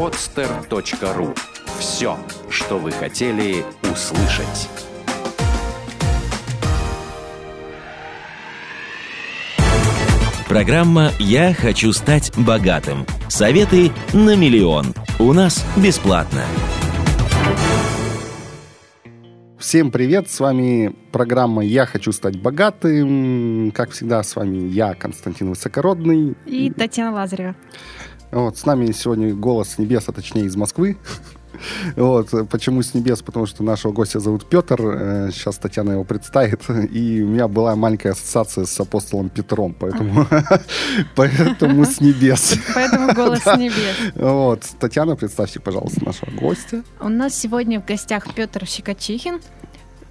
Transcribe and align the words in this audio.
podster.ru 0.00 1.36
Все, 1.78 2.16
что 2.48 2.78
вы 2.78 2.90
хотели 2.90 3.62
услышать. 3.82 4.70
Программа 10.48 11.10
«Я 11.18 11.52
хочу 11.52 11.92
стать 11.92 12.32
богатым». 12.38 13.04
Советы 13.28 13.90
на 14.14 14.36
миллион. 14.36 14.94
У 15.18 15.34
нас 15.34 15.66
бесплатно. 15.76 16.44
Всем 19.58 19.90
привет, 19.90 20.30
с 20.30 20.40
вами 20.40 20.96
программа 21.12 21.62
«Я 21.62 21.84
хочу 21.84 22.12
стать 22.12 22.40
богатым». 22.40 23.70
Как 23.72 23.90
всегда, 23.90 24.22
с 24.22 24.34
вами 24.34 24.66
я, 24.68 24.94
Константин 24.94 25.50
Высокородный. 25.50 26.38
И 26.46 26.70
Татьяна 26.70 27.12
Лазарева. 27.12 27.54
Вот, 28.30 28.58
с 28.58 28.64
нами 28.66 28.92
сегодня 28.92 29.34
голос 29.34 29.70
с 29.70 29.78
небес, 29.78 30.04
а 30.08 30.12
точнее 30.12 30.44
из 30.44 30.56
Москвы. 30.56 30.96
Вот. 31.96 32.30
Почему 32.48 32.82
с 32.82 32.94
небес? 32.94 33.22
Потому 33.22 33.46
что 33.46 33.62
нашего 33.62 33.92
гостя 33.92 34.20
зовут 34.20 34.48
Петр. 34.48 34.78
Сейчас 35.32 35.58
э, 35.58 35.60
Татьяна 35.60 35.92
его 35.92 36.04
представит. 36.04 36.62
И 36.90 37.22
у 37.22 37.28
меня 37.28 37.48
была 37.48 37.76
маленькая 37.76 38.12
ассоциация 38.12 38.64
с 38.64 38.80
апостолом 38.80 39.28
Петром. 39.28 39.74
Поэтому, 39.78 40.26
поэтому 41.16 41.84
с 41.84 42.00
небес. 42.00 42.56
Поэтому 42.74 43.12
голос 43.14 43.42
с 43.42 43.56
небес. 43.56 43.96
Вот. 44.14 44.62
Татьяна, 44.78 45.16
представьте, 45.16 45.60
пожалуйста, 45.60 46.04
нашего 46.04 46.30
гостя. 46.30 46.82
У 47.00 47.08
нас 47.08 47.34
сегодня 47.34 47.80
в 47.80 47.84
гостях 47.84 48.32
Петр 48.34 48.66
Щекочихин, 48.66 49.40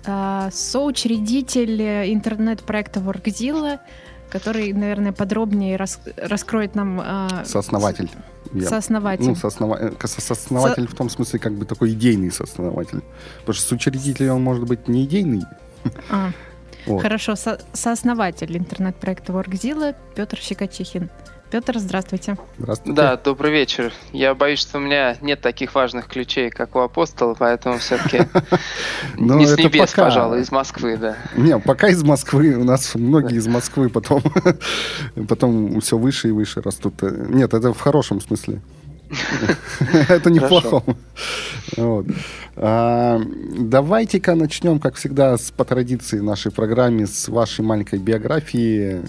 э, 0.06 0.50
соучредитель 0.52 1.82
интернет-проекта 2.14 3.00
Workzilla, 3.00 3.80
который, 4.30 4.74
наверное, 4.74 5.12
подробнее 5.12 5.76
рас, 5.76 6.00
раскроет 6.18 6.76
нам... 6.76 7.02
Э, 7.02 7.46
сооснователь. 7.46 8.10
Я, 8.54 8.68
сооснователь. 8.68 9.26
Ну, 9.26 9.36
сооснова... 9.36 9.78
Э, 9.80 10.08
сооснователь 10.08 10.88
Со... 10.88 10.90
в 10.90 10.96
том 10.96 11.10
смысле, 11.10 11.40
как 11.40 11.54
бы 11.54 11.66
такой 11.66 11.92
идейный 11.92 12.32
сооснователь. 12.32 13.02
Потому 13.40 13.54
что 13.54 13.68
соучредитель 13.68 14.30
он 14.30 14.44
может 14.44 14.66
быть 14.66 14.88
не 14.88 15.06
идейный. 15.06 15.44
А. 16.10 16.32
Вот. 16.86 17.02
Хорошо, 17.02 17.36
со- 17.36 17.60
сооснователь 17.74 18.58
интернет-проекта 18.58 19.34
Workzilla 19.34 19.96
Петр 20.16 20.38
Щекочихин. 20.38 21.10
Петр, 21.52 21.80
здравствуйте. 21.80 22.38
Здравствуйте. 22.60 22.96
Да, 22.96 23.18
добрый 23.18 23.52
вечер. 23.52 23.92
Я 24.14 24.36
боюсь, 24.36 24.60
что 24.60 24.78
у 24.78 24.82
меня 24.82 25.18
нет 25.22 25.42
таких 25.42 25.74
важных 25.74 26.08
ключей, 26.08 26.52
как 26.52 26.76
у 26.76 26.80
апостола, 26.80 27.36
поэтому 27.38 27.80
все-таки 27.80 28.18
не 29.18 29.48
с 29.48 29.58
небес, 29.58 29.92
пожалуй, 29.94 30.42
из 30.42 30.52
Москвы, 30.52 30.98
да. 30.98 31.18
Не, 31.36 31.58
пока 31.58 31.88
из 31.88 32.04
Москвы. 32.04 32.56
У 32.56 32.64
нас 32.64 32.94
многие 32.94 33.38
из 33.38 33.48
Москвы 33.50 33.90
потом, 33.90 34.22
потом 35.28 35.82
все 35.82 35.98
выше 35.98 36.28
и 36.28 36.32
выше 36.32 36.62
растут. 36.62 37.02
Нет, 37.02 37.54
это 37.56 37.74
в 37.74 37.80
хорошем 37.80 38.22
смысле. 38.22 38.62
Это 40.08 40.30
не 40.30 40.38
в 40.38 40.48
плохом. 40.48 40.84
А, 42.56 43.20
давайте-ка 43.58 44.36
начнем, 44.36 44.80
как 44.80 44.96
всегда, 44.96 45.36
по 45.58 45.66
традиции 45.66 46.20
нашей 46.20 46.52
программе, 46.52 47.08
с 47.08 47.28
вашей 47.28 47.66
маленькой 47.66 47.98
биографии. 47.98 49.02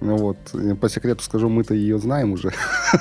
Ну 0.00 0.16
вот, 0.16 0.36
по 0.80 0.88
секрету 0.88 1.22
скажу, 1.22 1.48
мы-то 1.48 1.74
ее 1.74 1.98
знаем 1.98 2.32
уже. 2.32 2.52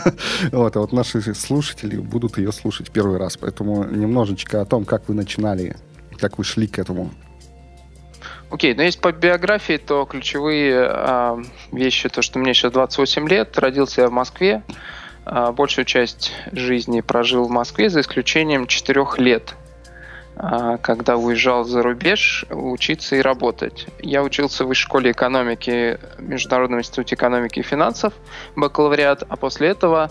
вот, 0.51 0.75
а 0.75 0.79
вот 0.79 0.93
наши 0.93 1.21
слушатели 1.33 1.97
будут 1.97 2.37
ее 2.37 2.51
слушать 2.51 2.91
первый 2.91 3.17
раз. 3.17 3.37
Поэтому 3.37 3.83
немножечко 3.83 4.61
о 4.61 4.65
том, 4.65 4.85
как 4.85 5.07
вы 5.07 5.15
начинали, 5.15 5.75
как 6.19 6.37
вы 6.37 6.43
шли 6.43 6.67
к 6.67 6.79
этому. 6.79 7.11
Окей, 8.49 8.73
okay, 8.73 8.77
ну 8.77 8.83
если 8.83 8.99
по 8.99 9.11
биографии, 9.11 9.77
то 9.77 10.05
ключевые 10.05 10.87
э, 10.87 11.43
вещи, 11.71 12.07
то, 12.07 12.21
что 12.21 12.37
мне 12.37 12.53
сейчас 12.53 12.71
28 12.71 13.27
лет, 13.27 13.57
родился 13.57 14.01
я 14.01 14.07
в 14.09 14.11
Москве, 14.11 14.61
э, 15.25 15.51
большую 15.51 15.85
часть 15.85 16.31
жизни 16.51 17.01
прожил 17.01 17.45
в 17.45 17.49
Москве, 17.49 17.89
за 17.89 18.01
исключением 18.01 18.67
4 18.67 19.05
лет 19.17 19.55
когда 20.35 21.15
уезжал 21.15 21.63
за 21.63 21.83
рубеж 21.83 22.45
учиться 22.49 23.15
и 23.15 23.21
работать. 23.21 23.87
Я 23.99 24.23
учился 24.23 24.65
в 24.65 24.67
высшей 24.67 24.85
школе 24.85 25.11
экономики 25.11 25.99
Международном 26.17 26.79
институте 26.79 27.15
экономики 27.15 27.59
и 27.59 27.63
финансов, 27.63 28.13
бакалавриат, 28.55 29.23
а 29.29 29.35
после 29.37 29.69
этого, 29.69 30.09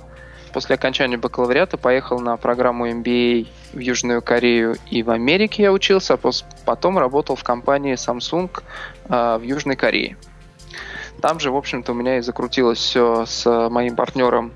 после 0.53 0.77
окончания 0.77 1.17
бакалавриата, 1.17 1.77
поехал 1.77 2.21
на 2.21 2.37
программу 2.37 2.89
MBA 2.89 3.49
в 3.73 3.79
Южную 3.79 4.23
Корею 4.23 4.77
и 4.91 5.03
в 5.03 5.11
Америке 5.11 5.65
я 5.65 5.73
учился, 5.73 6.15
а 6.15 6.31
потом 6.65 6.99
работал 6.99 7.35
в 7.35 7.43
компании 7.43 7.95
Samsung 7.95 8.51
а, 9.09 9.39
в 9.39 9.43
Южной 9.43 9.75
Корее. 9.75 10.17
Там 11.21 11.41
же, 11.41 11.51
в 11.51 11.57
общем-то, 11.57 11.93
у 11.93 11.95
меня 11.95 12.19
и 12.19 12.21
закрутилось 12.21 12.79
все 12.79 13.27
с 13.27 13.69
моим 13.69 13.97
партнером 13.97 14.53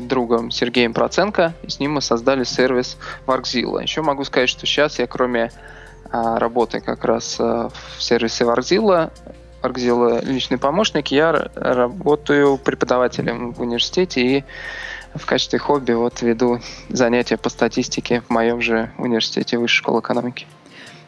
другом 0.00 0.50
Сергеем 0.50 0.94
Проценко. 0.94 1.54
И 1.62 1.68
с 1.68 1.80
ним 1.80 1.92
мы 1.92 2.02
создали 2.02 2.44
сервис 2.44 2.96
Workzilla. 3.26 3.82
Еще 3.82 4.02
могу 4.02 4.24
сказать, 4.24 4.48
что 4.48 4.66
сейчас 4.66 4.98
я 4.98 5.06
кроме 5.06 5.50
а, 6.10 6.38
работы 6.38 6.80
как 6.80 7.04
раз 7.04 7.36
а, 7.38 7.70
в 7.96 8.02
сервисе 8.02 8.44
Workzilla, 8.44 9.10
Workzilla 9.62 10.24
личный 10.24 10.58
помощник, 10.58 11.08
я 11.08 11.50
работаю 11.54 12.58
преподавателем 12.58 13.52
в 13.52 13.60
университете 13.60 14.20
и 14.20 14.44
в 15.14 15.26
качестве 15.26 15.58
хобби 15.58 15.92
вот 15.92 16.22
веду 16.22 16.60
занятия 16.88 17.36
по 17.36 17.48
статистике 17.48 18.22
в 18.22 18.30
моем 18.30 18.60
же 18.60 18.90
университете 18.98 19.58
Высшей 19.58 19.78
школы 19.78 20.00
экономики. 20.00 20.46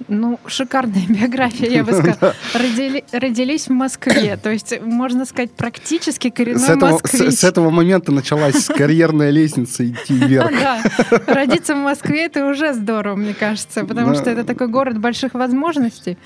Ну, 0.09 0.39
шикарная 0.47 1.05
биография, 1.09 1.69
я 1.71 1.85
бы 1.85 1.93
сказала. 1.99 2.35
Родили, 2.53 3.05
родились 3.13 3.69
в 3.69 3.73
Москве, 3.73 4.37
то 4.37 4.51
есть, 4.51 4.81
можно 4.83 5.25
сказать, 5.25 5.53
практически 5.53 6.31
коренной 6.31 6.61
с 6.61 6.69
этого, 6.69 6.91
москвич. 6.93 7.33
С, 7.33 7.41
с 7.41 7.45
этого 7.45 7.71
момента 7.71 8.13
началась 8.13 8.67
карьерная 8.77 9.31
лестница 9.31 9.89
идти 9.89 10.15
вверх. 10.15 10.51
Да, 10.51 10.83
родиться 11.27 11.75
в 11.75 11.79
Москве— 11.79 12.25
это 12.27 12.47
уже 12.47 12.73
здорово, 12.75 13.17
мне 13.17 13.35
кажется, 13.35 13.85
потому 13.85 14.15
что 14.15 14.31
это 14.31 14.45
такой 14.45 14.69
город 14.69 14.99
больших 14.99 15.35
возможностей. 15.35 16.19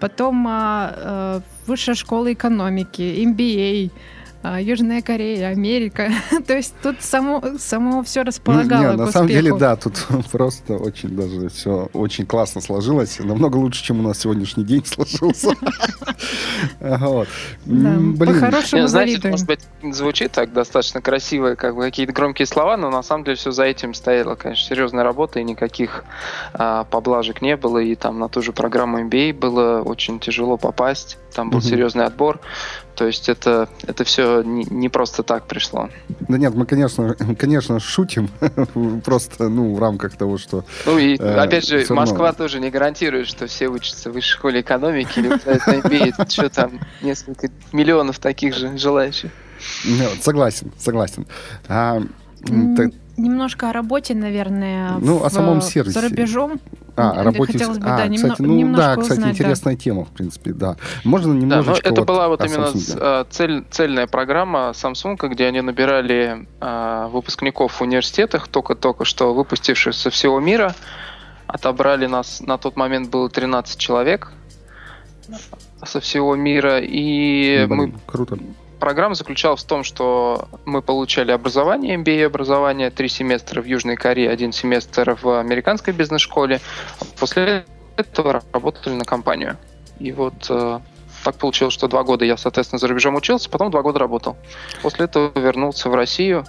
Потом 0.00 0.46
а, 0.46 0.94
а, 0.96 1.42
высшая 1.66 1.94
школа 1.94 2.32
экономики, 2.32 3.00
MBA— 3.00 3.90
Южная 4.60 5.02
Корея, 5.02 5.48
Америка. 5.48 6.10
То 6.46 6.56
есть 6.56 6.74
тут 6.82 7.02
само, 7.02 7.42
само 7.58 8.02
все 8.02 8.22
располагало 8.22 8.92
Не, 8.92 8.96
на 8.96 9.10
самом 9.10 9.28
деле, 9.28 9.56
да, 9.56 9.76
тут 9.76 10.06
просто 10.32 10.74
очень 10.74 11.10
даже 11.10 11.48
все 11.48 11.88
очень 11.92 12.26
классно 12.26 12.60
сложилось. 12.60 13.18
Намного 13.18 13.56
лучше, 13.56 13.84
чем 13.84 14.00
у 14.00 14.02
нас 14.02 14.20
сегодняшний 14.20 14.64
день 14.64 14.84
сложился. 14.86 15.50
По-хорошему 18.18 18.86
Знаете, 18.86 19.28
может 19.28 19.46
быть, 19.46 19.60
звучит 19.82 20.32
так 20.32 20.52
достаточно 20.52 21.00
красиво, 21.00 21.54
как 21.54 21.76
бы 21.76 21.82
какие-то 21.82 22.12
громкие 22.12 22.46
слова, 22.46 22.76
но 22.76 22.90
на 22.90 23.02
самом 23.02 23.24
деле 23.24 23.36
все 23.36 23.50
за 23.50 23.64
этим 23.64 23.94
стояло, 23.94 24.34
конечно, 24.34 24.66
серьезная 24.66 25.04
работа, 25.04 25.40
и 25.40 25.44
никаких 25.44 26.04
а, 26.52 26.84
поблажек 26.84 27.42
не 27.42 27.56
было, 27.56 27.78
и 27.78 27.94
там 27.94 28.18
на 28.18 28.28
ту 28.28 28.42
же 28.42 28.52
программу 28.52 29.00
MBA 29.00 29.34
было 29.34 29.82
очень 29.82 30.18
тяжело 30.20 30.56
попасть, 30.56 31.18
там 31.34 31.50
был 31.50 31.60
серьезный 31.60 32.04
отбор. 32.04 32.40
То 32.96 33.06
есть 33.06 33.28
это, 33.28 33.68
это 33.86 34.04
все 34.04 34.42
не, 34.42 34.64
не 34.64 34.88
просто 34.88 35.22
так 35.22 35.46
пришло. 35.46 35.90
Да 36.28 36.38
нет, 36.38 36.54
мы, 36.54 36.64
конечно, 36.64 37.14
конечно 37.38 37.78
шутим, 37.78 38.30
просто 39.04 39.50
ну, 39.50 39.74
в 39.74 39.78
рамках 39.78 40.16
того, 40.16 40.38
что... 40.38 40.64
Ну 40.86 40.98
и, 40.98 41.16
э, 41.16 41.34
опять 41.36 41.68
же, 41.68 41.84
Москва 41.90 42.32
тоже 42.32 42.58
не 42.58 42.70
гарантирует, 42.70 43.28
что 43.28 43.46
все 43.46 43.68
учатся 43.68 44.10
в 44.10 44.14
высшей 44.14 44.32
школе 44.32 44.60
экономики 44.62 45.18
или 45.18 45.28
имеет 45.28 46.14
что 46.32 46.48
там, 46.48 46.80
несколько 47.02 47.48
миллионов 47.72 48.18
таких 48.18 48.54
же 48.54 48.76
желающих. 48.78 49.30
Нет, 49.84 50.22
согласен, 50.22 50.72
согласен. 50.78 51.26
А, 51.68 52.00
Немножко 53.18 53.70
о 53.70 53.72
работе, 53.72 54.14
наверное, 54.14 54.98
ну, 55.00 55.18
в, 55.18 55.24
о 55.24 55.30
самом 55.30 55.60
сервисе. 55.62 56.00
за 56.00 56.08
рубежом. 56.08 56.60
А, 56.96 57.10
о 57.10 57.24
работе... 57.24 57.52
Хотелось 57.52 57.78
бы, 57.78 57.86
а, 57.86 57.96
да, 57.96 58.14
кстати, 58.14 58.42
немно, 58.42 58.72
ну, 58.72 58.76
да, 58.76 58.96
кстати, 58.96 59.18
узнать, 59.18 59.34
интересная 59.34 59.74
да. 59.74 59.80
тема, 59.80 60.04
в 60.06 60.08
принципе, 60.08 60.52
да. 60.52 60.76
Можно 61.04 61.34
немножечко... 61.34 61.82
Да, 61.82 61.90
это 61.90 62.00
вот 62.00 62.08
была 62.08 62.28
вот 62.28 62.44
именно 62.44 62.66
Samsung. 62.66 63.26
цель, 63.30 63.64
цельная 63.70 64.06
программа 64.06 64.70
Samsung, 64.70 65.16
где 65.28 65.46
они 65.46 65.60
набирали 65.60 66.46
а, 66.60 67.08
выпускников 67.08 67.72
в 67.72 67.82
университетах, 67.82 68.48
только-только 68.48 69.04
что 69.04 69.34
выпустивших 69.34 69.94
со 69.94 70.10
всего 70.10 70.40
мира. 70.40 70.74
Отобрали 71.46 72.06
нас, 72.06 72.40
на 72.40 72.56
тот 72.56 72.76
момент 72.76 73.10
было 73.10 73.28
13 73.28 73.78
человек 73.78 74.32
со 75.84 76.00
всего 76.00 76.34
мира, 76.34 76.80
и 76.80 77.66
Блин, 77.66 77.76
мы... 77.76 77.94
Круто 78.06 78.38
программа 78.78 79.14
заключалась 79.14 79.62
в 79.62 79.66
том, 79.66 79.84
что 79.84 80.48
мы 80.64 80.82
получали 80.82 81.32
образование, 81.32 81.96
MBA-образование, 81.96 82.90
три 82.90 83.08
семестра 83.08 83.60
в 83.60 83.64
Южной 83.64 83.96
Корее, 83.96 84.30
один 84.30 84.52
семестр 84.52 85.18
в 85.20 85.40
американской 85.40 85.92
бизнес-школе. 85.92 86.60
После 87.18 87.64
этого 87.96 88.42
работали 88.52 88.94
на 88.94 89.04
компанию. 89.04 89.56
И 89.98 90.12
вот 90.12 90.46
э, 90.50 90.80
так 91.24 91.36
получилось, 91.36 91.74
что 91.74 91.88
два 91.88 92.04
года 92.04 92.24
я, 92.24 92.36
соответственно, 92.36 92.78
за 92.78 92.88
рубежом 92.88 93.16
учился, 93.16 93.50
потом 93.50 93.70
два 93.70 93.82
года 93.82 93.98
работал. 93.98 94.36
После 94.82 95.06
этого 95.06 95.32
вернулся 95.38 95.88
в 95.88 95.94
Россию. 95.94 96.44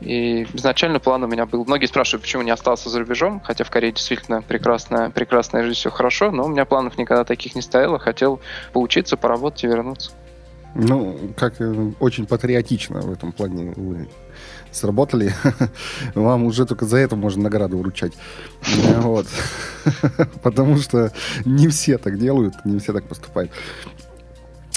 И 0.00 0.48
изначально 0.54 0.98
план 0.98 1.22
у 1.22 1.26
меня 1.26 1.46
был... 1.46 1.64
Многие 1.64 1.86
спрашивают, 1.86 2.22
почему 2.22 2.42
не 2.42 2.50
остался 2.50 2.88
за 2.88 2.98
рубежом, 2.98 3.40
хотя 3.40 3.64
в 3.64 3.70
Корее 3.70 3.92
действительно 3.92 4.42
прекрасная, 4.42 5.10
прекрасная 5.10 5.62
жизнь, 5.62 5.78
все 5.78 5.90
хорошо, 5.90 6.30
но 6.30 6.44
у 6.44 6.48
меня 6.48 6.64
планов 6.64 6.98
никогда 6.98 7.24
таких 7.24 7.54
не 7.54 7.62
стояло. 7.62 7.98
Хотел 7.98 8.40
поучиться, 8.72 9.16
поработать 9.16 9.64
и 9.64 9.68
вернуться. 9.68 10.12
Ну, 10.74 11.32
как 11.36 11.60
э, 11.60 11.92
очень 12.00 12.26
патриотично 12.26 13.00
в 13.00 13.12
этом 13.12 13.32
плане 13.32 13.72
вы 13.76 14.08
сработали, 14.70 15.32
вам 16.14 16.44
уже 16.44 16.64
только 16.64 16.86
за 16.86 16.96
это 16.96 17.14
можно 17.16 17.42
награду 17.42 17.78
вручать. 17.78 18.12
Вот. 19.00 19.26
Потому 20.42 20.78
что 20.78 21.12
не 21.44 21.68
все 21.68 21.98
так 21.98 22.18
делают, 22.18 22.54
не 22.64 22.78
все 22.78 22.92
так 22.92 23.04
поступают. 23.04 23.50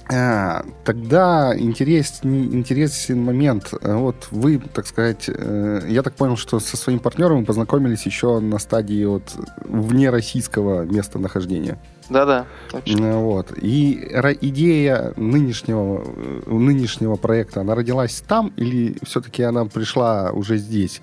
А, 0.07 0.63
тогда 0.83 1.57
интересен, 1.57 2.53
интересен 2.53 3.23
момент. 3.23 3.73
Вот 3.81 4.27
вы, 4.29 4.59
так 4.59 4.85
сказать, 4.85 5.25
э, 5.27 5.81
я 5.87 6.03
так 6.03 6.13
понял, 6.13 6.37
что 6.37 6.59
со 6.59 6.77
своим 6.77 6.99
партнером 6.99 7.39
вы 7.39 7.45
познакомились 7.45 8.05
еще 8.05 8.39
на 8.39 8.59
стадии 8.59 9.03
вот 9.05 9.35
вне 9.65 10.11
российского 10.11 10.83
местонахождения. 10.83 11.79
Да-да, 12.09 12.45
точно. 12.69 13.05
Э, 13.05 13.15
вот. 13.15 13.51
И 13.59 13.93
идея 14.41 15.13
нынешнего, 15.15 16.03
э, 16.05 16.41
нынешнего 16.51 17.15
проекта, 17.15 17.61
она 17.61 17.73
родилась 17.73 18.21
там 18.27 18.53
или 18.57 18.97
все-таки 19.03 19.41
она 19.41 19.65
пришла 19.65 20.31
уже 20.31 20.57
здесь? 20.57 21.01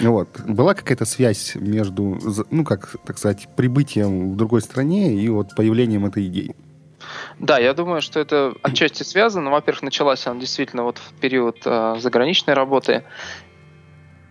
Вот. 0.00 0.28
Была 0.46 0.74
какая-то 0.74 1.06
связь 1.06 1.54
между, 1.54 2.18
ну, 2.50 2.64
как, 2.64 2.96
так 3.06 3.16
сказать, 3.16 3.48
прибытием 3.56 4.32
в 4.32 4.36
другой 4.36 4.60
стране 4.60 5.14
и 5.14 5.26
вот 5.30 5.54
появлением 5.56 6.04
этой 6.04 6.26
идеи? 6.26 6.54
Да, 7.42 7.58
я 7.58 7.74
думаю, 7.74 8.00
что 8.02 8.20
это 8.20 8.54
отчасти 8.62 9.02
связано. 9.02 9.50
Во-первых, 9.50 9.82
началась 9.82 10.28
она 10.28 10.38
действительно 10.38 10.84
вот 10.84 10.98
в 10.98 11.12
период 11.20 11.58
э, 11.64 11.96
заграничной 11.98 12.54
работы. 12.54 13.02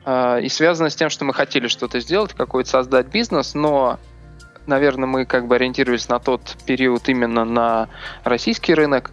Э, 0.06 0.40
и 0.42 0.48
связано 0.48 0.90
с 0.90 0.96
тем, 0.96 1.10
что 1.10 1.26
мы 1.26 1.34
хотели 1.34 1.68
что-то 1.68 2.00
сделать, 2.00 2.32
какой-то 2.34 2.70
создать 2.70 3.08
бизнес, 3.08 3.54
но, 3.54 4.00
наверное, 4.66 5.08
мы 5.08 5.26
как 5.26 5.48
бы 5.48 5.56
ориентировались 5.56 6.08
на 6.08 6.20
тот 6.20 6.56
период 6.66 7.10
именно 7.10 7.44
на 7.44 7.90
российский 8.24 8.74
рынок. 8.74 9.12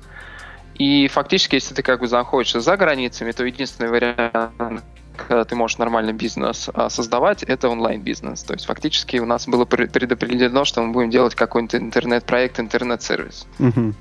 И 0.76 1.08
фактически, 1.08 1.56
если 1.56 1.74
ты 1.74 1.82
как 1.82 1.98
бы 2.00 2.06
находишься 2.06 2.60
за 2.60 2.76
границами, 2.76 3.32
то 3.32 3.44
единственный 3.44 3.90
вариант, 3.90 4.84
когда 5.26 5.44
ты 5.44 5.54
можешь 5.54 5.78
нормальный 5.78 6.12
бизнес 6.12 6.70
а, 6.72 6.88
создавать, 6.90 7.42
это 7.42 7.68
онлайн-бизнес. 7.68 8.42
То 8.42 8.54
есть 8.54 8.66
фактически 8.66 9.18
у 9.18 9.26
нас 9.26 9.46
было 9.46 9.64
предопределено, 9.64 10.64
что 10.64 10.82
мы 10.82 10.92
будем 10.92 11.10
делать 11.10 11.34
какой-нибудь 11.34 11.74
интернет-проект, 11.74 12.60
интернет-сервис. 12.60 13.46
Угу. 13.58 13.94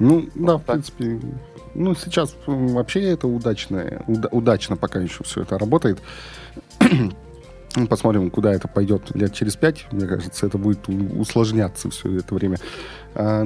Ну, 0.00 0.28
да, 0.34 0.56
в 0.56 0.62
принципе, 0.64 1.20
ну, 1.74 1.94
сейчас 1.94 2.36
вообще 2.46 3.02
это 3.02 3.26
удачно, 3.26 4.02
уда- 4.06 4.28
удачно 4.30 4.76
пока 4.76 5.00
еще 5.00 5.24
все 5.24 5.42
это 5.42 5.58
работает. 5.58 6.00
Посмотрим, 7.88 8.30
куда 8.30 8.52
это 8.52 8.68
пойдет 8.68 9.14
лет 9.14 9.32
через 9.34 9.56
пять. 9.56 9.86
Мне 9.90 10.06
кажется, 10.06 10.46
это 10.46 10.58
будет 10.58 10.88
усложняться 10.88 11.90
все 11.90 12.18
это 12.18 12.34
время. 12.34 12.58
А, 13.14 13.44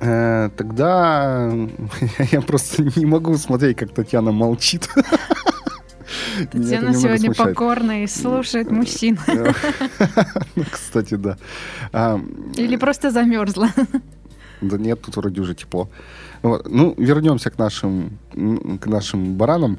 э, 0.00 0.50
тогда 0.56 1.52
я 2.32 2.40
просто 2.40 2.82
не 2.96 3.06
могу 3.06 3.36
смотреть, 3.36 3.76
как 3.76 3.92
Татьяна 3.92 4.32
молчит. 4.32 4.88
Татьяна 6.50 6.94
сегодня 6.94 7.32
покорная 7.32 8.04
и 8.04 8.06
слушает 8.06 8.70
мужчин. 8.70 9.18
Ну, 10.56 10.64
кстати, 10.70 11.14
да. 11.14 11.36
А, 11.92 12.20
Или 12.56 12.76
просто 12.76 13.10
замерзла. 13.10 13.68
Да 14.60 14.78
нет, 14.78 15.02
тут 15.02 15.16
вроде 15.16 15.40
уже 15.40 15.54
тепло. 15.54 15.88
Вот. 16.42 16.66
Ну, 16.68 16.94
вернемся 16.96 17.50
к 17.50 17.58
нашим, 17.58 18.18
к 18.32 18.86
нашим 18.86 19.34
баранам. 19.34 19.78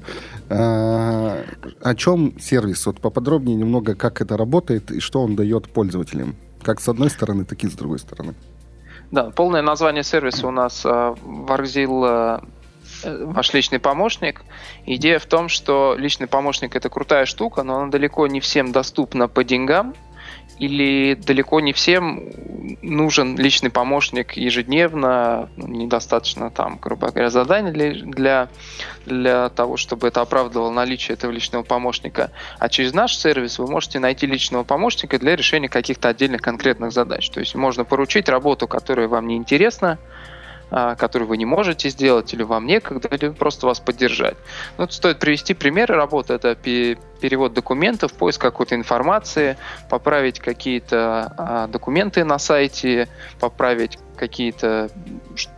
А, 0.50 1.44
о 1.82 1.96
чем 1.96 2.40
сервис? 2.40 2.86
Вот 2.86 3.00
поподробнее 3.00 3.56
немного, 3.56 3.96
как 3.96 4.22
это 4.22 4.38
работает 4.38 4.92
и 4.92 5.00
что 5.00 5.24
он 5.24 5.36
дает 5.36 5.70
пользователям. 5.70 6.36
Как 6.62 6.80
с 6.80 6.88
одной 6.88 7.10
стороны, 7.10 7.46
так 7.46 7.64
и 7.64 7.68
с 7.68 7.74
другой 7.74 8.00
стороны. 8.00 8.36
Да, 9.12 9.30
полное 9.32 9.62
название 9.62 10.04
сервиса 10.04 10.48
у 10.48 10.52
нас 10.52 10.86
uh, 10.86 11.18
Warxil 11.48 12.06
Э, 12.06 12.40
ваш 13.04 13.54
личный 13.54 13.80
помощник. 13.80 14.44
Идея 14.86 15.20
в 15.20 15.26
том, 15.26 15.50
что 15.50 15.96
личный 15.98 16.28
помощник 16.28 16.76
это 16.76 16.90
крутая 16.90 17.26
штука, 17.26 17.64
но 17.64 17.78
она 17.80 17.92
далеко 17.92 18.28
не 18.28 18.40
всем 18.40 18.72
доступна 18.72 19.28
по 19.28 19.44
деньгам, 19.44 19.94
или 20.60 21.14
далеко 21.14 21.60
не 21.60 21.72
всем 21.72 22.32
нужен 22.82 23.38
личный 23.38 23.70
помощник 23.70 24.34
ежедневно, 24.34 25.50
ну, 25.56 25.68
недостаточно 25.68 26.50
там, 26.50 26.80
грубо 26.82 27.12
говоря, 27.12 27.30
заданий 27.30 27.72
для, 27.72 28.50
для, 29.06 29.50
того, 29.50 29.78
чтобы 29.78 30.08
это 30.08 30.22
оправдывало 30.22 30.72
наличие 30.72 31.14
этого 31.14 31.32
личного 31.32 31.64
помощника. 31.64 32.32
А 32.58 32.70
через 32.70 32.94
наш 32.94 33.16
сервис 33.16 33.60
вы 33.60 33.68
можете 33.68 34.00
найти 34.00 34.26
личного 34.26 34.64
помощника 34.64 35.20
для 35.20 35.36
решения 35.36 35.70
каких-то 35.70 36.10
отдельных 36.10 36.42
конкретных 36.42 36.92
задач. 36.92 37.30
То 37.30 37.40
есть 37.40 37.54
можно 37.54 37.86
поручить 37.86 38.28
работу, 38.28 38.68
которая 38.68 39.08
вам 39.08 39.28
не 39.28 39.36
интересна, 39.36 40.00
который 40.70 41.24
вы 41.24 41.38
не 41.38 41.46
можете 41.46 41.90
сделать, 41.90 42.34
или 42.34 42.44
вам 42.44 42.66
некогда, 42.66 43.08
или 43.10 43.30
просто 43.30 43.68
вас 43.68 43.80
поддержать. 43.80 44.36
Ну, 44.78 44.86
тут 44.86 44.94
стоит 44.94 45.20
привести 45.20 45.54
примеры 45.54 45.96
работы. 45.96 46.34
Это 46.34 46.56
перевод 46.56 47.54
документов, 47.54 48.14
поиск 48.14 48.42
какой-то 48.42 48.76
информации, 48.76 49.58
поправить 49.90 50.40
какие-то 50.40 51.34
а, 51.38 51.68
документы 51.68 52.24
на 52.24 52.38
сайте, 52.38 53.08
поправить 53.40 53.98
какие-то 54.18 54.90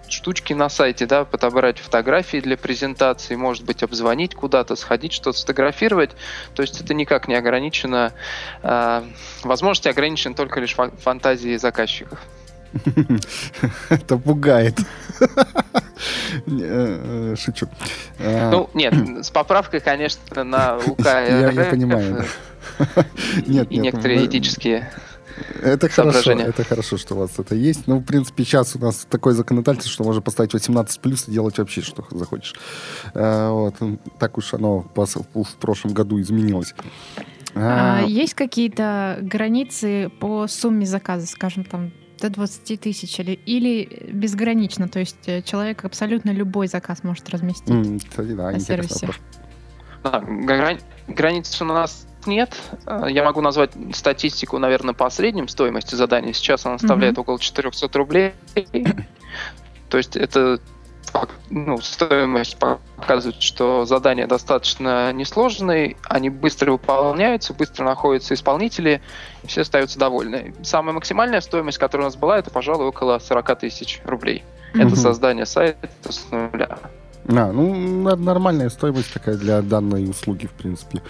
штучки 0.08 0.54
на 0.54 0.70
сайте, 0.70 1.06
да, 1.06 1.26
подобрать 1.26 1.80
фотографии 1.80 2.38
для 2.40 2.58
презентации, 2.58 3.36
может 3.36 3.64
быть, 3.64 3.84
обзвонить 3.84 4.36
куда-то, 4.36 4.76
сходить, 4.76 5.14
что-то 5.14 5.38
сфотографировать. 5.38 6.12
То 6.56 6.62
есть 6.62 6.82
это 6.82 6.94
никак 6.94 7.28
не 7.28 7.36
ограничено. 7.36 8.14
Э, 8.62 9.04
возможности 9.44 9.88
ограничены 9.88 10.36
только 10.36 10.60
лишь 10.60 10.76
фантазией 10.76 11.58
заказчиков. 11.58 12.20
Это 13.90 14.18
пугает. 14.18 14.80
Э, 16.48 17.36
шучу. 17.38 17.68
А, 18.20 18.52
ну, 18.52 18.70
нет, 18.74 18.94
с 19.26 19.30
поправкой, 19.32 19.80
конечно, 19.80 20.44
на 20.44 20.78
УК 20.78 21.06
Я 21.06 21.68
понимаю. 21.70 22.26
Нет, 23.48 23.72
и 23.72 23.78
некоторые 23.78 24.20
ну, 24.20 24.26
этические 24.28 24.90
это 25.62 25.90
хорошо, 25.90 26.32
это 26.32 26.64
хорошо, 26.64 26.98
что 26.98 27.16
у 27.16 27.20
вас 27.20 27.32
это 27.38 27.56
есть. 27.56 27.88
Ну, 27.88 28.00
в 28.00 28.04
принципе, 28.04 28.44
сейчас 28.44 28.76
у 28.76 28.80
нас 28.80 29.08
такое 29.10 29.34
законодательство, 29.34 29.92
что 29.92 30.04
можно 30.04 30.22
поставить 30.22 30.54
18 30.54 31.00
плюс 31.00 31.28
и 31.28 31.32
делать 31.32 31.58
вообще, 31.58 31.82
что 31.82 32.06
захочешь. 32.12 32.56
А, 33.14 33.52
вот. 33.52 33.76
Так 34.20 34.38
уж 34.38 34.54
оно 34.54 34.80
в 34.80 35.56
прошлом 35.60 35.94
году 35.94 36.20
изменилось. 36.20 36.74
А, 37.56 38.04
есть 38.06 38.34
какие-то 38.34 39.20
границы 39.22 40.10
по 40.20 40.48
сумме 40.48 40.86
заказа, 40.86 41.28
скажем, 41.28 41.64
там 41.64 41.92
до 42.20 42.30
20 42.30 42.80
тысяч 42.80 43.20
или, 43.20 43.32
или 43.32 44.10
безгранично, 44.12 44.88
то 44.88 45.00
есть 45.00 45.28
э, 45.28 45.42
человек 45.42 45.86
абсолютно 45.86 46.32
любой 46.32 46.68
заказ 46.68 47.04
может 47.04 47.30
разместить 47.30 47.70
mm, 47.70 48.08
кстати, 48.08 48.34
да, 48.34 48.52
на 48.52 48.60
сервисе. 48.60 49.10
Да, 50.04 50.20
грани- 50.22 50.82
границ 51.08 51.62
у 51.62 51.66
нас 51.66 52.08
нет. 52.26 52.56
Э, 52.86 53.08
я 53.10 53.24
могу 53.24 53.42
назвать 53.42 53.72
статистику, 53.94 54.58
наверное, 54.58 54.94
по 54.94 55.10
средним 55.10 55.48
стоимости 55.48 55.96
задания. 55.96 56.34
Сейчас 56.34 56.66
она 56.66 56.78
составляет 56.78 57.18
mm-hmm. 57.18 57.22
около 57.22 57.40
400 57.40 57.98
рублей. 57.98 58.34
То 59.90 59.98
есть 59.98 60.16
это 60.16 60.60
ну, 61.50 61.80
стоимость 61.80 62.58
показывает, 62.58 63.42
что 63.42 63.86
задания 63.86 64.28
достаточно 64.28 65.12
несложные, 65.14 65.98
они 66.04 66.30
быстро 66.30 66.74
выполняются, 66.74 67.54
быстро 67.54 67.86
находятся 67.86 68.34
исполнители, 68.34 69.02
и 69.44 69.48
все 69.48 69.62
остаются 69.62 69.98
довольны. 69.98 70.54
Самая 70.62 70.94
максимальная 70.94 71.42
стоимость, 71.42 71.78
которая 71.78 72.08
у 72.08 72.10
нас 72.10 72.16
была, 72.16 72.38
это, 72.38 72.52
пожалуй, 72.52 72.88
около 72.88 73.20
40 73.20 73.60
тысяч 73.60 74.02
рублей. 74.06 74.44
Mm-hmm. 74.74 74.88
Это 74.88 74.96
создание 74.96 75.46
сайта 75.46 75.90
с 76.08 76.28
нуля. 76.32 76.78
А, 77.28 77.52
ну, 77.52 78.16
нормальная 78.16 78.70
стоимость 78.70 79.14
такая 79.14 79.36
для 79.36 79.62
данной 79.62 80.10
услуги, 80.10 80.48
в 80.48 80.52
принципе. 80.52 81.02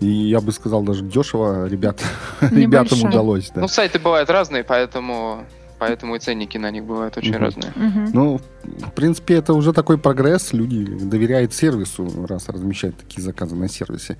И 0.00 0.06
я 0.06 0.40
бы 0.40 0.50
сказал, 0.52 0.82
даже 0.82 1.04
дешево 1.04 1.66
ребят, 1.68 2.00
ребятам 2.40 3.02
удалось. 3.04 3.50
Да. 3.54 3.60
Ну, 3.60 3.68
сайты 3.68 3.98
бывают 3.98 4.28
разные, 4.30 4.64
поэтому 4.64 5.44
поэтому 5.78 6.16
и 6.16 6.18
ценники 6.18 6.58
на 6.58 6.70
них 6.70 6.84
бывают 6.84 7.16
очень 7.16 7.34
угу. 7.34 7.44
разные. 7.44 7.72
Угу. 7.76 8.10
Ну, 8.12 8.40
в 8.64 8.92
принципе, 8.92 9.34
это 9.34 9.54
уже 9.54 9.72
такой 9.72 9.98
прогресс. 9.98 10.52
Люди 10.52 10.84
доверяют 10.84 11.54
сервису, 11.54 12.26
раз 12.26 12.48
размещают 12.48 12.96
такие 12.96 13.22
заказы 13.22 13.54
на 13.56 13.68
сервисе. 13.68 14.16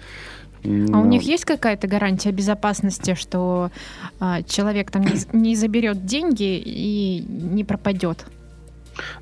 А 0.64 0.98
у 0.98 1.04
них 1.04 1.22
есть 1.22 1.44
какая-то 1.44 1.86
гарантия 1.86 2.32
безопасности, 2.32 3.14
что 3.14 3.70
а, 4.18 4.42
человек 4.42 4.90
там 4.90 5.02
не, 5.02 5.12
не 5.32 5.54
заберет 5.54 6.04
деньги 6.04 6.60
и 6.64 7.24
не 7.28 7.62
пропадет? 7.62 8.26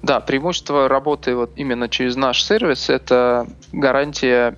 Да, 0.02 0.20
преимущество 0.20 0.88
работы 0.88 1.36
вот 1.36 1.52
именно 1.56 1.88
через 1.90 2.16
наш 2.16 2.42
сервис 2.42 2.88
это 2.88 3.46
гарантия 3.72 4.56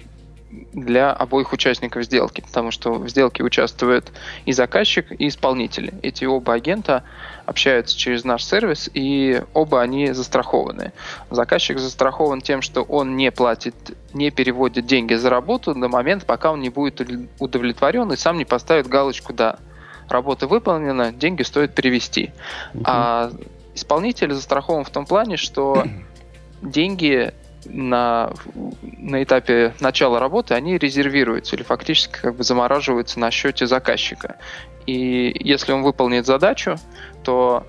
для 0.73 1.13
обоих 1.13 1.53
участников 1.53 2.05
сделки, 2.05 2.41
потому 2.41 2.71
что 2.71 2.95
в 2.95 3.09
сделке 3.09 3.43
участвует 3.43 4.13
и 4.47 4.53
заказчик, 4.53 5.07
и 5.19 5.29
исполнитель. 5.29 5.93
Эти 6.03 6.25
оба 6.25 6.55
агента 6.55 7.05
общаются 7.49 7.97
через 7.97 8.25
наш 8.25 8.45
сервис, 8.45 8.91
и 8.93 9.43
оба 9.55 9.81
они 9.81 10.13
застрахованы. 10.13 10.93
Заказчик 11.31 11.79
застрахован 11.79 12.43
тем, 12.43 12.61
что 12.61 12.83
он 12.83 13.17
не 13.17 13.33
платит, 13.33 13.75
не 14.13 14.31
переводит 14.31 14.85
деньги 14.85 15.15
за 15.15 15.31
работу 15.31 15.75
до 15.75 15.89
момента, 15.89 16.27
пока 16.27 16.53
он 16.53 16.61
не 16.61 16.69
будет 16.69 17.01
удовлетворен 17.39 18.13
и 18.13 18.17
сам 18.17 18.37
не 18.37 18.45
поставит 18.45 18.87
галочку 18.87 19.33
«да». 19.33 19.57
Работа 20.11 20.47
выполнена, 20.47 21.13
деньги 21.13 21.43
стоит 21.43 21.75
перевести. 21.75 22.33
Uh-huh. 22.75 22.83
А 22.85 23.31
исполнитель 23.75 24.33
застрахован 24.33 24.85
в 24.85 24.91
том 24.91 25.07
плане, 25.07 25.37
что 25.39 25.85
деньги 26.63 27.33
на, 27.69 28.33
на 28.83 29.23
этапе 29.23 29.75
начала 29.81 30.19
работы, 30.19 30.55
они 30.55 30.79
резервируются 30.79 31.57
или 31.57 31.63
фактически 31.63 32.19
как 32.21 32.37
бы 32.37 32.45
замораживаются 32.45 33.21
на 33.21 33.31
счете 33.31 33.67
заказчика. 33.67 34.37
И 34.87 35.37
если 35.41 35.73
он 35.73 35.83
выполнит 35.83 36.27
задачу, 36.27 36.77
то 37.23 37.67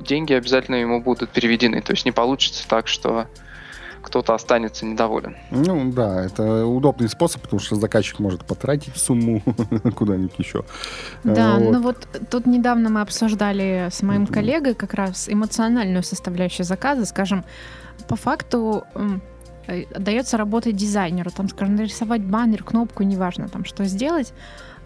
деньги 0.00 0.32
обязательно 0.32 0.76
ему 0.76 1.00
будут 1.00 1.30
переведены. 1.30 1.80
То 1.80 1.92
есть 1.92 2.04
не 2.04 2.12
получится 2.12 2.66
так, 2.68 2.88
что 2.88 3.26
кто-то 4.08 4.34
останется 4.34 4.86
недоволен. 4.86 5.36
Ну 5.50 5.92
да, 5.92 6.24
это 6.24 6.64
удобный 6.66 7.08
способ, 7.08 7.42
потому 7.42 7.60
что 7.60 7.76
заказчик 7.76 8.18
может 8.18 8.44
потратить 8.44 8.96
сумму 8.96 9.42
куда-нибудь 9.96 10.32
еще. 10.38 10.64
Да, 11.24 11.56
вот. 11.56 11.72
ну 11.72 11.82
вот 11.82 12.08
тут 12.30 12.46
недавно 12.46 12.88
мы 12.88 13.02
обсуждали 13.02 13.88
с 13.90 14.02
моим 14.02 14.26
коллегой 14.26 14.74
как 14.74 14.94
раз 14.94 15.28
эмоциональную 15.28 16.02
составляющую 16.02 16.64
заказа, 16.64 17.04
скажем, 17.04 17.44
по 18.08 18.16
факту 18.16 18.84
э, 19.66 19.84
дается 19.98 20.38
работать 20.38 20.74
дизайнеру, 20.74 21.30
там, 21.30 21.48
скажем, 21.48 21.76
нарисовать 21.76 22.22
баннер, 22.22 22.64
кнопку, 22.64 23.02
неважно, 23.02 23.48
там, 23.48 23.66
что 23.66 23.84
сделать, 23.84 24.32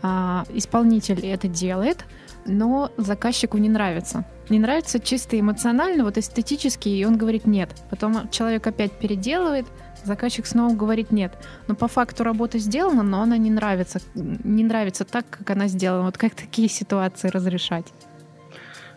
а, 0.02 0.44
исполнитель 0.50 1.24
это 1.26 1.48
делает, 1.48 2.04
но 2.44 2.90
заказчику 2.96 3.58
не 3.58 3.68
нравится. 3.68 4.24
Не 4.48 4.58
нравится 4.58 4.98
чисто 4.98 5.38
эмоционально, 5.38 6.04
вот 6.04 6.18
эстетически, 6.18 6.88
и 6.88 7.04
он 7.04 7.16
говорит 7.16 7.46
нет. 7.46 7.70
Потом 7.88 8.28
человек 8.30 8.66
опять 8.66 8.92
переделывает, 8.92 9.66
заказчик 10.04 10.46
снова 10.46 10.74
говорит 10.74 11.12
нет. 11.12 11.32
Но 11.68 11.74
по 11.74 11.88
факту 11.88 12.24
работа 12.24 12.58
сделана, 12.58 13.02
но 13.02 13.22
она 13.22 13.36
не 13.36 13.50
нравится. 13.50 14.00
Не 14.14 14.64
нравится 14.64 15.04
так, 15.04 15.24
как 15.30 15.50
она 15.50 15.68
сделана. 15.68 16.04
Вот 16.06 16.18
как 16.18 16.34
такие 16.34 16.68
ситуации 16.68 17.28
разрешать? 17.28 17.86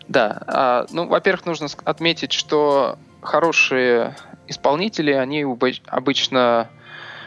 Да, 0.08 0.42
а, 0.46 0.86
ну, 0.90 1.06
во-первых, 1.06 1.46
нужно 1.46 1.68
отметить, 1.84 2.32
что 2.32 2.98
хорошие 3.20 4.16
исполнители, 4.46 5.12
они 5.12 5.44
обычно 5.86 6.68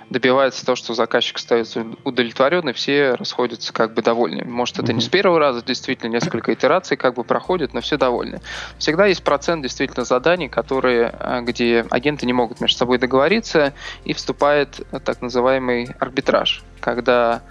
добивается 0.10 0.66
того, 0.66 0.76
что 0.76 0.94
заказчик 0.94 1.38
становится 1.38 1.86
удовлетворенный, 2.04 2.74
все 2.74 3.14
расходятся 3.14 3.72
как 3.74 3.94
бы 3.94 4.02
довольны. 4.02 4.44
Может, 4.46 4.80
это 4.80 4.94
не 4.94 5.02
с 5.02 5.08
первого 5.08 5.40
раза, 5.40 5.64
действительно, 5.64 6.12
несколько 6.12 6.54
итераций 6.54 6.98
как 6.98 7.16
бы 7.16 7.24
проходят, 7.24 7.74
но 7.74 7.82
все 7.82 7.98
довольны. 7.98 8.42
Всегда 8.78 9.06
есть 9.06 9.24
процент 9.24 9.62
действительно 9.62 10.06
заданий, 10.06 10.50
которые, 10.50 11.14
а, 11.20 11.42
где 11.42 11.86
агенты 11.90 12.26
не 12.26 12.34
могут 12.34 12.60
между 12.60 12.78
собой 12.78 12.98
договориться, 12.98 13.74
и 14.04 14.14
вступает 14.14 14.80
так 15.06 15.22
называемый 15.22 15.90
арбитраж, 16.00 16.64
когда 16.80 17.42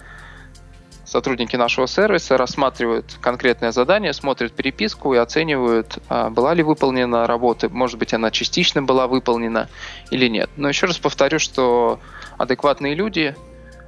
сотрудники 1.09 1.55
нашего 1.55 1.87
сервиса 1.87 2.37
рассматривают 2.37 3.17
конкретное 3.19 3.71
задание, 3.71 4.13
смотрят 4.13 4.53
переписку 4.53 5.13
и 5.13 5.17
оценивают, 5.17 5.97
а, 6.07 6.29
была 6.29 6.53
ли 6.53 6.61
выполнена 6.61 7.25
работа, 7.25 7.69
может 7.69 7.97
быть, 7.97 8.13
она 8.13 8.31
частично 8.31 8.83
была 8.83 9.07
выполнена 9.07 9.69
или 10.11 10.27
нет. 10.27 10.49
Но 10.55 10.69
еще 10.69 10.85
раз 10.85 10.97
повторю, 10.99 11.39
что 11.39 11.99
адекватные 12.39 12.95
люди, 12.95 13.35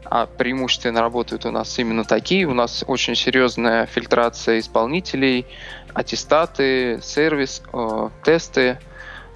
а 0.03 0.27
преимущественно 0.27 1.01
работают 1.01 1.45
у 1.45 1.51
нас 1.51 1.79
именно 1.79 2.03
такие. 2.03 2.45
У 2.45 2.53
нас 2.53 2.83
очень 2.85 3.15
серьезная 3.15 3.85
фильтрация 3.85 4.59
исполнителей, 4.59 5.47
аттестаты, 5.93 6.99
сервис, 7.01 7.63
э, 7.73 8.09
тесты, 8.23 8.77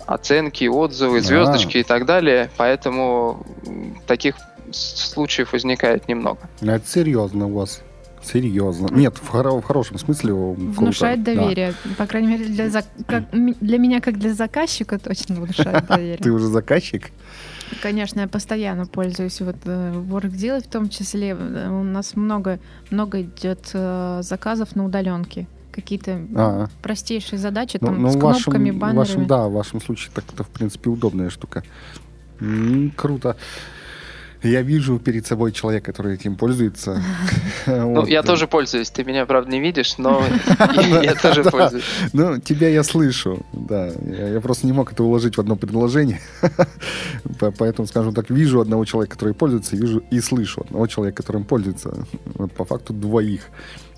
оценки, 0.05 0.65
отзывы, 0.65 1.21
звездочки 1.21 1.77
а. 1.77 1.79
и 1.79 1.83
так 1.83 2.05
далее. 2.05 2.51
Поэтому 2.57 3.45
таких 4.05 4.35
случаев 4.71 5.53
возникает 5.53 6.07
немного. 6.07 6.41
Это 6.61 6.85
серьезно 6.85 7.47
у 7.47 7.53
вас. 7.53 7.81
Серьезно. 8.21 8.87
Нет, 8.91 9.17
в, 9.17 9.31
хоро- 9.33 9.61
в 9.61 9.63
хорошем 9.63 9.99
смысле. 9.99 10.33
Внушает 10.33 11.23
доверие. 11.23 11.73
Да. 11.85 11.91
По 11.95 12.07
крайней 12.07 12.27
мере, 12.29 12.45
для, 12.45 12.65
зак- 12.67 13.05
как, 13.07 13.29
для 13.31 13.77
меня, 13.77 14.01
как 14.01 14.17
для 14.17 14.33
заказчика, 14.33 14.97
точно 14.97 15.35
внушает 15.35 15.85
доверие. 15.89 16.17
Ты 16.17 16.31
уже 16.31 16.47
заказчик? 16.47 17.11
Конечно, 17.81 18.21
я 18.21 18.27
постоянно 18.27 18.85
пользуюсь 18.85 19.41
вот 19.41 19.55
э, 19.65 19.93
WorkDeal 19.93 20.63
в 20.63 20.67
том 20.67 20.89
числе. 20.89 21.35
У 21.35 21.83
нас 21.83 22.15
много, 22.15 22.59
много 22.91 23.21
идет 23.21 23.69
э, 23.73 24.19
заказов 24.23 24.75
на 24.75 24.85
удаленке 24.85 25.47
какие-то 25.71 26.21
а, 26.35 26.67
простейшие 26.81 27.37
задачи 27.37 27.77
ну, 27.81 27.87
там 27.87 28.01
ну, 28.01 28.09
с 28.09 28.13
кнопками, 28.13 28.69
вашем, 28.69 28.79
баннерами. 28.79 28.97
Вашем, 28.97 29.27
да, 29.27 29.47
в 29.47 29.51
вашем 29.51 29.81
случае 29.81 30.11
так 30.15 30.23
это 30.33 30.43
в 30.43 30.49
принципе 30.49 30.89
удобная 30.89 31.29
штука. 31.29 31.63
М-м, 32.39 32.91
круто. 32.91 33.35
Я 34.45 34.61
вижу 34.61 34.99
перед 34.99 35.25
собой 35.25 35.51
человека, 35.51 35.91
который 35.91 36.13
этим 36.13 36.35
пользуется. 36.35 37.01
Ну, 37.65 38.05
я 38.05 38.21
тоже 38.21 38.47
пользуюсь. 38.47 38.91
Ты 38.91 39.03
меня, 39.03 39.25
правда, 39.25 39.51
не 39.51 39.59
видишь, 39.59 39.97
но 39.97 40.23
я 41.01 41.15
тоже 41.15 41.43
пользуюсь. 41.43 41.83
Ну, 42.13 42.39
тебя 42.39 42.69
я 42.69 42.83
слышу, 42.83 43.43
да. 43.53 43.87
Я 43.87 44.39
просто 44.41 44.67
не 44.67 44.73
мог 44.73 44.93
это 44.93 45.03
уложить 45.03 45.37
в 45.37 45.39
одно 45.39 45.55
предложение. 45.55 46.21
Поэтому, 47.57 47.87
скажем 47.87 48.13
так, 48.13 48.29
вижу 48.29 48.61
одного 48.61 48.85
человека, 48.85 49.15
который 49.15 49.33
пользуется, 49.33 49.75
вижу 49.75 50.03
и 50.11 50.19
слышу 50.21 50.61
одного 50.61 50.85
человека, 50.87 51.23
которым 51.23 51.43
пользуется. 51.43 52.05
По 52.55 52.65
факту 52.65 52.93
двоих. 52.93 53.49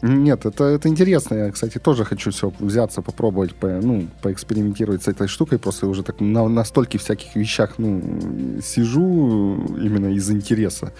Нет, 0.01 0.45
это, 0.45 0.63
это 0.65 0.87
интересно. 0.89 1.35
Я, 1.35 1.51
кстати, 1.51 1.79
тоже 1.79 2.05
хочу 2.05 2.29
все 2.29 2.53
взяться, 2.59 3.01
попробовать, 3.01 3.55
по, 3.55 3.67
ну, 3.67 4.07
поэкспериментировать 4.21 5.03
с 5.03 5.07
этой 5.07 5.27
штукой. 5.27 5.57
Просто 5.57 5.87
уже 5.87 6.03
так 6.03 6.21
на, 6.21 6.47
на 6.47 6.63
стольких 6.63 7.01
всяких 7.01 7.35
вещах 7.35 7.75
ну, 7.79 8.61
сижу 8.61 9.55
именно 9.77 10.13
из 10.13 10.29
интереса. 10.37 10.93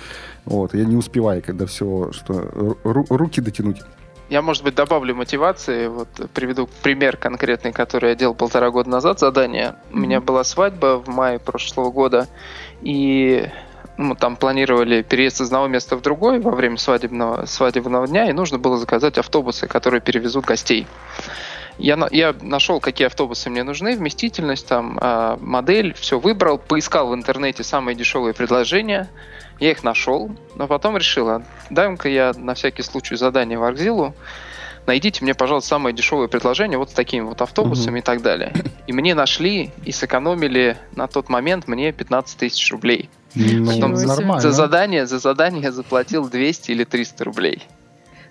Вот, 0.45 0.73
я 0.73 0.85
не 0.85 0.95
успеваю, 0.95 1.41
когда 1.41 1.65
все, 1.65 2.11
что 2.11 2.77
руки 2.83 3.41
дотянуть. 3.41 3.81
Я, 4.29 4.41
может 4.41 4.63
быть, 4.63 4.75
добавлю 4.75 5.15
мотивации. 5.15 5.87
Вот 5.87 6.09
приведу 6.33 6.67
пример 6.83 7.15
конкретный, 7.15 7.71
который 7.71 8.09
я 8.09 8.15
делал 8.15 8.35
полтора 8.35 8.71
года 8.71 8.89
назад, 8.89 9.19
задание. 9.19 9.75
У 9.91 9.99
меня 9.99 10.19
была 10.19 10.43
свадьба 10.43 11.01
в 11.01 11.07
мае 11.07 11.39
прошлого 11.39 11.91
года, 11.91 12.27
и 12.81 13.47
мы 13.95 14.15
там 14.15 14.35
планировали 14.35 15.01
переезд 15.01 15.41
из 15.41 15.47
одного 15.47 15.67
места 15.67 15.95
в 15.95 16.01
другой 16.01 16.39
во 16.39 16.51
время 16.51 16.77
свадебного, 16.77 17.45
свадебного 17.45 18.05
дня, 18.07 18.29
и 18.29 18.33
нужно 18.33 18.59
было 18.59 18.77
заказать 18.77 19.17
автобусы, 19.17 19.67
которые 19.67 20.01
перевезут 20.01 20.45
гостей. 20.45 20.87
Я, 21.77 22.07
я 22.11 22.35
нашел, 22.41 22.79
какие 22.79 23.05
автобусы 23.05 23.49
мне 23.49 23.63
нужны, 23.63 23.95
вместительность, 23.95 24.67
там, 24.67 24.97
э, 24.99 25.37
модель, 25.39 25.93
все 25.93 26.19
выбрал, 26.19 26.57
поискал 26.57 27.09
в 27.09 27.15
интернете 27.15 27.63
самые 27.63 27.95
дешевые 27.95 28.33
предложения, 28.33 29.09
я 29.59 29.71
их 29.71 29.83
нашел, 29.83 30.31
но 30.55 30.67
потом 30.67 30.97
решила, 30.97 31.43
дай-ка 31.69 32.09
я 32.09 32.33
на 32.35 32.55
всякий 32.55 32.81
случай 32.83 33.15
задание 33.15 33.59
в 33.59 33.63
Аркзилу, 33.63 34.15
найдите 34.87 35.23
мне, 35.23 35.35
пожалуйста, 35.35 35.69
самое 35.69 35.95
дешевое 35.95 36.27
предложение 36.27 36.79
вот 36.79 36.89
с 36.89 36.93
такими 36.93 37.25
вот 37.25 37.41
автобусами 37.41 37.97
mm-hmm. 37.97 38.01
и 38.01 38.03
так 38.03 38.21
далее. 38.21 38.53
И 38.87 38.93
мне 38.93 39.13
нашли 39.13 39.71
и 39.85 39.91
сэкономили 39.91 40.77
на 40.95 41.07
тот 41.07 41.29
момент 41.29 41.67
мне 41.67 41.91
15 41.91 42.37
тысяч 42.37 42.71
рублей. 42.71 43.09
Ну, 43.35 43.71
Потом 43.71 43.93
нормально. 43.93 44.41
За 44.41 44.51
задание, 44.51 45.05
за 45.05 45.19
задание 45.19 45.61
я 45.61 45.71
заплатил 45.71 46.27
200 46.27 46.71
или 46.71 46.83
300 46.85 47.23
рублей. 47.23 47.63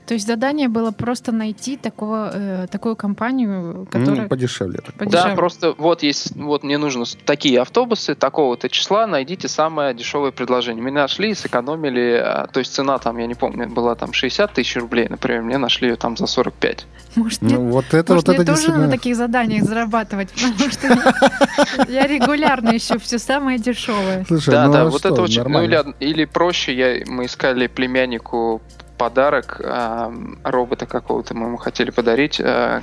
То 0.06 0.14
есть 0.14 0.26
задание 0.26 0.68
было 0.68 0.92
просто 0.92 1.32
найти 1.32 1.76
такого, 1.76 2.30
э, 2.32 2.66
такую 2.70 2.94
компанию, 2.94 3.86
которая... 3.90 4.22
Ну, 4.22 4.28
подешевле. 4.28 4.80
подешевле. 4.96 5.30
Да, 5.30 5.34
просто 5.34 5.74
вот 5.76 6.04
есть, 6.04 6.36
вот 6.36 6.62
мне 6.62 6.78
нужны 6.78 7.04
такие 7.24 7.60
автобусы 7.60 8.14
такого-то 8.14 8.68
числа, 8.68 9.06
найдите 9.08 9.48
самое 9.48 9.94
дешевое 9.94 10.30
предложение. 10.30 10.82
Меня 10.82 11.02
нашли 11.02 11.30
и 11.30 11.34
сэкономили, 11.34 12.22
а, 12.24 12.46
то 12.46 12.60
есть 12.60 12.72
цена 12.72 12.98
там, 12.98 13.18
я 13.18 13.26
не 13.26 13.34
помню, 13.34 13.68
была 13.68 13.96
там 13.96 14.12
60 14.12 14.52
тысяч 14.52 14.76
рублей, 14.76 15.08
например, 15.08 15.42
мне 15.42 15.58
нашли 15.58 15.88
ее 15.88 15.96
там 15.96 16.16
за 16.16 16.26
45. 16.26 16.86
Может, 17.16 17.42
ну, 17.42 17.48
мне, 17.48 17.58
вот 17.58 17.92
это, 17.92 18.12
может, 18.12 18.28
вот 18.28 18.34
мне 18.34 18.42
это 18.42 18.52
тоже 18.52 18.56
действительно... 18.58 18.86
на 18.86 18.92
таких 18.92 19.16
заданиях 19.16 19.64
зарабатывать, 19.64 20.28
потому 20.30 20.70
что 20.70 21.88
я 21.88 22.06
регулярно 22.06 22.76
ищу 22.76 23.00
все 23.00 23.18
самое 23.18 23.58
дешевое. 23.58 24.24
Да, 24.28 24.66
ну 24.66 24.72
да, 24.72 24.82
а 24.82 24.84
вот 24.84 25.04
это 25.04 25.20
очень... 25.20 25.42
Ну 25.42 25.62
или 25.98 26.24
проще, 26.26 26.74
я 26.74 27.04
мы 27.06 27.26
искали 27.26 27.66
племяннику 27.66 28.62
подарок 28.96 29.60
э, 29.62 30.12
робота 30.44 30.86
какого-то 30.86 31.34
мы 31.34 31.46
ему 31.46 31.56
хотели 31.56 31.90
подарить, 31.90 32.40
э, 32.40 32.80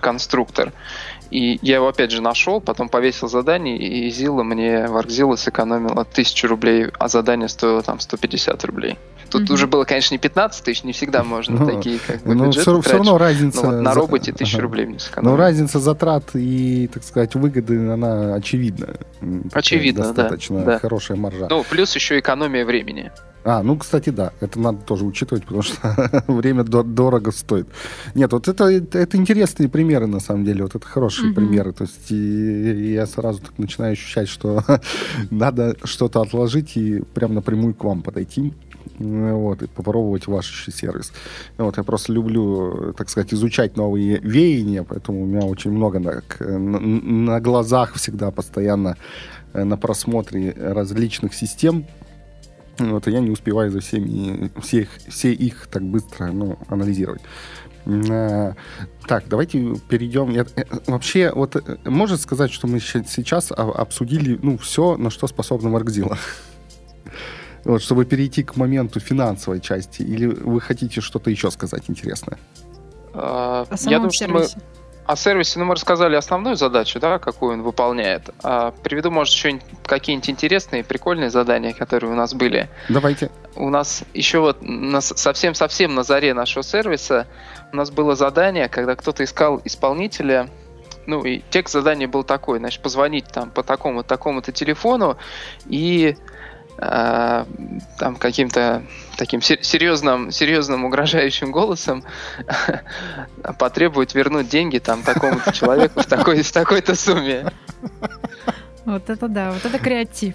конструктор. 0.00 0.72
И 1.30 1.58
я 1.62 1.76
его 1.76 1.88
опять 1.88 2.10
же 2.10 2.20
нашел, 2.20 2.60
потом 2.60 2.88
повесил 2.90 3.28
задание, 3.28 3.78
и 3.78 4.10
Зила 4.10 4.42
мне, 4.42 4.86
Варкзила 4.86 5.36
сэкономила 5.36 6.04
тысячу 6.04 6.46
рублей, 6.46 6.88
а 6.98 7.08
задание 7.08 7.48
стоило 7.48 7.82
там 7.82 8.00
150 8.00 8.64
рублей. 8.64 8.98
Тут 9.30 9.48
mm-hmm. 9.48 9.54
уже 9.54 9.66
было, 9.66 9.84
конечно, 9.84 10.14
не 10.14 10.18
15 10.18 10.62
тысяч, 10.62 10.84
не 10.84 10.92
всегда 10.92 11.24
можно 11.24 11.60
ну, 11.60 11.66
такие 11.66 11.98
как 12.06 12.22
бы 12.22 12.34
ну, 12.34 12.50
все, 12.50 12.78
все 12.82 12.92
равно 12.98 13.16
разница... 13.16 13.62
Но 13.62 13.70
вот 13.70 13.80
на 13.80 13.94
роботе 13.94 14.32
тысячу 14.32 14.58
ага. 14.58 14.64
рублей 14.64 14.84
мне 14.84 14.98
сэкономили. 14.98 15.30
Но 15.30 15.36
разница 15.38 15.78
затрат 15.78 16.24
и, 16.34 16.90
так 16.92 17.02
сказать, 17.02 17.34
выгоды, 17.34 17.78
она 17.88 18.34
очевидна. 18.34 18.96
Очевидно, 19.54 20.04
Достаточно 20.04 20.62
да. 20.62 20.78
хорошая 20.78 21.16
маржа. 21.16 21.46
Ну, 21.48 21.64
плюс 21.64 21.94
еще 21.94 22.18
экономия 22.18 22.66
времени. 22.66 23.10
А, 23.44 23.62
ну, 23.62 23.76
кстати, 23.76 24.10
да, 24.10 24.32
это 24.40 24.60
надо 24.60 24.78
тоже 24.78 25.04
учитывать, 25.04 25.44
потому 25.44 25.62
что 25.62 26.22
время 26.28 26.62
дорого 26.64 27.32
стоит. 27.32 27.66
Нет, 28.14 28.32
вот 28.32 28.48
это, 28.48 28.64
это 28.64 29.16
интересные 29.16 29.68
примеры, 29.68 30.06
на 30.06 30.20
самом 30.20 30.44
деле, 30.44 30.62
вот 30.62 30.74
это 30.76 30.86
хорошие 30.86 31.30
mm-hmm. 31.30 31.34
примеры. 31.34 31.72
То 31.72 31.84
есть 31.84 32.10
и, 32.10 32.72
и 32.72 32.92
я 32.92 33.06
сразу 33.06 33.40
так 33.40 33.58
начинаю 33.58 33.92
ощущать, 33.92 34.28
что 34.28 34.62
надо 35.30 35.76
что-то 35.84 36.20
отложить 36.20 36.76
и 36.76 37.02
прям 37.14 37.34
напрямую 37.34 37.74
к 37.74 37.82
вам 37.84 38.02
подойти. 38.02 38.54
вот, 38.98 39.62
и 39.62 39.66
попробовать 39.66 40.28
ваш 40.28 40.68
сервис. 40.72 41.12
Вот, 41.58 41.76
я 41.76 41.82
просто 41.82 42.12
люблю, 42.12 42.94
так 42.96 43.08
сказать, 43.10 43.34
изучать 43.34 43.76
новые 43.76 44.18
веяния, 44.18 44.84
поэтому 44.84 45.22
у 45.22 45.26
меня 45.26 45.44
очень 45.44 45.72
много 45.72 45.98
на, 45.98 46.22
на, 46.38 46.80
на 46.80 47.40
глазах 47.40 47.94
всегда 47.94 48.30
постоянно 48.30 48.96
э, 49.52 49.64
на 49.64 49.76
просмотре 49.76 50.54
различных 50.56 51.34
систем. 51.34 51.86
Вот, 52.90 53.08
и 53.08 53.10
я 53.10 53.20
не 53.20 53.30
успеваю 53.30 53.70
за 53.70 53.80
всеми, 53.80 54.50
всех, 54.60 54.88
все 55.08 55.32
их 55.32 55.66
так 55.66 55.82
быстро 55.82 56.32
ну, 56.32 56.58
анализировать. 56.68 57.22
Э, 57.86 58.54
так, 59.06 59.24
давайте 59.28 59.74
перейдем. 59.88 60.30
Я, 60.30 60.46
э, 60.56 60.64
вообще, 60.86 61.32
вот 61.34 61.56
можно 61.84 62.16
сказать, 62.16 62.50
что 62.52 62.66
мы 62.66 62.80
сейчас 62.80 63.52
обсудили 63.52 64.38
ну, 64.42 64.56
все, 64.58 64.96
на 64.96 65.10
что 65.10 65.26
способна 65.26 65.68
Маркзила? 65.68 66.18
Вот, 67.64 67.80
чтобы 67.80 68.04
перейти 68.04 68.42
к 68.42 68.56
моменту 68.56 68.98
финансовой 68.98 69.60
части, 69.60 70.02
или 70.02 70.26
вы 70.26 70.60
хотите 70.60 71.00
что-то 71.00 71.30
еще 71.30 71.48
сказать 71.48 71.84
интересное? 71.86 72.36
А, 73.14 73.64
я 73.86 73.98
думаю, 73.98 74.10
что 74.10 74.28
мы 74.28 74.46
о 75.06 75.16
сервисе, 75.16 75.58
ну, 75.58 75.64
мы 75.64 75.74
рассказали 75.74 76.16
основную 76.16 76.56
задачу, 76.56 77.00
да, 77.00 77.18
какую 77.18 77.54
он 77.54 77.62
выполняет. 77.62 78.30
А, 78.42 78.72
приведу, 78.82 79.10
может, 79.10 79.34
еще 79.34 79.60
какие-нибудь 79.84 80.30
интересные, 80.30 80.84
прикольные 80.84 81.30
задания, 81.30 81.72
которые 81.72 82.12
у 82.12 82.14
нас 82.14 82.34
были. 82.34 82.68
Давайте. 82.88 83.30
У 83.56 83.68
нас 83.68 84.04
еще 84.14 84.40
вот 84.40 84.58
совсем-совсем 85.00 85.94
на 85.94 86.02
заре 86.04 86.34
нашего 86.34 86.62
сервиса 86.62 87.26
у 87.72 87.76
нас 87.76 87.90
было 87.90 88.14
задание, 88.14 88.68
когда 88.68 88.94
кто-то 88.94 89.24
искал 89.24 89.60
исполнителя, 89.64 90.48
ну, 91.06 91.24
и 91.24 91.42
текст 91.50 91.72
задания 91.72 92.06
был 92.06 92.22
такой, 92.22 92.58
значит, 92.58 92.80
позвонить 92.80 93.26
там 93.26 93.50
по 93.50 93.62
такому-то 93.62 94.08
такому-то 94.08 94.52
телефону 94.52 95.16
и 95.66 96.16
Э, 96.84 97.44
там 97.98 98.16
каким-то 98.16 98.82
таким 99.16 99.40
серьезным, 99.40 100.32
серьезным 100.32 100.84
угрожающим 100.84 101.52
голосом 101.52 102.02
потребует 103.58 104.14
вернуть 104.14 104.48
деньги 104.48 104.78
там 104.78 105.02
такому-то 105.02 105.52
человеку 105.52 106.00
в, 106.00 106.06
такой, 106.06 106.42
в 106.42 106.50
такой-то 106.50 106.96
сумме. 106.96 107.52
Вот 108.84 109.08
это 109.08 109.28
да, 109.28 109.52
вот 109.52 109.64
это 109.64 109.78
креатив. 109.78 110.34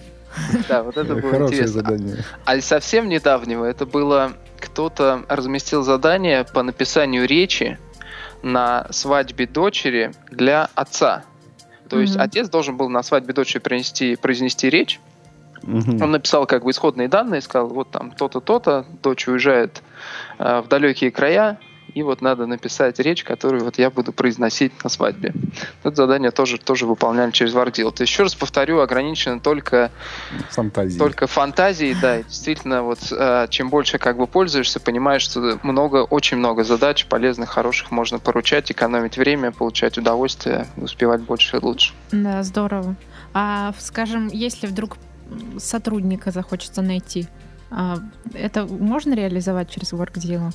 Да, 0.69 0.83
вот 0.83 0.95
это 0.95 1.15
было 1.15 1.31
Хорошее 1.31 1.63
интересно. 1.63 1.81
задание. 1.81 2.23
А 2.45 2.61
совсем 2.61 3.09
недавнего 3.09 3.65
это 3.65 3.85
было, 3.85 4.33
кто-то 4.59 5.25
разместил 5.27 5.83
задание 5.83 6.45
по 6.45 6.63
написанию 6.63 7.27
речи 7.27 7.77
на 8.41 8.87
свадьбе 8.91 9.47
дочери 9.47 10.13
для 10.31 10.69
отца. 10.75 11.25
То 11.89 11.99
есть 11.99 12.15
отец 12.15 12.47
должен 12.49 12.77
был 12.77 12.87
на 12.87 13.03
свадьбе 13.03 13.33
дочери 13.33 13.59
принести, 13.59 14.15
произнести 14.15 14.69
речь, 14.69 15.01
Угу. 15.63 16.03
Он 16.03 16.11
написал 16.11 16.45
как 16.45 16.63
бы 16.63 16.71
исходные 16.71 17.07
данные, 17.07 17.41
сказал, 17.41 17.67
вот 17.67 17.91
там 17.91 18.11
то-то, 18.11 18.39
то-то, 18.39 18.85
дочь 19.03 19.27
уезжает 19.27 19.81
э, 20.39 20.61
в 20.61 20.67
далекие 20.67 21.11
края, 21.11 21.59
и 21.97 22.03
вот 22.03 22.21
надо 22.21 22.45
написать 22.45 22.99
речь, 22.99 23.23
которую 23.23 23.63
вот 23.63 23.79
я 23.79 23.89
буду 23.89 24.11
произносить 24.11 24.83
на 24.83 24.89
свадьбе. 24.89 25.33
Это 25.83 25.95
задание 25.95 26.29
тоже, 26.29 26.59
тоже 26.59 26.85
выполняли 26.85 27.31
через 27.31 27.53
Вардил. 27.53 27.91
То 27.91 28.03
есть, 28.03 28.13
еще 28.13 28.21
раз 28.21 28.35
повторю, 28.35 28.81
ограничено 28.81 29.39
только 29.39 29.89
фантазией. 30.51 30.99
Только 30.99 31.25
фантазией, 31.25 31.95
да. 31.99 32.19
И 32.19 32.23
действительно, 32.23 32.83
вот 32.83 32.99
э, 33.11 33.47
чем 33.49 33.69
больше 33.69 33.97
как 33.97 34.17
бы 34.17 34.27
пользуешься, 34.27 34.79
понимаешь, 34.79 35.23
что 35.23 35.59
много, 35.63 36.03
очень 36.03 36.37
много 36.37 36.63
задач 36.63 37.07
полезных, 37.07 37.49
хороших 37.49 37.89
можно 37.89 38.19
поручать, 38.19 38.71
экономить 38.71 39.17
время, 39.17 39.51
получать 39.51 39.97
удовольствие, 39.97 40.67
успевать 40.77 41.21
больше 41.21 41.57
и 41.57 41.59
лучше. 41.59 41.93
Да, 42.11 42.43
здорово. 42.43 42.95
А, 43.33 43.73
скажем, 43.79 44.27
если 44.27 44.67
вдруг 44.67 44.97
сотрудника 45.57 46.31
захочется 46.31 46.81
найти, 46.81 47.27
а, 47.69 47.97
это 48.33 48.65
можно 48.65 49.13
реализовать 49.13 49.69
через 49.69 49.93
WorkDeal? 49.93 50.53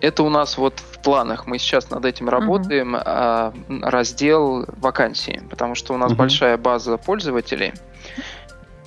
Это 0.00 0.22
у 0.22 0.30
нас 0.30 0.56
вот 0.56 0.78
в 0.78 1.02
планах. 1.02 1.46
Мы 1.46 1.58
сейчас 1.58 1.90
над 1.90 2.04
этим 2.04 2.28
работаем. 2.28 2.96
Uh-huh. 2.96 3.52
Раздел 3.82 4.64
вакансии, 4.78 5.42
потому 5.50 5.74
что 5.74 5.92
у 5.92 5.98
нас 5.98 6.12
uh-huh. 6.12 6.16
большая 6.16 6.56
база 6.56 6.96
пользователей. 6.96 7.74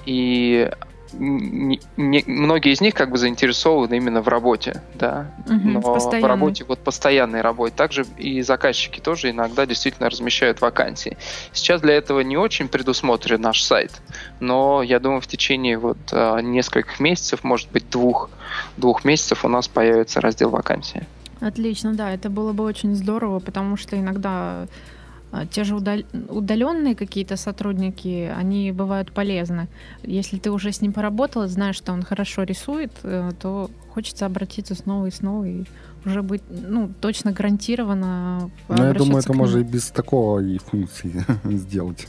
И 0.06 0.72
не, 1.14 1.80
не, 1.98 2.24
многие 2.28 2.74
из 2.74 2.82
них 2.82 2.94
как 2.94 3.12
бы 3.12 3.18
заинтересованы 3.18 3.96
именно 3.96 4.22
в 4.22 4.28
работе, 4.28 4.82
да, 4.96 5.32
угу, 5.46 5.56
но 5.56 5.80
в, 5.80 6.00
в 6.00 6.26
работе, 6.26 6.66
вот 6.68 6.80
постоянной 6.80 7.42
работе. 7.42 7.74
Также 7.76 8.06
и 8.18 8.42
заказчики 8.42 9.00
тоже 9.00 9.30
иногда 9.32 9.66
действительно 9.66 10.10
размещают 10.10 10.62
вакансии. 10.62 11.18
Сейчас 11.52 11.82
для 11.82 11.94
этого 11.94 12.22
не 12.22 12.38
очень 12.38 12.68
предусмотрен 12.68 13.42
наш 13.42 13.62
сайт, 13.64 13.92
но 14.40 14.82
я 14.84 15.00
думаю, 15.00 15.22
в 15.22 15.28
течение 15.28 15.78
вот 15.78 15.98
а, 16.12 16.40
нескольких 16.40 17.00
месяцев, 17.00 17.44
может 17.44 17.72
быть, 17.72 17.90
двух, 17.90 18.30
двух 18.78 19.06
месяцев 19.06 19.46
у 19.46 19.48
нас 19.48 19.68
появится 19.68 20.22
раздел 20.22 20.50
вакансии. 20.50 21.06
Отлично, 21.40 21.94
да, 21.94 22.12
это 22.12 22.30
было 22.30 22.54
бы 22.54 22.64
очень 22.64 22.96
здорово, 22.96 23.40
потому 23.40 23.76
что 23.76 24.00
иногда 24.00 24.68
те 25.52 25.64
же 25.64 25.76
удаленные 25.76 26.96
какие-то 26.96 27.38
сотрудники, 27.38 28.32
они 28.38 28.72
бывают 28.72 29.12
полезны. 29.12 29.68
Если 30.04 30.38
ты 30.38 30.52
уже 30.52 30.72
с 30.72 30.82
ним 30.82 30.94
поработал, 30.94 31.48
знаешь, 31.48 31.76
что 31.76 31.92
он 31.92 32.04
хорошо 32.04 32.44
рисует, 32.44 32.92
э, 33.04 33.32
то 33.40 33.70
хочется 33.94 34.26
обратиться 34.26 34.76
снова 34.76 35.08
и 35.08 35.12
снова 35.12 35.46
и 35.46 35.64
уже 36.06 36.22
быть, 36.22 36.44
ну, 36.50 36.92
точно 37.02 37.32
гарантированно. 37.32 38.52
Ну, 38.68 38.84
я 38.84 38.94
думаю, 38.94 39.20
это 39.20 39.34
можно 39.34 39.60
и 39.60 39.64
без 39.64 39.90
такого 39.90 40.40
и 40.40 40.58
функции 40.58 41.26
сделать. 41.46 42.08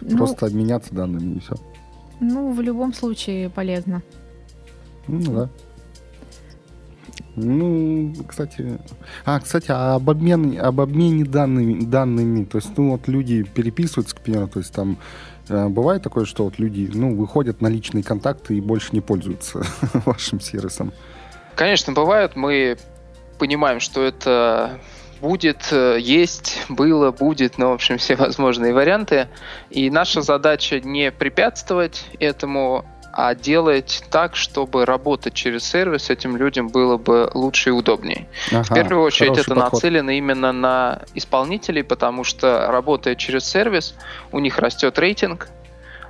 Ну, 0.00 0.16
Просто 0.16 0.46
обменяться 0.46 0.94
данными 0.94 1.36
и 1.36 1.40
все. 1.40 1.56
Ну, 2.20 2.52
в 2.52 2.60
любом 2.60 2.94
случае 2.94 3.50
полезно. 3.50 4.02
Ну 5.08 5.20
да. 5.32 5.50
Ну, 7.36 8.14
кстати, 8.28 8.78
а, 9.24 9.40
кстати, 9.40 9.70
об 9.70 10.08
обмене, 10.08 10.60
об 10.60 10.80
обмене 10.80 11.24
данными, 11.24 11.84
данными, 11.84 12.44
то 12.44 12.58
есть, 12.58 12.70
ну, 12.76 12.92
вот 12.92 13.08
люди 13.08 13.42
переписываются, 13.42 14.14
к 14.14 14.20
примеру, 14.20 14.48
то 14.48 14.60
есть 14.60 14.72
там 14.72 14.98
э, 15.48 15.68
бывает 15.68 16.02
такое, 16.02 16.26
что 16.26 16.44
вот 16.44 16.58
люди, 16.58 16.88
ну, 16.94 17.16
выходят 17.16 17.60
на 17.60 17.68
личные 17.68 18.04
контакты 18.04 18.56
и 18.56 18.60
больше 18.60 18.90
не 18.92 19.00
пользуются 19.00 19.62
вашим 20.06 20.40
сервисом. 20.40 20.92
Конечно, 21.56 21.92
бывает. 21.92 22.36
Мы 22.36 22.76
понимаем, 23.38 23.80
что 23.80 24.02
это 24.02 24.78
будет, 25.20 25.68
э, 25.72 25.98
есть, 26.00 26.64
было, 26.68 27.10
будет, 27.10 27.58
ну, 27.58 27.70
в 27.70 27.72
общем, 27.72 27.98
все 27.98 28.14
возможные 28.16 28.74
варианты. 28.74 29.28
И 29.70 29.90
наша 29.90 30.22
задача 30.22 30.80
не 30.80 31.10
препятствовать 31.10 32.04
этому, 32.20 32.84
а 33.16 33.34
делать 33.36 34.02
так, 34.10 34.34
чтобы 34.34 34.84
работать 34.84 35.34
через 35.34 35.64
сервис 35.64 36.10
этим 36.10 36.36
людям 36.36 36.68
было 36.68 36.96
бы 36.96 37.30
лучше 37.32 37.70
и 37.70 37.72
удобнее. 37.72 38.26
Ага, 38.50 38.62
в 38.64 38.74
первую 38.74 39.02
очередь 39.02 39.38
это 39.38 39.54
подход. 39.54 39.72
нацелено 39.74 40.10
именно 40.10 40.50
на 40.50 41.02
исполнителей, 41.14 41.84
потому 41.84 42.24
что 42.24 42.66
работая 42.70 43.14
через 43.14 43.44
сервис, 43.44 43.94
у 44.32 44.40
них 44.40 44.58
растет 44.58 44.98
рейтинг, 44.98 45.48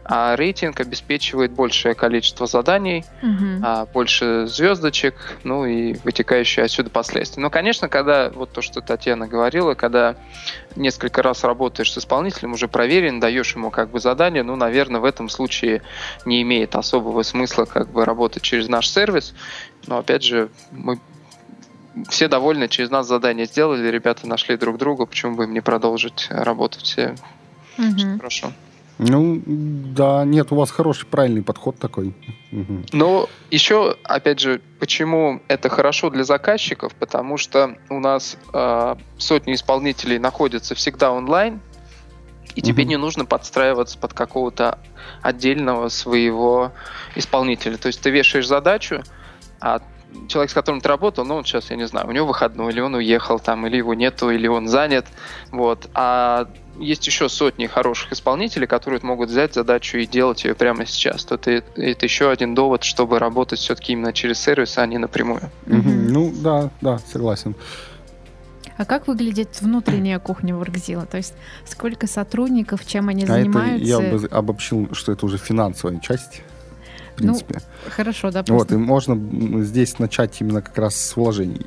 а 0.04 0.36
рейтинг 0.36 0.80
обеспечивает 0.80 1.52
большее 1.52 1.94
количество 1.94 2.46
заданий, 2.46 3.04
угу. 3.22 3.88
больше 3.92 4.46
звездочек, 4.46 5.14
ну 5.44 5.64
и 5.64 5.94
вытекающие 6.04 6.64
отсюда 6.64 6.90
последствия. 6.90 7.42
Но, 7.42 7.50
конечно, 7.50 7.88
когда, 7.88 8.30
вот 8.30 8.52
то, 8.52 8.60
что 8.60 8.80
Татьяна 8.80 9.26
говорила, 9.26 9.74
когда 9.74 10.16
несколько 10.76 11.22
раз 11.22 11.44
работаешь 11.44 11.92
с 11.92 11.98
исполнителем, 11.98 12.52
уже 12.52 12.68
проверен, 12.68 13.20
даешь 13.20 13.54
ему 13.54 13.70
как 13.70 13.90
бы 13.90 13.98
задание, 13.98 14.42
ну, 14.42 14.56
наверное, 14.56 15.00
в 15.00 15.04
этом 15.04 15.28
случае 15.28 15.82
не 16.24 16.42
имеет 16.42 16.76
особого 16.76 17.22
смысла 17.22 17.64
как 17.64 17.88
бы 17.88 18.04
работать 18.04 18.42
через 18.42 18.68
наш 18.68 18.90
сервис. 18.90 19.34
Но, 19.86 19.98
опять 19.98 20.22
же, 20.22 20.50
мы 20.70 20.98
все 22.08 22.28
довольны, 22.28 22.68
через 22.68 22.90
нас 22.90 23.06
задание 23.06 23.46
сделали, 23.46 23.88
ребята 23.88 24.26
нашли 24.26 24.56
друг 24.56 24.78
друга, 24.78 25.06
почему 25.06 25.36
бы 25.36 25.44
им 25.44 25.52
не 25.52 25.60
продолжить 25.60 26.26
работать 26.30 26.82
все 26.82 27.14
угу. 27.78 28.18
хорошо. 28.18 28.52
Ну, 28.98 29.42
да, 29.46 30.24
нет, 30.24 30.52
у 30.52 30.56
вас 30.56 30.70
хороший, 30.70 31.06
правильный 31.06 31.42
подход 31.42 31.78
такой. 31.78 32.14
Угу. 32.52 32.84
Но 32.92 33.28
еще, 33.50 33.96
опять 34.04 34.38
же, 34.38 34.60
почему 34.78 35.42
это 35.48 35.68
хорошо 35.68 36.10
для 36.10 36.24
заказчиков? 36.24 36.94
Потому 36.94 37.36
что 37.36 37.76
у 37.90 37.98
нас 37.98 38.36
э, 38.52 38.96
сотни 39.18 39.54
исполнителей 39.54 40.18
находятся 40.18 40.74
всегда 40.74 41.10
онлайн, 41.10 41.60
и 42.54 42.60
угу. 42.60 42.66
тебе 42.66 42.84
не 42.84 42.96
нужно 42.96 43.24
подстраиваться 43.24 43.98
под 43.98 44.12
какого-то 44.12 44.78
отдельного 45.22 45.88
своего 45.88 46.72
исполнителя. 47.16 47.76
То 47.76 47.88
есть 47.88 48.00
ты 48.00 48.10
вешаешь 48.10 48.46
задачу, 48.46 49.02
а 49.60 49.80
человек, 50.28 50.50
с 50.50 50.54
которым 50.54 50.80
ты 50.80 50.88
работал, 50.88 51.24
ну, 51.24 51.42
сейчас, 51.42 51.70
я 51.70 51.76
не 51.76 51.86
знаю, 51.86 52.08
у 52.08 52.12
него 52.12 52.26
выходной, 52.26 52.72
или 52.72 52.80
он 52.80 52.94
уехал 52.94 53.40
там, 53.40 53.66
или 53.66 53.78
его 53.78 53.94
нету, 53.94 54.30
или 54.30 54.46
он 54.46 54.68
занят, 54.68 55.06
вот. 55.50 55.88
А 55.94 56.48
есть 56.78 57.06
еще 57.06 57.28
сотни 57.28 57.66
хороших 57.66 58.12
исполнителей, 58.12 58.66
которые 58.66 59.00
могут 59.02 59.30
взять 59.30 59.54
задачу 59.54 59.98
и 59.98 60.06
делать 60.06 60.44
ее 60.44 60.54
прямо 60.54 60.86
сейчас. 60.86 61.24
То 61.24 61.34
это, 61.36 61.50
это 61.76 62.06
еще 62.06 62.30
один 62.30 62.54
довод, 62.54 62.84
чтобы 62.84 63.18
работать 63.18 63.58
все-таки 63.58 63.92
именно 63.92 64.12
через 64.12 64.38
сервис, 64.40 64.78
а 64.78 64.86
не 64.86 64.98
напрямую. 64.98 65.50
Mm-hmm. 65.66 66.06
Ну, 66.08 66.32
да, 66.36 66.70
да, 66.80 66.98
согласен. 66.98 67.54
А 68.76 68.84
как 68.84 69.06
выглядит 69.06 69.60
внутренняя 69.60 70.18
кухня 70.18 70.54
Workzilla? 70.54 71.06
То 71.06 71.16
есть 71.16 71.34
сколько 71.64 72.06
сотрудников, 72.06 72.84
чем 72.86 73.08
они 73.08 73.24
а 73.24 73.26
занимаются? 73.26 74.02
Это 74.02 74.04
я 74.04 74.18
бы 74.18 74.26
обобщил, 74.26 74.88
что 74.92 75.12
это 75.12 75.26
уже 75.26 75.38
финансовая 75.38 76.00
часть. 76.00 76.42
в 77.14 77.16
принципе. 77.18 77.60
Ну, 77.84 77.90
хорошо, 77.90 78.30
допустим. 78.30 78.56
Вот, 78.56 78.72
и 78.72 78.76
можно 78.76 79.62
здесь 79.62 79.98
начать 79.98 80.40
именно 80.40 80.62
как 80.62 80.76
раз 80.78 80.96
с 80.96 81.16
вложений. 81.16 81.66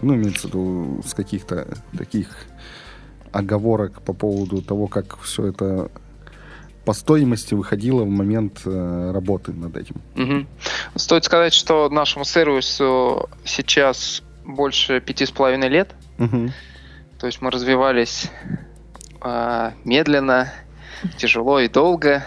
Ну, 0.00 0.14
имеется 0.14 0.48
в 0.48 0.50
виду 0.50 1.02
с 1.06 1.14
каких-то 1.14 1.68
таких 1.96 2.28
оговорок 3.32 4.02
по 4.02 4.12
поводу 4.12 4.62
того, 4.62 4.86
как 4.86 5.18
все 5.20 5.46
это 5.46 5.90
по 6.84 6.92
стоимости 6.92 7.54
выходило 7.54 8.02
в 8.02 8.08
момент 8.08 8.62
э, 8.64 9.10
работы 9.12 9.52
над 9.52 9.76
этим. 9.76 9.96
Угу. 10.16 10.46
Стоит 10.96 11.24
сказать, 11.24 11.54
что 11.54 11.88
нашему 11.88 12.24
сервису 12.24 13.28
сейчас 13.44 14.22
больше 14.44 15.00
пяти 15.00 15.26
с 15.26 15.30
половиной 15.30 15.68
лет. 15.68 15.94
Угу. 16.18 16.50
То 17.20 17.26
есть 17.26 17.40
мы 17.40 17.50
развивались 17.50 18.30
э, 19.22 19.70
медленно, 19.84 20.52
тяжело 21.16 21.60
и 21.60 21.68
долго. 21.68 22.24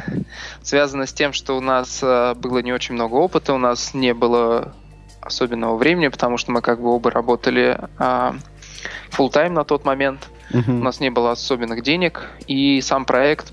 Связано 0.62 1.06
с 1.06 1.14
тем, 1.14 1.34
что 1.34 1.58
у 1.58 1.62
нас 1.62 2.00
э, 2.02 2.34
было 2.36 2.60
не 2.60 2.72
очень 2.72 2.96
много 2.96 3.16
опыта, 3.16 3.54
у 3.54 3.58
нас 3.58 3.94
не 3.94 4.14
было 4.14 4.74
особенного 5.22 5.76
времени, 5.76 6.08
потому 6.08 6.38
что 6.38 6.52
мы 6.52 6.62
как 6.62 6.80
бы 6.80 6.90
оба 6.90 7.12
работали 7.12 7.78
э, 8.00 8.32
full 9.12 9.32
time 9.32 9.50
на 9.50 9.64
тот 9.64 9.84
момент. 9.84 10.30
Угу. 10.54 10.72
У 10.72 10.84
нас 10.84 11.00
не 11.00 11.10
было 11.10 11.32
особенных 11.32 11.82
денег, 11.84 12.30
и 12.48 12.82
сам 12.82 13.06
проект 13.06 13.52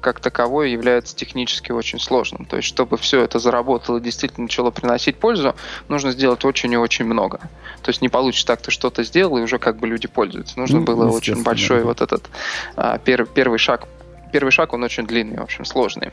как 0.00 0.20
таковой 0.20 0.72
является 0.72 1.14
технически 1.14 1.72
очень 1.72 2.00
сложным. 2.00 2.46
То 2.46 2.56
есть, 2.56 2.66
чтобы 2.68 2.96
все 2.96 3.22
это 3.22 3.38
заработало 3.38 3.98
и 3.98 4.00
действительно 4.00 4.44
начало 4.44 4.70
приносить 4.70 5.18
пользу, 5.18 5.54
нужно 5.88 6.12
сделать 6.12 6.44
очень 6.44 6.72
и 6.72 6.76
очень 6.78 7.04
много. 7.04 7.38
То 7.82 7.90
есть 7.90 8.00
не 8.00 8.08
получится 8.08 8.46
так, 8.46 8.62
ты 8.62 8.70
что-то 8.70 9.02
сделал, 9.04 9.36
и 9.36 9.42
уже 9.42 9.58
как 9.58 9.76
бы 9.76 9.86
люди 9.86 10.08
пользуются. 10.08 10.58
Нужно 10.58 10.80
Ну, 10.80 10.86
было 10.86 11.10
очень 11.10 11.42
большой 11.42 11.80
да. 11.80 11.84
вот 11.84 12.00
этот 12.00 12.30
а, 12.76 12.96
пер- 12.98 13.28
первый 13.32 13.58
шаг. 13.58 13.86
Первый 14.32 14.50
шаг, 14.50 14.72
он 14.72 14.82
очень 14.84 15.06
длинный, 15.06 15.38
в 15.38 15.42
общем, 15.42 15.64
сложный. 15.64 16.12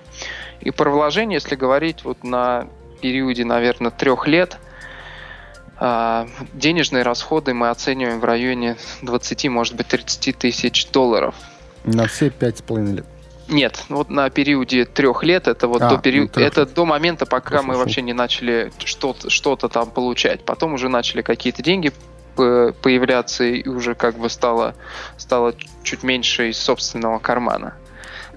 И 0.59 0.71
про 0.71 0.89
вложение, 0.89 1.35
если 1.35 1.55
говорить 1.55 2.03
вот 2.03 2.23
на 2.23 2.67
периоде, 2.99 3.45
наверное, 3.45 3.91
трех 3.91 4.27
лет, 4.27 4.57
денежные 6.53 7.03
расходы 7.03 7.53
мы 7.53 7.69
оцениваем 7.69 8.19
в 8.19 8.25
районе 8.25 8.77
20, 9.01 9.49
может 9.49 9.75
быть, 9.75 9.87
30 9.87 10.37
тысяч 10.37 10.87
долларов. 10.89 11.35
На 11.83 12.07
все 12.07 12.29
пять 12.29 12.57
с 12.57 12.61
половиной 12.61 12.97
лет. 12.97 13.05
Нет, 13.47 13.85
вот 13.87 14.09
на 14.09 14.29
периоде 14.29 14.85
трех 14.85 15.23
лет, 15.23 15.47
это 15.47 15.67
вот 15.67 15.81
А, 15.81 15.89
до 15.91 15.97
периода, 15.97 16.27
ну, 16.27 16.33
трёх 16.33 16.47
это 16.47 16.61
лет. 16.61 16.73
до 16.73 16.85
момента, 16.85 17.25
пока 17.25 17.49
Хорошо, 17.49 17.67
мы 17.67 17.77
вообще 17.77 18.01
не 18.01 18.11
начали 18.13 18.73
что-то, 18.83 19.29
что-то 19.29 19.69
там 19.69 19.89
получать. 19.89 20.43
Потом 20.43 20.73
уже 20.73 20.89
начали 20.89 21.21
какие-то 21.21 21.63
деньги 21.63 21.93
появляться 22.35 23.45
и 23.45 23.67
уже 23.67 23.95
как 23.95 24.17
бы 24.17 24.29
стало, 24.29 24.75
стало 25.17 25.55
чуть 25.83 26.03
меньше 26.03 26.49
из 26.49 26.59
собственного 26.59 27.19
кармана 27.19 27.73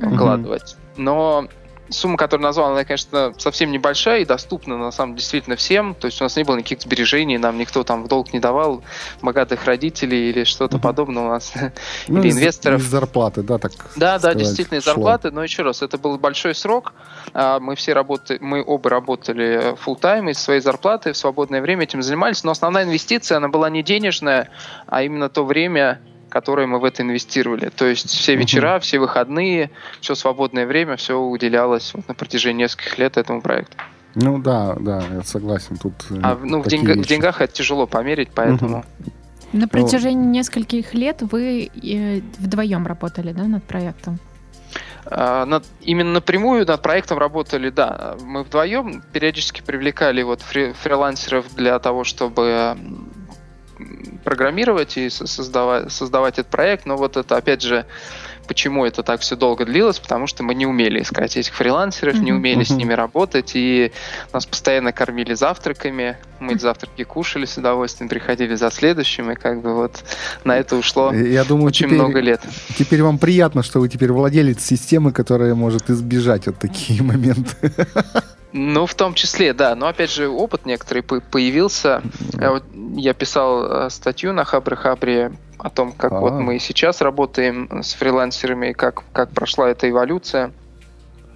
вкладывать. 0.00 0.76
Но 0.96 1.48
сумма, 1.90 2.16
которую 2.16 2.44
назвал, 2.44 2.72
она, 2.72 2.84
конечно, 2.84 3.34
совсем 3.38 3.70
небольшая 3.72 4.20
и 4.20 4.24
доступна, 4.24 4.76
на 4.78 4.90
самом 4.90 5.12
деле, 5.12 5.20
действительно 5.20 5.56
всем. 5.56 5.94
То 5.94 6.06
есть 6.06 6.20
у 6.20 6.24
нас 6.24 6.36
не 6.36 6.44
было 6.44 6.56
никаких 6.56 6.82
сбережений, 6.82 7.38
нам 7.38 7.58
никто 7.58 7.82
там 7.84 8.04
в 8.04 8.08
долг 8.08 8.32
не 8.32 8.40
давал, 8.40 8.82
богатых 9.22 9.64
родителей 9.64 10.30
или 10.30 10.44
что-то 10.44 10.76
Мгм. 10.76 10.82
подобное 10.82 11.22
у 11.24 11.28
нас. 11.28 11.52
Ну, 12.08 12.20
Или 12.20 12.30
инвесторов. 12.32 12.80
Из 12.80 12.86
зарплаты, 12.86 13.42
да, 13.42 13.58
так 13.58 13.72
Да, 13.96 14.14
да, 14.14 14.18
сказать, 14.18 14.38
действительно, 14.38 14.78
из 14.78 14.84
зарплаты, 14.84 15.30
но 15.30 15.42
еще 15.42 15.62
раз, 15.62 15.82
это 15.82 15.98
был 15.98 16.18
большой 16.18 16.54
срок. 16.54 16.92
А, 17.34 17.60
Мы 17.60 17.74
все 17.76 17.92
работали, 17.92 18.38
мы 18.40 18.64
оба 18.66 18.90
работали 18.90 19.74
full 19.84 20.00
time 20.00 20.30
из 20.30 20.38
своей 20.38 20.60
зарплаты, 20.60 21.12
в 21.12 21.16
свободное 21.16 21.60
время 21.60 21.84
этим 21.84 22.02
занимались, 22.02 22.44
но 22.44 22.52
основная 22.52 22.84
инвестиция, 22.84 23.36
она 23.38 23.48
была 23.48 23.70
не 23.70 23.82
денежная, 23.82 24.50
а 24.86 25.02
именно 25.02 25.28
то 25.28 25.44
время, 25.44 26.00
которое 26.30 26.66
мы 26.66 26.78
в 26.78 26.84
это 26.84 27.02
инвестировали. 27.02 27.68
То 27.68 27.86
есть 27.86 28.08
все 28.08 28.36
вечера, 28.36 28.78
все 28.78 28.98
выходные, 28.98 29.70
все 30.00 30.14
свободное 30.14 30.66
время, 30.66 30.96
все 30.96 31.18
уделялось 31.18 31.92
вот 31.92 32.08
на 32.08 32.14
протяжении 32.14 32.62
нескольких 32.62 32.98
лет 32.98 33.16
этому 33.18 33.42
проекту. 33.42 33.76
Ну 34.14 34.38
да, 34.38 34.76
да, 34.80 35.02
я 35.12 35.22
согласен. 35.22 35.76
Тут 35.76 35.92
э, 36.10 36.18
А 36.22 36.38
ну, 36.42 36.62
в, 36.62 36.66
деньга- 36.66 37.00
в 37.00 37.06
деньгах 37.06 37.40
это 37.40 37.52
тяжело 37.52 37.86
померить, 37.86 38.30
поэтому... 38.34 38.84
На 39.52 39.66
протяжении 39.66 40.26
нескольких 40.38 40.94
лет 40.94 41.22
вы 41.22 41.70
э, 41.82 42.20
вдвоем 42.38 42.86
работали, 42.86 43.32
да, 43.32 43.44
над 43.44 43.64
проектом? 43.64 44.18
А, 45.06 45.44
над- 45.44 45.64
именно 45.80 46.12
напрямую 46.12 46.66
над 46.66 46.82
проектом 46.82 47.18
работали, 47.18 47.70
да. 47.70 48.16
Мы 48.22 48.42
вдвоем 48.44 49.02
периодически 49.12 49.60
привлекали 49.60 50.22
вот 50.22 50.40
фри- 50.40 50.72
фрилансеров 50.72 51.52
для 51.54 51.78
того, 51.78 52.04
чтобы 52.04 52.76
программировать 54.24 54.96
и 54.96 55.08
со- 55.10 55.26
создавать, 55.26 55.92
создавать 55.92 56.38
этот 56.38 56.50
проект. 56.50 56.86
Но 56.86 56.96
вот 56.96 57.16
это, 57.16 57.36
опять 57.36 57.62
же, 57.62 57.86
почему 58.46 58.84
это 58.84 59.02
так 59.02 59.20
все 59.20 59.36
долго 59.36 59.64
длилось? 59.64 59.98
Потому 60.00 60.26
что 60.26 60.42
мы 60.42 60.54
не 60.54 60.66
умели 60.66 61.02
искать 61.02 61.36
этих 61.36 61.54
фрилансеров, 61.54 62.16
не 62.16 62.32
умели 62.32 62.64
с 62.64 62.70
ними 62.70 62.92
работать, 62.92 63.52
и 63.54 63.92
нас 64.32 64.46
постоянно 64.46 64.92
кормили 64.92 65.34
завтраками. 65.34 66.16
Мы 66.40 66.54
эти 66.54 66.62
завтраки 66.62 67.04
кушали 67.04 67.44
с 67.44 67.56
удовольствием, 67.58 68.08
приходили 68.08 68.54
за 68.56 68.70
следующим, 68.70 69.30
и 69.30 69.34
как 69.34 69.60
бы 69.62 69.74
вот 69.74 70.02
на 70.44 70.56
это 70.58 70.76
ушло 70.76 71.12
Я 71.12 71.44
думаю, 71.44 71.66
очень 71.66 71.86
теперь, 71.86 71.98
много 71.98 72.20
лет. 72.20 72.40
теперь 72.76 73.02
вам 73.02 73.18
приятно, 73.18 73.62
что 73.62 73.78
вы 73.80 73.88
теперь 73.88 74.10
владелец 74.10 74.64
системы, 74.64 75.12
которая 75.12 75.54
может 75.54 75.90
избежать 75.90 76.46
вот 76.46 76.58
такие 76.58 77.02
моменты. 77.02 77.72
Ну, 78.52 78.86
в 78.86 78.94
том 78.94 79.14
числе, 79.14 79.52
да. 79.52 79.74
Но 79.74 79.86
опять 79.86 80.10
же, 80.10 80.28
опыт 80.28 80.66
некоторый 80.66 81.02
по- 81.02 81.20
появился. 81.20 82.02
Я, 82.32 82.50
вот- 82.50 82.64
я 82.96 83.14
писал 83.14 83.86
э, 83.86 83.90
статью 83.90 84.32
на 84.32 84.44
Хабре 84.44 84.76
Хабре 84.76 85.32
о 85.58 85.70
том, 85.70 85.92
как 85.92 86.12
А. 86.12 86.20
вот 86.20 86.32
мы 86.32 86.58
сейчас 86.58 87.00
работаем 87.00 87.82
с 87.82 87.94
фрилансерами, 87.94 88.72
как, 88.72 89.02
как 89.12 89.30
прошла 89.30 89.68
эта 89.70 89.88
эволюция. 89.88 90.52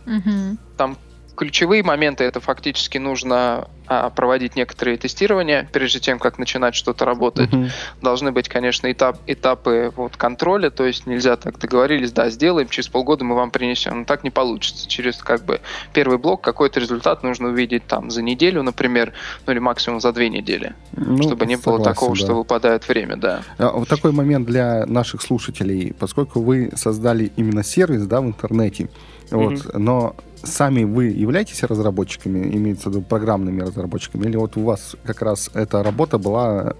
Мгм. 0.06 0.58
Там 0.76 0.96
ключевые 1.36 1.82
моменты 1.82 2.24
это 2.24 2.40
фактически 2.40 2.98
нужно 2.98 3.68
а, 3.86 4.08
проводить 4.10 4.56
некоторые 4.56 4.96
тестирования 4.96 5.68
прежде 5.72 6.00
чем 6.00 6.18
как 6.18 6.38
начинать 6.38 6.74
что-то 6.74 7.04
работать. 7.04 7.52
Мгм. 7.52 7.68
Должны 8.00 8.32
быть, 8.32 8.48
конечно, 8.48 8.90
этап, 8.90 9.18
этапы 9.26 9.92
вот, 9.96 10.16
контроля, 10.16 10.70
то 10.70 10.86
есть 10.86 11.06
нельзя 11.06 11.36
так 11.36 11.58
договорились, 11.58 12.12
да, 12.12 12.30
сделаем, 12.30 12.68
через 12.68 12.88
полгода 12.88 13.24
мы 13.24 13.34
вам 13.34 13.50
принесем. 13.50 14.00
Но 14.00 14.04
так 14.04 14.24
не 14.24 14.30
получится. 14.30 14.88
Через 14.88 15.16
как 15.16 15.44
бы 15.44 15.60
первый 15.92 16.18
блок 16.18 16.40
какой-то 16.40 16.80
результат 16.80 17.22
нужно 17.22 17.48
увидеть 17.48 17.86
там 17.86 18.10
за 18.10 18.22
неделю, 18.22 18.62
например, 18.62 19.12
ну 19.46 19.52
или 19.52 19.58
максимум 19.58 20.00
за 20.00 20.12
две 20.12 20.28
недели, 20.30 20.74
Ну, 20.92 21.22
чтобы 21.22 21.46
не 21.46 21.56
было 21.56 21.76
согласен, 21.76 21.84
такого, 21.84 22.10
да. 22.12 22.16
что 22.16 22.34
выпадает 22.34 22.88
время, 22.88 23.16
да. 23.16 23.42
А, 23.58 23.70
Вот 23.70 23.88
такой 23.88 24.12
момент 24.12 24.46
для 24.46 24.86
наших 24.86 25.20
слушателей, 25.20 25.94
поскольку 25.98 26.40
вы 26.40 26.72
создали 26.74 27.32
именно 27.36 27.62
сервис, 27.62 28.06
да, 28.06 28.20
в 28.20 28.26
интернете, 28.26 28.88
вот, 29.30 29.74
но 29.74 30.16
сами 30.44 30.84
вы 30.84 31.06
являетесь 31.06 31.62
разработчиками, 31.62 32.54
имеется 32.56 32.88
в 32.88 32.92
виду 32.92 33.02
программными 33.02 33.62
разработчиками, 33.62 34.26
или 34.26 34.36
вот 34.36 34.56
у 34.56 34.64
вас 34.64 34.96
как 35.04 35.22
раз 35.22 35.50
эта 35.54 35.82
работа 35.82 36.18
была, 36.18 36.74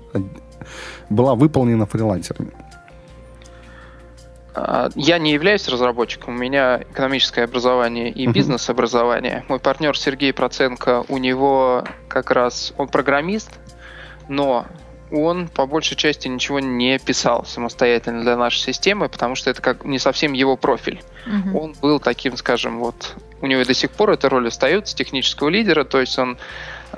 была 1.10 1.34
выполнена 1.34 1.86
фрилансерами? 1.86 2.52
А, 4.54 4.88
Я 4.94 5.18
не 5.18 5.32
являюсь 5.32 5.68
разработчиком, 5.68 6.34
у 6.34 6.38
меня 6.38 6.82
экономическое 6.90 7.44
образование 7.44 8.10
и 8.10 8.26
бизнес-образование. 8.26 9.44
Мой 9.48 9.58
партнер 9.58 9.98
Сергей 9.98 10.32
Проценко, 10.32 11.04
у 11.08 11.18
него 11.18 11.84
как 12.08 12.30
раз, 12.30 12.72
он 12.76 12.88
программист, 12.88 13.58
но 14.28 14.66
он 15.10 15.48
по 15.48 15.66
большей 15.66 15.96
части 15.96 16.28
ничего 16.28 16.60
не 16.60 16.98
писал 16.98 17.44
самостоятельно 17.44 18.22
для 18.22 18.36
нашей 18.36 18.60
системы, 18.60 19.08
потому 19.08 19.34
что 19.34 19.50
это 19.50 19.60
как 19.62 19.84
не 19.84 19.98
совсем 19.98 20.32
его 20.32 20.56
профиль. 20.56 21.02
Мгм. 21.26 21.56
Он 21.56 21.72
был 21.80 22.00
таким, 22.00 22.36
скажем, 22.36 22.78
вот 22.78 23.14
у 23.40 23.46
него 23.46 23.60
и 23.60 23.64
до 23.64 23.74
сих 23.74 23.90
пор 23.90 24.10
эта 24.10 24.28
роль 24.28 24.48
остается 24.48 24.96
технического 24.96 25.48
лидера, 25.50 25.84
то 25.84 26.00
есть 26.00 26.18
он 26.18 26.38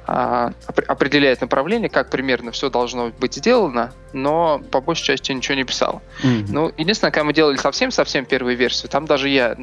а, 0.07 0.53
опре- 0.69 0.85
определяет 0.85 1.41
направление, 1.41 1.89
как 1.89 2.11
примерно 2.11 2.53
все 2.53 2.69
должно 2.71 3.09
быть 3.19 3.35
сделано, 3.35 3.93
но 4.13 4.61
по 4.71 4.81
большей 4.81 5.05
части 5.05 5.33
ничего 5.33 5.55
не 5.57 5.65
писал. 5.65 6.03
Мгм. 6.23 6.47
Ну, 6.51 6.73
единственное, 6.77 7.11
когда 7.11 7.25
мы 7.25 7.33
делали 7.33 7.57
совсем-совсем 7.57 8.27
первую 8.27 8.57
версию, 8.57 8.91
там 8.91 9.07
даже 9.07 9.29
я 9.31 9.57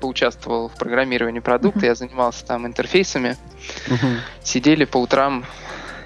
поучаствовал 0.00 0.68
в 0.68 0.74
программировании 0.74 1.40
продукта, 1.40 1.78
Мгм. 1.78 1.86
я 1.86 1.94
занимался 1.94 2.44
там 2.44 2.66
интерфейсами, 2.66 3.36
Мгм. 3.88 4.18
сидели 4.42 4.84
по 4.84 4.98
утрам 4.98 5.44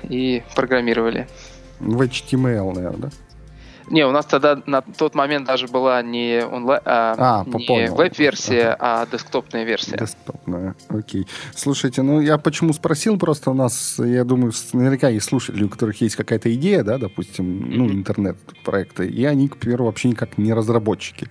и 0.03 0.42
программировали. 0.55 1.26
В 1.81 2.01
HTML, 2.03 2.73
наверное, 2.75 2.99
да? 2.99 3.11
Не, 3.90 4.07
у 4.07 4.12
нас 4.12 4.24
тогда 4.24 4.62
на 4.66 4.83
тот 4.83 5.14
момент 5.16 5.46
даже 5.46 5.66
была 5.66 6.00
не, 6.03 6.44
онлайн, 6.44 6.81
а, 6.85 7.44
А, 7.44 7.44
не 7.46 7.90
веб-версия, 7.90 8.76
а 8.79 9.05
десктопная 9.11 9.64
версия. 9.64 9.96
Десктопная, 9.96 10.76
окей. 10.88 11.26
Слушайте, 11.57 12.03
ну 12.03 12.20
я 12.20 12.38
почему 12.38 12.72
спросил, 12.72 13.18
просто 13.18 13.50
у 13.50 13.55
нас, 13.55 13.96
я 13.98 14.22
думаю, 14.24 14.53
наверняка 14.72 15.09
есть 15.09 15.26
слушатели, 15.26 15.64
у 15.64 15.68
которых 15.68 16.00
есть 16.00 16.14
какая-то 16.14 16.55
идея, 16.55 16.85
да, 16.85 16.98
допустим, 16.98 17.68
ну, 17.68 17.85
Мгм. 17.85 17.92
интернет-проекты, 17.94 19.09
и 19.09 19.24
они, 19.24 19.48
к 19.48 19.57
примеру, 19.57 19.87
вообще 19.87 20.09
никак 20.09 20.38
не 20.38 20.55
разработчики. 20.55 21.29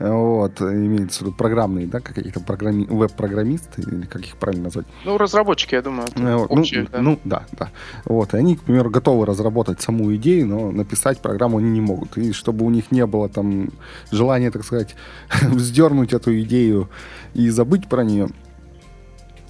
Вот, 0.00 0.60
имеется 0.60 1.20
в 1.20 1.22
виду 1.22 1.32
программные, 1.36 1.86
да, 1.86 2.00
какие-то 2.00 2.40
программи... 2.40 2.84
веб-программисты, 2.84 3.82
или 3.82 4.06
как 4.06 4.22
их 4.22 4.36
правильно 4.36 4.64
назвать. 4.64 4.86
Ну, 5.04 5.18
разработчики, 5.18 5.76
я 5.76 5.82
думаю, 5.82 6.08
вот, 6.16 6.50
общее, 6.50 6.82
ну, 6.82 6.88
да. 6.90 7.00
ну, 7.00 7.20
да, 7.24 7.46
да. 7.52 7.70
Вот, 8.04 8.34
и 8.34 8.36
они, 8.36 8.56
к 8.56 8.62
примеру, 8.62 8.90
готовы 8.90 9.24
разработать 9.24 9.80
саму 9.80 10.12
идею, 10.16 10.48
но 10.48 10.72
написать 10.72 11.20
программу 11.20 11.58
они 11.58 11.70
не 11.70 11.80
могут. 11.80 11.91
И 12.16 12.32
чтобы 12.32 12.64
у 12.64 12.70
них 12.70 12.90
не 12.90 13.06
было 13.06 13.28
там 13.28 13.70
желания, 14.10 14.50
так 14.50 14.64
сказать, 14.64 14.94
вздернуть 15.42 16.12
эту 16.12 16.40
идею 16.42 16.88
и 17.34 17.48
забыть 17.50 17.88
про 17.88 18.04
нее, 18.04 18.28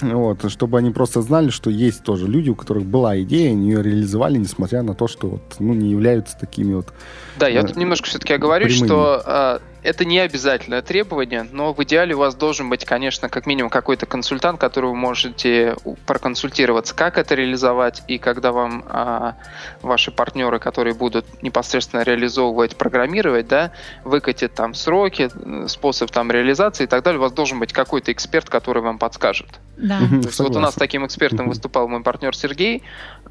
Вот, 0.00 0.50
чтобы 0.50 0.78
они 0.78 0.90
просто 0.90 1.22
знали, 1.22 1.50
что 1.50 1.70
есть 1.70 2.02
тоже 2.02 2.26
люди, 2.26 2.50
у 2.50 2.54
которых 2.54 2.84
была 2.84 3.20
идея, 3.22 3.50
они 3.50 3.70
ее 3.70 3.82
реализовали, 3.82 4.38
несмотря 4.38 4.82
на 4.82 4.94
то, 4.94 5.08
что 5.08 5.28
вот, 5.28 5.56
ну, 5.58 5.74
не 5.74 5.90
являются 5.90 6.36
такими 6.38 6.74
вот... 6.74 6.92
Да, 7.38 7.48
я 7.48 7.60
э, 7.60 7.66
тут 7.66 7.76
немножко 7.76 8.08
все-таки 8.08 8.34
оговорюсь, 8.34 8.76
что 8.76 9.22
э, 9.24 9.58
это 9.82 10.04
не 10.04 10.18
обязательное 10.18 10.82
требование, 10.82 11.46
но 11.50 11.72
в 11.72 11.82
идеале 11.82 12.14
у 12.14 12.18
вас 12.18 12.34
должен 12.34 12.70
быть, 12.70 12.84
конечно, 12.84 13.28
как 13.28 13.46
минимум 13.46 13.70
какой-то 13.70 14.06
консультант, 14.06 14.60
который 14.60 14.90
вы 14.90 14.96
можете 14.96 15.76
проконсультироваться, 16.06 16.94
как 16.94 17.18
это 17.18 17.34
реализовать, 17.34 18.02
и 18.08 18.18
когда 18.18 18.52
вам 18.52 18.84
а, 18.88 19.36
ваши 19.82 20.10
партнеры, 20.10 20.58
которые 20.58 20.94
будут 20.94 21.42
непосредственно 21.42 22.02
реализовывать, 22.02 22.76
программировать, 22.76 23.48
да, 23.48 23.72
выкатят 24.04 24.54
там 24.54 24.74
сроки, 24.74 25.30
способ 25.68 26.10
там 26.10 26.30
реализации 26.30 26.84
и 26.84 26.86
так 26.86 27.02
далее, 27.02 27.18
у 27.18 27.22
вас 27.22 27.32
должен 27.32 27.58
быть 27.58 27.72
какой-то 27.72 28.12
эксперт, 28.12 28.48
который 28.48 28.82
вам 28.82 28.98
подскажет. 28.98 29.48
Да. 29.76 29.98
То 29.98 30.28
есть 30.28 30.38
вот 30.38 30.54
у 30.54 30.60
нас 30.60 30.74
таким 30.74 31.04
экспертом 31.06 31.48
выступал 31.48 31.88
мой 31.88 32.02
партнер 32.02 32.36
Сергей. 32.36 32.82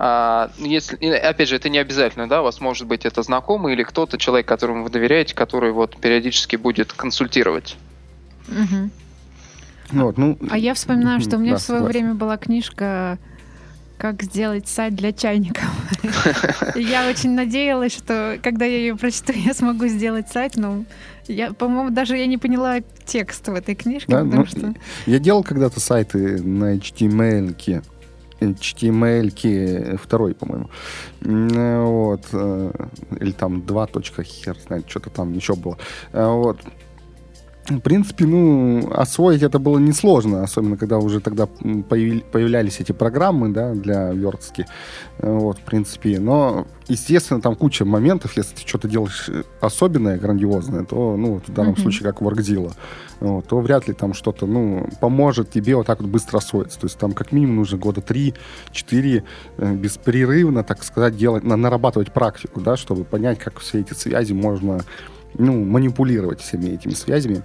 А, 0.04 0.50
если, 0.58 0.98
опять 1.06 1.48
же, 1.48 1.56
это 1.58 1.70
не 1.70 1.78
обязательно, 1.78 2.28
да, 2.28 2.42
у 2.42 2.44
вас 2.44 2.60
может 2.60 2.88
быть 2.88 3.06
это 3.06 3.22
знакомый 3.22 3.74
или 3.74 3.84
кто-то, 3.84 4.18
человек, 4.18 4.48
которому 4.48 4.86
вы 4.86 4.90
доверяете, 4.90 5.36
который 5.36 5.72
вот 5.72 5.96
периодически 5.96 6.56
будет 6.56 6.92
консультировать. 6.92 7.78
Угу. 8.48 8.90
Вот, 9.92 10.18
ну, 10.18 10.40
а 10.50 10.58
я 10.58 10.74
вспоминаю, 10.74 11.22
что 11.22 11.38
у 11.38 11.40
меня 11.40 11.52
да, 11.52 11.58
в 11.60 11.62
свое 11.62 11.82
согласен. 11.82 12.00
время 12.00 12.16
была 12.16 12.38
книжка 12.38 13.20
как 14.00 14.24
сделать 14.24 14.68
сайт 14.68 14.96
для 14.96 15.14
чайников. 15.14 15.70
Я 16.76 17.08
очень 17.08 17.36
надеялась, 17.36 17.96
что 17.96 18.40
когда 18.42 18.66
я 18.66 18.78
ее 18.78 18.96
прочту, 18.96 19.32
я 19.36 19.54
смогу 19.54 19.86
сделать 19.86 20.30
сайт, 20.30 20.56
но 20.56 20.86
я, 21.28 21.54
по-моему, 21.54 21.92
даже 21.92 22.18
я 22.18 22.26
не 22.26 22.40
поняла 22.40 22.80
текст 23.06 23.48
в 23.48 23.54
этой 23.54 23.76
книжке, 23.76 24.12
да, 24.12 24.24
потому 24.24 24.42
ну, 24.42 24.46
что... 24.48 24.74
Я 25.06 25.20
делал 25.20 25.44
когда-то 25.44 25.80
сайты 25.80 26.42
на 26.42 26.78
HTML, 26.78 27.54
HTML 28.42 29.98
второй, 29.98 30.34
по-моему. 30.34 30.70
Вот. 31.22 32.28
Э, 32.34 32.72
или 33.20 33.32
там 33.32 33.66
2. 33.66 33.88
хер 34.24 34.58
знает, 34.68 34.90
что-то 34.90 35.10
там 35.10 35.34
еще 35.34 35.56
было. 35.56 35.78
Э, 36.12 36.28
вот 36.28 36.58
в 37.68 37.80
принципе, 37.80 38.26
ну, 38.26 38.92
освоить 38.92 39.44
это 39.44 39.60
было 39.60 39.78
несложно, 39.78 40.44
особенно 40.44 40.78
когда 40.78 40.98
уже 40.98 41.20
тогда 41.20 41.46
появлялись 41.46 42.80
эти 42.80 42.92
программы, 42.92 43.50
да, 43.50 43.74
для 43.74 44.12
верстки. 44.12 44.66
Вот, 45.20 45.60
в 45.60 45.62
принципе. 45.62 46.20
Но, 46.20 46.66
естественно, 46.88 47.40
там 47.40 47.56
куча 47.56 47.86
моментов, 47.86 48.36
если 48.36 48.56
ты 48.56 48.68
что-то 48.68 48.88
делаешь 48.88 49.30
особенное, 49.60 50.18
грандиозное, 50.18 50.86
то, 50.86 51.16
ну, 51.16 51.36
вот 51.36 51.48
в 51.48 51.54
данном 51.54 51.74
uh-huh. 51.74 51.82
случае, 51.82 52.12
как 52.12 52.22
Workzilla, 52.22 52.74
вот, 53.20 53.48
то 53.48 53.60
вряд 53.60 53.88
ли 53.88 53.94
там 53.94 54.14
что-то, 54.14 54.48
ну, 54.48 54.90
поможет 55.00 55.52
тебе 55.52 55.76
вот 55.76 55.86
так 55.86 56.02
вот 56.02 56.10
быстро 56.10 56.40
освоиться. 56.40 56.80
То 56.80 56.88
есть 56.88 56.98
там 56.98 57.12
как 57.14 57.32
минимум 57.32 57.58
нужно 57.58 57.78
года 57.78 58.02
3-4 58.02 59.24
э, 59.58 59.76
беспрерывно, 59.76 60.64
так 60.64 60.84
сказать, 60.84 61.16
делать, 61.16 61.44
на, 61.44 61.56
нарабатывать 61.56 62.12
практику, 62.12 62.60
да, 62.60 62.76
чтобы 62.76 63.04
понять, 63.04 63.38
как 63.38 63.60
все 63.60 63.82
эти 63.82 63.94
связи 63.94 64.34
можно 64.34 64.82
ну, 65.34 65.64
манипулировать 65.64 66.42
всеми 66.42 66.70
этими 66.70 66.94
связями. 66.94 67.42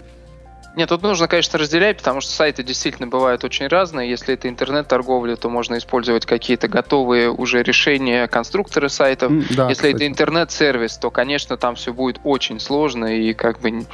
Нет, 0.77 0.91
тут 0.91 1.03
нужно, 1.03 1.27
конечно, 1.27 1.59
разделять, 1.59 1.97
потому 1.97 2.21
что 2.21 2.31
сайты 2.31 2.63
действительно 2.63 3.09
бывают 3.09 3.45
очень 3.45 3.67
разные. 3.67 4.11
Если 4.11 4.35
это 4.35 4.47
интернет-торговля, 4.47 5.35
то 5.37 5.49
можно 5.49 5.79
использовать 5.79 6.27
какие-то 6.27 6.69
готовые 6.69 7.31
уже 7.31 7.63
решения, 7.63 8.29
конструкторы 8.29 8.91
сайтов. 8.91 9.33
Да, 9.57 9.71
Если 9.71 9.89
кстати. 9.89 9.95
это 9.95 10.07
интернет-сервис, 10.07 10.99
то, 10.99 11.11
конечно, 11.11 11.57
там 11.57 11.77
все 11.77 11.95
будет 11.95 12.21
очень 12.25 12.61
сложно, 12.61 13.07
и 13.07 13.33
как 13.33 13.61
бы 13.61 13.87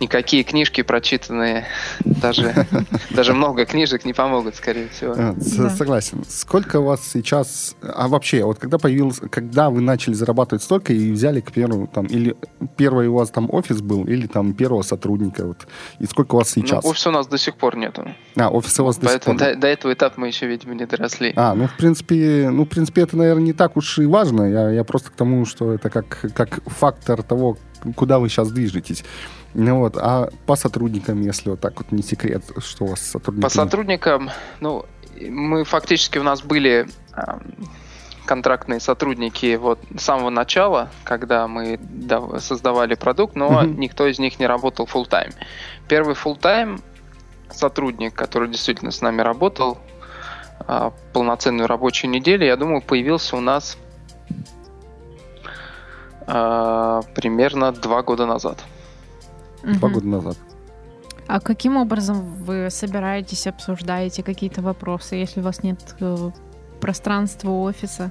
никакие 0.00 0.44
книжки 0.44 0.80
прочитанные, 0.80 1.66
даже, 2.06 2.54
даже 3.10 3.34
много 3.34 3.66
книжек 3.66 4.06
не 4.06 4.14
помогут, 4.14 4.56
скорее 4.56 4.88
всего. 4.88 5.14
А, 5.18 5.34
согласен. 5.68 6.24
Сколько 6.26 6.80
у 6.80 6.84
вас 6.84 7.06
сейчас... 7.06 7.76
А 7.82 8.08
вообще, 8.08 8.44
вот 8.44 8.58
когда 8.58 8.78
появился, 8.78 9.28
когда 9.28 9.68
вы 9.68 9.82
начали 9.82 10.14
зарабатывать 10.14 10.62
столько 10.62 10.94
и 10.94 11.12
взяли, 11.12 11.40
к 11.40 11.52
примеру, 11.52 11.86
там, 11.92 12.06
или 12.06 12.34
первый 12.78 13.08
у 13.08 13.14
вас 13.16 13.28
там 13.28 13.50
офис 13.52 13.82
был, 13.82 14.04
или 14.04 14.26
там 14.26 14.54
первого 14.54 14.80
сотрудника, 14.80 15.44
вот, 15.44 15.66
из 15.98 16.13
сколько 16.14 16.36
у 16.36 16.38
вас 16.38 16.50
сейчас? 16.50 16.84
Ну, 16.84 16.90
офиса 16.90 17.08
у 17.08 17.12
нас 17.12 17.26
до 17.26 17.38
сих 17.38 17.56
пор 17.56 17.76
нету. 17.76 18.06
А, 18.36 18.48
офиса 18.48 18.82
у 18.84 18.86
вас 18.86 18.96
до 18.98 19.08
сих 19.08 19.20
пор 19.20 19.36
до, 19.36 19.56
до 19.56 19.66
этого 19.66 19.92
этапа 19.92 20.20
мы 20.20 20.28
еще, 20.28 20.46
видимо, 20.46 20.74
не 20.74 20.86
доросли. 20.86 21.32
А, 21.34 21.54
ну, 21.54 21.66
в 21.66 21.76
принципе, 21.76 22.50
ну, 22.50 22.64
в 22.64 22.68
принципе, 22.68 23.02
это, 23.02 23.16
наверное, 23.16 23.42
не 23.42 23.52
так 23.52 23.76
уж 23.76 23.98
и 23.98 24.06
важно. 24.06 24.42
Я, 24.44 24.70
я 24.70 24.84
просто 24.84 25.10
к 25.10 25.14
тому, 25.14 25.44
что 25.44 25.72
это 25.72 25.90
как, 25.90 26.24
как 26.34 26.60
фактор 26.66 27.24
того, 27.24 27.58
куда 27.96 28.20
вы 28.20 28.28
сейчас 28.28 28.52
движетесь. 28.52 29.04
Ну 29.54 29.78
вот, 29.78 29.96
а 29.96 30.30
по 30.46 30.54
сотрудникам, 30.56 31.20
если 31.20 31.50
вот 31.50 31.60
так 31.60 31.78
вот 31.78 31.90
не 31.90 32.02
секрет, 32.02 32.44
что 32.58 32.84
у 32.84 32.88
вас 32.88 33.00
сотрудники? 33.00 33.42
По 33.42 33.50
сотрудникам, 33.50 34.30
ну, 34.60 34.84
мы 35.20 35.64
фактически 35.64 36.18
у 36.18 36.22
нас 36.22 36.42
были 36.42 36.86
контрактные 38.24 38.80
сотрудники 38.80 39.56
вот 39.56 39.78
с 39.96 40.02
самого 40.02 40.30
начала, 40.30 40.90
когда 41.04 41.46
мы 41.46 41.78
создавали 42.38 42.94
продукт, 42.94 43.36
но 43.36 43.62
mm-hmm. 43.62 43.76
никто 43.76 44.06
из 44.06 44.18
них 44.18 44.38
не 44.38 44.46
работал 44.46 44.86
full 44.86 45.08
time. 45.08 45.34
Первый 45.88 46.14
full 46.14 46.38
time 46.38 46.80
сотрудник, 47.50 48.14
который 48.14 48.48
действительно 48.48 48.90
с 48.90 49.00
нами 49.00 49.22
работал 49.22 49.78
а, 50.60 50.92
полноценную 51.12 51.66
рабочую 51.66 52.10
неделю, 52.10 52.46
я 52.46 52.56
думаю, 52.56 52.82
появился 52.82 53.36
у 53.36 53.40
нас 53.40 53.78
а, 56.26 57.02
примерно 57.14 57.72
два 57.72 58.02
года 58.02 58.26
назад. 58.26 58.58
Два 59.62 59.88
года 59.88 60.06
назад. 60.06 60.36
А 61.26 61.40
каким 61.40 61.76
образом 61.76 62.20
вы 62.20 62.68
собираетесь, 62.70 63.46
обсуждаете 63.46 64.22
какие-то 64.22 64.60
вопросы, 64.60 65.16
если 65.16 65.40
у 65.40 65.42
вас 65.42 65.62
нет 65.62 65.96
пространства 66.84 67.48
офиса? 67.48 68.10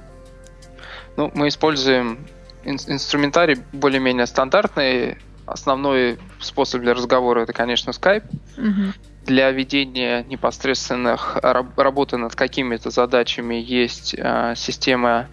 Ну, 1.16 1.30
мы 1.32 1.46
используем 1.46 2.26
ин- 2.64 2.80
инструментарий 2.88 3.62
более-менее 3.72 4.26
стандартный. 4.26 5.16
Основной 5.46 6.18
способ 6.40 6.80
для 6.80 6.92
разговора 6.92 7.42
это, 7.42 7.52
конечно, 7.52 7.90
Skype. 7.90 8.24
Угу. 8.58 8.92
Для 9.26 9.52
ведения 9.52 10.24
непосредственных 10.24 11.36
раб- 11.40 11.78
работы 11.78 12.16
над 12.16 12.34
какими-то 12.34 12.90
задачами 12.90 13.54
есть 13.54 14.16
э, 14.18 14.54
система 14.56 15.28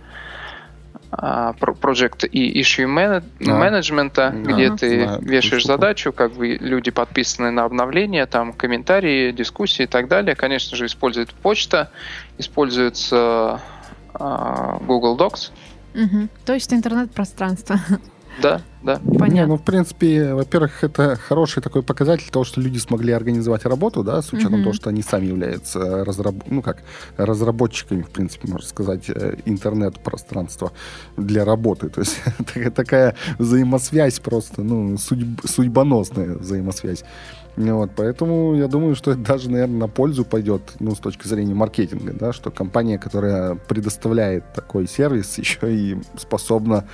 Project 1.11 2.27
и 2.27 2.61
Issue 2.61 2.85
Management, 3.39 4.13
да. 4.15 4.29
где 4.29 4.69
да. 4.69 4.77
ты 4.77 5.03
Знаю, 5.03 5.21
вешаешь 5.21 5.65
задачу, 5.65 6.13
как 6.13 6.33
бы 6.33 6.57
люди 6.59 6.91
подписаны 6.91 7.51
на 7.51 7.65
обновления, 7.65 8.25
там 8.25 8.53
комментарии, 8.53 9.31
дискуссии 9.31 9.83
и 9.83 9.87
так 9.87 10.07
далее. 10.07 10.35
Конечно 10.35 10.77
же, 10.77 10.85
используется 10.85 11.35
почта, 11.41 11.91
используется 12.37 13.61
а, 14.13 14.77
Google 14.79 15.17
Docs. 15.17 15.51
Угу. 15.93 16.29
То 16.45 16.53
есть 16.53 16.73
интернет-пространство. 16.73 17.77
Да, 18.39 18.61
да. 18.81 18.99
Понятно. 19.19 19.33
Не, 19.33 19.45
ну, 19.45 19.57
в 19.57 19.61
принципе, 19.61 20.33
во-первых, 20.33 20.83
это 20.83 21.15
хороший 21.15 21.61
такой 21.61 21.83
показатель 21.83 22.29
того, 22.31 22.45
что 22.45 22.61
люди 22.61 22.77
смогли 22.77 23.11
организовать 23.13 23.65
работу, 23.65 24.03
да, 24.03 24.21
с 24.21 24.33
учетом 24.33 24.55
угу. 24.55 24.63
того, 24.63 24.73
что 24.73 24.89
они 24.89 25.01
сами 25.01 25.25
являются 25.25 26.03
разраб... 26.05 26.35
ну, 26.47 26.61
как, 26.61 26.83
разработчиками, 27.17 28.01
в 28.01 28.09
принципе, 28.09 28.47
можно 28.47 28.67
сказать, 28.67 29.09
э, 29.09 29.37
интернет-пространства 29.45 30.71
для 31.17 31.45
работы. 31.45 31.89
То 31.89 32.01
есть 32.01 32.19
такая 32.75 33.15
взаимосвязь 33.37 34.19
просто, 34.19 34.63
ну, 34.63 34.97
судьб... 34.97 35.41
судьбоносная 35.45 36.35
взаимосвязь. 36.35 37.03
Вот, 37.57 37.91
поэтому 37.95 38.55
я 38.55 38.67
думаю, 38.67 38.95
что 38.95 39.11
это 39.11 39.21
даже, 39.21 39.49
наверное, 39.49 39.79
на 39.79 39.87
пользу 39.87 40.23
пойдет, 40.23 40.61
ну, 40.79 40.95
с 40.95 40.99
точки 40.99 41.27
зрения 41.27 41.53
маркетинга, 41.53 42.13
да, 42.13 42.33
что 42.33 42.49
компания, 42.49 42.97
которая 42.97 43.55
предоставляет 43.55 44.53
такой 44.53 44.87
сервис, 44.87 45.37
еще 45.37 45.73
и 45.73 45.97
способна 46.17 46.85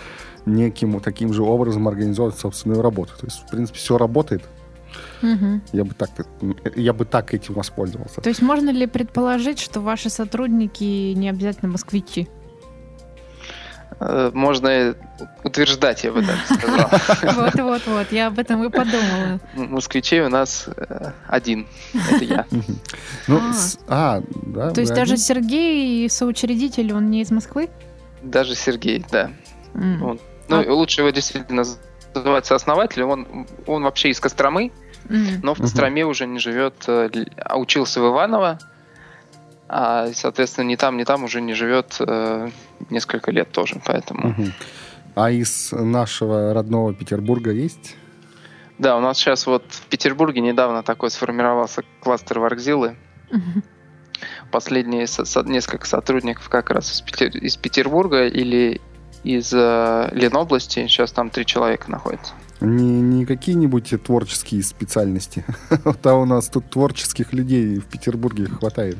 неким 0.45 0.99
таким 0.99 1.33
же 1.33 1.43
образом 1.43 1.87
организовать 1.87 2.37
собственную 2.37 2.81
работу. 2.81 3.11
То 3.19 3.25
есть, 3.25 3.43
в 3.45 3.49
принципе, 3.49 3.77
все 3.77 3.97
работает. 3.97 4.43
Угу. 5.21 5.61
Я, 5.73 5.83
бы 5.83 5.93
так, 5.93 6.09
я 6.75 6.93
бы 6.93 7.05
так 7.05 7.33
этим 7.33 7.53
воспользовался. 7.53 8.21
То 8.21 8.29
есть 8.29 8.41
можно 8.41 8.69
ли 8.69 8.87
предположить, 8.87 9.59
что 9.59 9.81
ваши 9.81 10.09
сотрудники 10.09 11.13
не 11.13 11.29
обязательно 11.29 11.71
москвичи? 11.71 12.27
Э, 13.99 14.29
можно 14.33 14.95
утверждать, 15.43 16.03
я 16.03 16.11
бы 16.11 16.23
так 16.23 16.37
сказал. 16.45 16.89
Вот-вот-вот, 17.35 18.11
я 18.11 18.27
об 18.27 18.37
этом 18.37 18.63
и 18.63 18.69
подумала. 18.69 19.39
Москвичей 19.55 20.21
у 20.21 20.29
нас 20.29 20.69
э, 20.75 21.11
один, 21.27 21.67
это 21.93 22.23
я. 22.23 22.45
Ну, 23.27 23.41
а, 23.87 24.21
да. 24.45 24.71
То 24.71 24.81
есть 24.81 24.93
даже 24.93 25.17
Сергей, 25.17 26.09
соучредитель, 26.09 26.93
он 26.93 27.09
не 27.09 27.21
из 27.21 27.31
Москвы? 27.31 27.69
Даже 28.21 28.55
Сергей, 28.55 29.03
да. 29.11 29.31
Ну, 29.73 30.17
а 30.49 30.63
лучше 30.67 31.01
его 31.01 31.09
действительно 31.09 31.63
называть 32.13 32.45
сооснователем. 32.45 33.09
Он, 33.09 33.47
он 33.65 33.83
вообще 33.83 34.09
из 34.09 34.19
Костромы, 34.19 34.71
но 35.09 35.53
в 35.53 35.59
Костроме 35.59 36.05
уже 36.05 36.27
не 36.27 36.39
живет, 36.39 36.75
э, 36.87 37.09
а 37.37 37.57
учился 37.57 38.01
в 38.01 38.07
Иваново, 38.07 38.59
а, 39.69 40.07
соответственно, 40.13 40.65
ни 40.65 40.75
там, 40.75 40.97
ни 40.97 41.03
там 41.03 41.23
уже 41.23 41.41
не 41.41 41.53
живет 41.53 41.97
э, 41.99 42.49
несколько 42.89 43.31
лет 43.31 43.51
тоже, 43.51 43.81
поэтому... 43.83 44.29
Угу. 44.29 44.43
А 45.15 45.31
из 45.31 45.71
нашего 45.71 46.53
родного 46.53 46.93
Петербурга 46.93 47.51
есть? 47.51 47.95
Да, 48.77 48.95
у 48.95 48.99
нас 48.99 49.17
сейчас 49.17 49.47
вот 49.47 49.63
в 49.69 49.87
Петербурге 49.87 50.41
недавно 50.41 50.83
такой 50.83 51.09
сформировался 51.09 51.83
кластер 52.01 52.39
Варкзилы. 52.39 52.95
Угу. 53.31 53.63
Последние 54.51 55.07
со- 55.07 55.25
со- 55.25 55.43
несколько 55.43 55.87
сотрудников 55.87 56.47
как 56.49 56.69
раз 56.69 56.91
из, 56.91 57.01
Петер- 57.01 57.37
из 57.37 57.57
Петербурга 57.57 58.27
или 58.27 58.79
из 59.23 59.51
э, 59.53 60.09
Ленобласти. 60.13 60.87
Сейчас 60.87 61.11
там 61.11 61.29
три 61.29 61.45
человека 61.45 61.89
находятся. 61.89 62.33
Не, 62.61 63.01
не 63.01 63.25
какие-нибудь 63.25 63.93
творческие 64.03 64.63
специальности. 64.63 65.43
Вот 65.83 66.05
а 66.05 66.13
у 66.15 66.25
нас 66.25 66.47
тут 66.47 66.69
творческих 66.69 67.33
людей 67.33 67.79
в 67.79 67.85
Петербурге 67.85 68.45
хватает. 68.45 68.97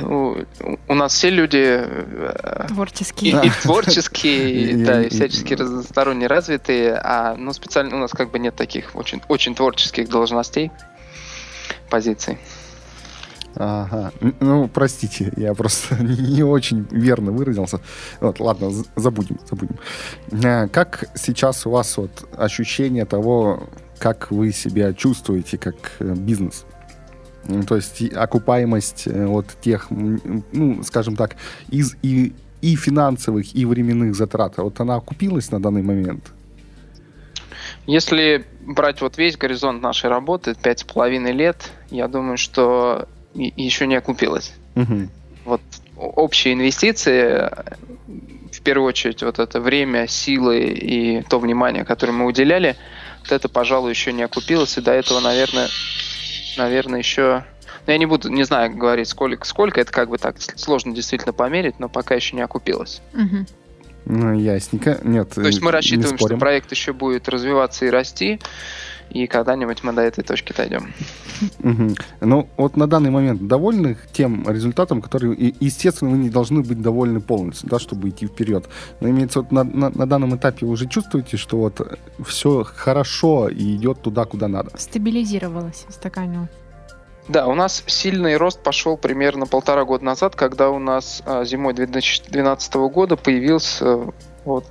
Ну, 0.00 0.44
у- 0.88 0.94
нас 0.94 1.12
все 1.14 1.30
люди 1.30 1.56
э, 1.62 2.64
и, 2.64 2.68
Творческий. 2.68 3.30
и 3.30 3.50
творческие, 3.62 4.50
и, 4.50 4.70
И- 4.72 4.84
да, 4.84 5.02
и 5.02 5.06
и- 5.06 5.08
всячески 5.10 5.54
разносторонне 5.54 6.26
развитые, 6.26 6.94
а 7.02 7.34
ну 7.36 7.52
специально 7.52 7.96
у 7.96 7.98
нас 8.00 8.12
как 8.12 8.30
бы 8.30 8.38
нет 8.38 8.54
таких 8.56 8.94
очень 8.96 9.20
очень 9.28 9.54
творческих 9.54 10.08
должностей, 10.08 10.70
позиций. 11.90 12.38
Ага. 13.60 14.12
Ну, 14.40 14.68
простите, 14.68 15.32
я 15.36 15.52
просто 15.54 15.96
не 16.02 16.42
очень 16.44 16.86
верно 16.90 17.32
выразился. 17.32 17.80
Вот, 18.20 18.38
ладно, 18.40 18.70
забудем, 18.94 19.38
забудем. 19.50 19.76
А, 20.44 20.68
Как 20.68 21.04
сейчас 21.16 21.66
у 21.66 21.70
вас 21.70 21.96
вот 21.96 22.10
ощущение 22.36 23.04
того, 23.04 23.68
как 23.98 24.30
вы 24.30 24.52
себя 24.52 24.92
чувствуете 24.92 25.58
как 25.58 25.74
э, 25.98 26.14
бизнес? 26.14 26.64
То 27.66 27.76
есть 27.76 28.02
окупаемость 28.14 29.06
э, 29.06 29.26
вот 29.26 29.46
тех, 29.60 29.90
м, 29.90 30.44
ну, 30.52 30.82
скажем 30.82 31.16
так, 31.16 31.36
из 31.70 31.96
и, 32.02 32.32
и 32.60 32.76
финансовых, 32.76 33.54
и 33.54 33.64
временных 33.64 34.14
затрат, 34.14 34.58
вот 34.58 34.80
она 34.80 34.96
окупилась 34.96 35.50
на 35.50 35.60
данный 35.60 35.82
момент? 35.82 36.32
Если 37.86 38.44
брать 38.66 39.00
вот 39.00 39.16
весь 39.16 39.36
горизонт 39.36 39.82
нашей 39.82 40.10
работы, 40.10 40.54
пять 40.54 40.80
с 40.80 40.84
половиной 40.84 41.32
лет, 41.32 41.70
я 41.90 42.08
думаю, 42.08 42.36
что 42.36 43.08
еще 43.34 43.86
не 43.86 43.96
окупилось. 43.96 44.52
Мгм. 44.74 45.10
Вот 45.44 45.62
общие 45.96 46.54
инвестиции, 46.54 47.48
э, 47.48 47.50
в 48.52 48.60
первую 48.60 48.88
очередь, 48.88 49.22
вот 49.22 49.38
это 49.38 49.60
время, 49.60 50.06
силы 50.06 50.60
и 50.60 51.22
то 51.22 51.38
внимание, 51.38 51.84
которое 51.84 52.12
мы 52.12 52.26
уделяли, 52.26 52.76
вот 53.20 53.32
это, 53.32 53.48
пожалуй, 53.48 53.90
еще 53.90 54.12
не 54.12 54.22
окупилось, 54.22 54.76
и 54.76 54.80
до 54.80 54.92
этого, 54.92 55.20
наверное, 55.20 55.68
наверное, 56.58 56.98
еще... 56.98 57.44
Ну, 57.86 57.92
я 57.92 57.98
не 57.98 58.06
буду, 58.06 58.28
не 58.28 58.44
знаю 58.44 58.76
говорить, 58.76 59.08
сколько, 59.08 59.44
сколько, 59.46 59.80
это 59.80 59.92
как 59.92 60.10
бы 60.10 60.18
так 60.18 60.36
сложно 60.40 60.94
действительно 60.94 61.32
померить, 61.32 61.78
но 61.78 61.88
пока 61.88 62.14
еще 62.14 62.36
не 62.36 62.42
окупилось. 62.42 63.00
Мгм. 63.12 63.46
Ну, 64.04 64.38
ясненько. 64.38 64.98
Нет, 65.02 65.30
То 65.34 65.42
есть 65.42 65.60
мы 65.60 65.70
рассчитываем, 65.70 66.18
что 66.18 66.36
проект 66.36 66.70
еще 66.70 66.92
будет 66.92 67.28
развиваться 67.28 67.84
и 67.84 67.90
расти, 67.90 68.40
и 69.10 69.26
когда-нибудь 69.26 69.82
мы 69.84 69.92
до 69.92 70.02
этой 70.02 70.22
точки 70.24 70.52
дойдем. 70.56 70.92
Ну, 72.20 72.48
вот 72.56 72.76
на 72.76 72.86
данный 72.86 73.10
момент 73.10 73.46
довольны 73.46 73.96
тем 74.12 74.44
результатом, 74.48 75.00
который, 75.00 75.34
и- 75.34 75.54
естественно, 75.60 76.10
вы 76.10 76.18
не 76.18 76.30
должны 76.30 76.62
быть 76.62 76.80
довольны 76.82 77.20
полностью, 77.20 77.68
да, 77.68 77.78
чтобы 77.78 78.08
идти 78.08 78.26
вперед. 78.26 78.68
Но 79.00 79.08
имеется 79.08 79.40
вот 79.40 79.52
на, 79.52 79.64
на- 79.64 79.90
на 79.90 80.06
данном 80.06 80.34
этапе 80.36 80.66
вы 80.66 80.72
уже 80.72 80.86
чувствуете, 80.88 81.36
что 81.36 81.58
вот 81.58 81.98
все 82.26 82.64
хорошо 82.64 83.48
и 83.48 83.76
идет 83.76 84.00
туда, 84.02 84.24
куда 84.24 84.48
надо. 84.48 84.70
Стабилизировалась, 84.76 85.84
устаканилась. 85.88 86.48
Да, 87.28 87.46
у 87.46 87.54
нас 87.54 87.84
сильный 87.86 88.36
рост 88.38 88.62
пошел 88.62 88.96
примерно 88.96 89.44
полтора 89.46 89.84
года 89.84 90.02
назад, 90.04 90.34
когда 90.34 90.70
у 90.70 90.78
нас 90.78 91.22
а, 91.26 91.44
зимой 91.44 91.74
2012 91.74 92.74
года 92.90 93.16
появился 93.16 93.98
вот, 94.48 94.66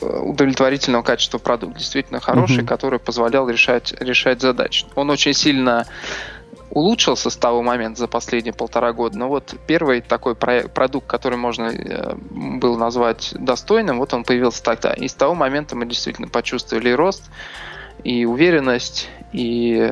удовлетворительного 0.00 1.02
качества 1.02 1.38
продукт, 1.38 1.78
действительно 1.78 2.20
хороший, 2.20 2.58
Мгм. 2.58 2.66
который 2.66 2.98
позволял 2.98 3.48
решать, 3.48 3.94
решать 4.00 4.40
задачи. 4.40 4.86
Он 4.94 5.10
очень 5.10 5.32
сильно 5.32 5.86
улучшился 6.70 7.30
с 7.30 7.36
того 7.36 7.62
момента 7.62 8.00
за 8.00 8.08
последние 8.08 8.52
полтора 8.52 8.92
года, 8.92 9.18
но 9.18 9.28
вот 9.28 9.54
первый 9.66 10.02
такой 10.02 10.34
проект, 10.34 10.72
продукт, 10.74 11.06
который 11.06 11.38
можно 11.38 11.64
э, 11.64 12.14
было 12.30 12.76
назвать 12.76 13.32
достойным, 13.38 13.98
вот 13.98 14.12
он 14.12 14.24
появился 14.24 14.62
тогда. 14.62 14.92
И 14.92 15.08
с 15.08 15.14
того 15.14 15.34
момента 15.34 15.74
мы 15.74 15.86
действительно 15.86 16.28
почувствовали 16.28 16.90
и 16.90 16.94
рост, 16.94 17.24
и 18.04 18.26
уверенность, 18.26 19.08
и 19.32 19.90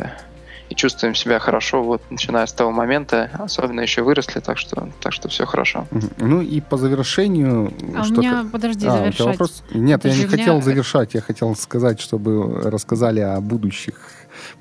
и 0.75 0.77
чувствуем 0.77 1.15
себя 1.15 1.39
хорошо, 1.39 1.83
вот 1.83 2.03
начиная 2.11 2.47
с 2.47 2.53
того 2.53 2.71
момента, 2.73 3.31
особенно 3.39 3.81
еще 3.81 4.03
выросли, 4.03 4.41
так 4.41 4.59
что, 4.59 4.89
так 5.01 5.13
что 5.13 5.29
все 5.29 5.47
хорошо. 5.47 5.87
Ну 6.19 6.43
и 6.43 6.61
по 6.61 6.77
завершению... 6.77 7.73
А 7.97 8.01
у 8.01 8.05
что-то- 8.05 8.21
меня, 8.21 8.47
подожди, 8.51 8.87
А, 8.87 8.91
у 8.91 8.93
тебя 8.95 8.99
завершать. 9.05 9.27
вопрос? 9.27 9.63
Нет, 9.73 10.05
я 10.05 10.11
Подожди, 10.11 10.21
не 10.21 10.27
у 10.27 10.29
меня- 10.29 10.39
хотел 10.39 10.63
завершать, 10.63 11.15
я 11.15 11.21
хотел 11.21 11.55
сказать, 11.57 12.01
чтобы 12.01 12.61
рассказали 12.71 13.21
о 13.21 13.41
будущих 13.41 13.95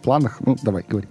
планах. 0.04 0.38
Ну, 0.46 0.56
давай, 0.62 0.86
говори. 0.88 1.08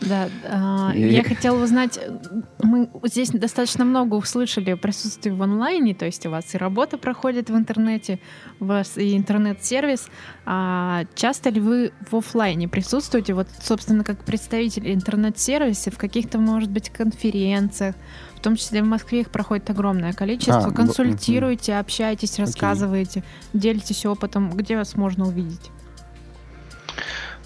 Да, 0.00 0.28
а, 0.48 0.92
И- 0.94 1.12
я 1.12 1.22
хотела 1.22 1.62
узнать, 1.62 1.98
э, 1.98 2.18
мы 2.62 2.88
здесь 3.04 3.30
достаточно 3.30 3.84
много 3.84 4.14
услышали 4.14 4.70
о 4.70 4.76
присутствии 4.76 5.30
в 5.30 5.42
онлайне, 5.42 5.94
то 5.94 6.06
есть 6.06 6.24
у 6.24 6.30
вас 6.30 6.54
и 6.54 6.58
работа 6.58 6.96
проходит 6.96 7.50
в 7.50 7.54
интернете, 7.54 8.18
у 8.60 8.64
вас 8.64 8.96
и 8.96 9.14
интернет-сервис. 9.16 10.08
А 10.46 11.04
часто 11.14 11.50
ли 11.50 11.60
вы 11.60 11.92
в 12.10 12.16
оффлайне 12.16 12.66
присутствуете, 12.66 13.34
вот, 13.34 13.48
собственно, 13.62 14.02
как 14.02 14.24
представитель 14.24 14.90
интернет-сервиса 14.92 15.90
в 15.90 15.98
каких-то, 15.98 16.38
может 16.38 16.70
быть, 16.70 16.88
конференциях, 16.90 17.94
в 18.36 18.40
том 18.40 18.56
числе 18.56 18.82
в 18.82 18.86
Москве 18.86 19.20
их 19.20 19.30
проходит 19.30 19.68
огромное 19.68 20.14
количество, 20.14 20.64
А, 20.64 20.70
б- 20.70 20.74
консультируете, 20.74 21.74
общаетесь, 21.76 22.38
рассказываете, 22.38 23.22
делитесь 23.52 24.06
опытом, 24.06 24.50
где 24.50 24.76
вас 24.76 24.96
можно 24.96 25.26
увидеть? 25.28 25.70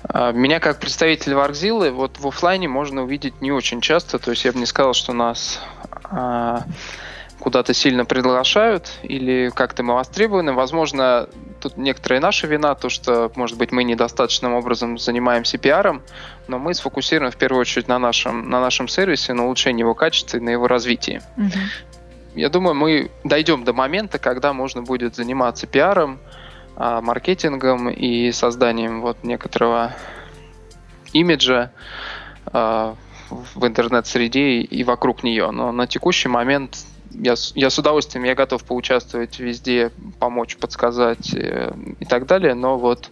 А, 0.09 0.33
Меня 0.33 0.61
как 0.61 0.79
представитель 0.81 1.35
Варкзилы 1.35 1.91
вот 1.91 2.19
в 2.19 2.27
оффлайне 2.27 2.69
можно 2.69 3.03
увидеть 3.03 3.41
не 3.41 3.53
очень 3.53 3.81
часто, 3.81 4.19
то 4.19 4.31
есть 4.31 4.45
я 4.45 4.53
бы 4.53 4.59
не 4.59 4.67
сказал, 4.67 4.93
что 4.93 5.13
нас 5.13 5.61
а, 6.05 6.65
куда-то 7.39 7.75
сильно 7.75 8.05
приглашают 8.05 8.99
или 9.03 9.51
как-то 9.55 9.83
мы 9.83 9.95
востребованы. 9.95 10.53
Возможно, 10.53 11.29
тут 11.61 11.77
некоторая 11.77 12.21
наша 12.21 12.47
вина, 12.47 12.75
то 12.75 12.89
что, 12.89 13.31
может 13.35 13.57
быть, 13.57 13.73
мы 13.73 13.85
недостаточным 13.85 14.55
образом 14.55 14.99
занимаемся 14.99 15.59
пиаром, 15.59 16.03
но 16.49 16.59
мы 16.59 16.75
сфокусированы 16.75 17.31
в 17.31 17.37
первую 17.37 17.61
очередь 17.61 17.89
на 17.89 17.99
нашем, 17.99 18.51
на 18.51 18.61
нашем 18.61 18.89
сервисе, 18.89 19.33
на 19.33 19.47
улучшении 19.47 19.81
его 19.81 19.95
качества 19.95 20.37
и 20.37 20.41
на 20.41 20.51
его 20.51 20.69
развитии. 20.69 21.23
Мгм. 21.37 21.51
Я 22.35 22.49
думаю, 22.49 22.75
мы 22.75 23.11
дойдем 23.23 23.65
до 23.65 23.73
момента, 23.73 24.19
когда 24.19 24.53
можно 24.53 24.83
будет 24.83 25.15
заниматься 25.15 25.67
пиаром, 25.67 26.19
а, 26.25 26.44
маркетингом 26.77 27.89
и 27.89 28.33
созданием 28.33 29.01
вот 29.01 29.23
некоторого 29.23 29.93
имиджа 31.13 31.71
а, 32.47 32.95
в 33.31 33.67
интернет-среде 33.67 34.61
и 34.61 34.85
вокруг 34.85 35.23
нее. 35.23 35.51
Но 35.51 35.73
на 35.73 35.87
текущий 35.87 36.29
момент 36.29 36.85
я, 37.13 37.35
я 37.55 37.71
с 37.71 37.79
удовольствием, 37.79 38.25
я 38.25 38.35
готов 38.35 38.65
поучаствовать 38.65 39.39
везде, 39.39 39.93
помочь, 40.19 40.57
подсказать 40.57 41.33
э, 41.35 41.73
и 42.01 42.05
так 42.05 42.27
далее, 42.27 42.55
но 42.55 42.79
вот 42.79 43.11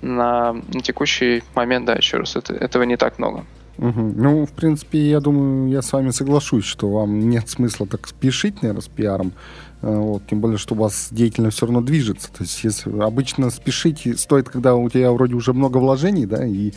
на, 0.00 0.52
на 0.52 0.80
текущий 0.80 1.42
момент, 1.54 1.86
да, 1.86 1.94
еще 1.94 2.18
раз, 2.18 2.36
это, 2.36 2.54
этого 2.54 2.84
не 2.84 2.96
так 2.96 3.18
много. 3.18 3.44
Мгм. 3.78 4.14
Ну, 4.16 4.46
в 4.46 4.52
принципе, 4.52 4.98
я 4.98 5.20
думаю, 5.20 5.70
я 5.70 5.82
с 5.82 5.92
вами 5.92 6.10
соглашусь, 6.10 6.64
что 6.64 6.90
вам 6.90 7.28
нет 7.28 7.48
смысла 7.48 7.86
так 7.86 8.06
спешить, 8.06 8.62
наверное, 8.62 8.82
с 8.82 8.88
пиаром. 8.88 9.32
Э, 9.82 9.96
Вот, 9.96 10.22
тем 10.28 10.40
более, 10.40 10.58
что 10.58 10.74
у 10.74 10.78
вас 10.78 11.08
деятельность 11.10 11.56
все 11.56 11.66
равно 11.66 11.80
движется. 11.80 12.28
То 12.32 12.44
есть, 12.44 12.62
если 12.64 12.90
обычно 13.02 13.50
спешить 13.50 14.08
стоит, 14.18 14.48
когда 14.48 14.74
у 14.74 14.88
тебя 14.88 15.10
вроде 15.12 15.34
уже 15.34 15.52
много 15.52 15.78
вложений, 15.78 16.26
да, 16.26 16.46
и, 16.46 16.70
э, 16.70 16.72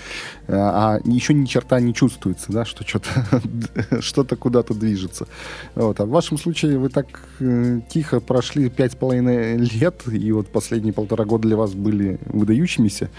а 0.47 0.99
еще 1.05 1.33
ни 1.33 1.45
черта 1.45 1.79
не 1.79 1.93
чувствуется, 1.93 2.51
да, 2.51 2.65
что 2.65 2.85
что-то 2.85 3.09
что-то 4.01 4.35
куда-то 4.35 4.73
движется. 4.73 5.27
Вот. 5.75 5.99
А 5.99 6.05
в 6.05 6.09
вашем 6.09 6.37
случае 6.37 6.77
вы 6.77 6.89
так 6.89 7.21
э, 7.39 7.81
тихо 7.89 8.19
прошли 8.19 8.69
пять 8.69 8.93
с 8.93 8.95
половиной 8.95 9.57
лет, 9.57 10.03
и 10.11 10.31
вот 10.31 10.47
последние 10.47 10.93
полтора 10.93 11.25
года 11.25 11.47
для 11.47 11.57
вас 11.57 11.73
были 11.73 12.19
выдающимися. 12.25 13.09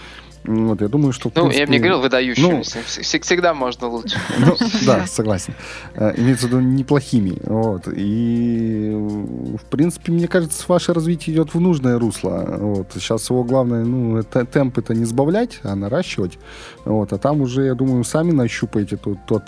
Вот, 0.43 0.81
я 0.81 0.87
думаю, 0.87 1.11
что... 1.11 1.29
Ну, 1.35 1.41
я 1.43 1.47
бы 1.47 1.51
не 1.51 1.55
принципе, 1.55 1.77
говорил 1.79 2.01
выдающимися, 2.01 2.79
Вс- 2.79 3.21
всегда 3.21 3.53
можно 3.53 3.87
лучше. 3.87 4.17
ну, 4.39 4.55
да, 4.85 5.05
согласен. 5.05 5.53
Э, 5.95 6.13
Имеется 6.15 6.45
в 6.47 6.49
виду 6.49 6.61
неплохими. 6.61 7.37
Вот. 7.43 7.87
И, 7.93 8.91
в 8.93 9.65
принципе, 9.69 10.11
мне 10.13 10.27
кажется, 10.27 10.63
ваше 10.67 10.93
развитие 10.93 11.35
идет 11.35 11.53
в 11.53 11.59
нужное 11.59 11.99
русло. 11.99 12.45
Вот. 12.59 12.87
Сейчас 12.93 13.29
его 13.29 13.43
главное, 13.43 13.83
ну, 13.83 14.17
это, 14.17 14.45
темп 14.45 14.77
это 14.77 14.93
не 14.93 15.05
сбавлять, 15.05 15.59
а 15.63 15.75
наращивать. 15.75 16.39
Вот. 16.85 17.11
А 17.11 17.17
там 17.17 17.41
уже, 17.41 17.65
я 17.65 17.73
думаю, 17.75 18.03
сами 18.05 18.31
нащупаете 18.31 18.95
ту, 18.97 19.17
тот, 19.27 19.43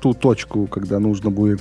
ту 0.00 0.12
точку, 0.14 0.66
когда 0.66 0.98
нужно 0.98 1.30
будет 1.30 1.60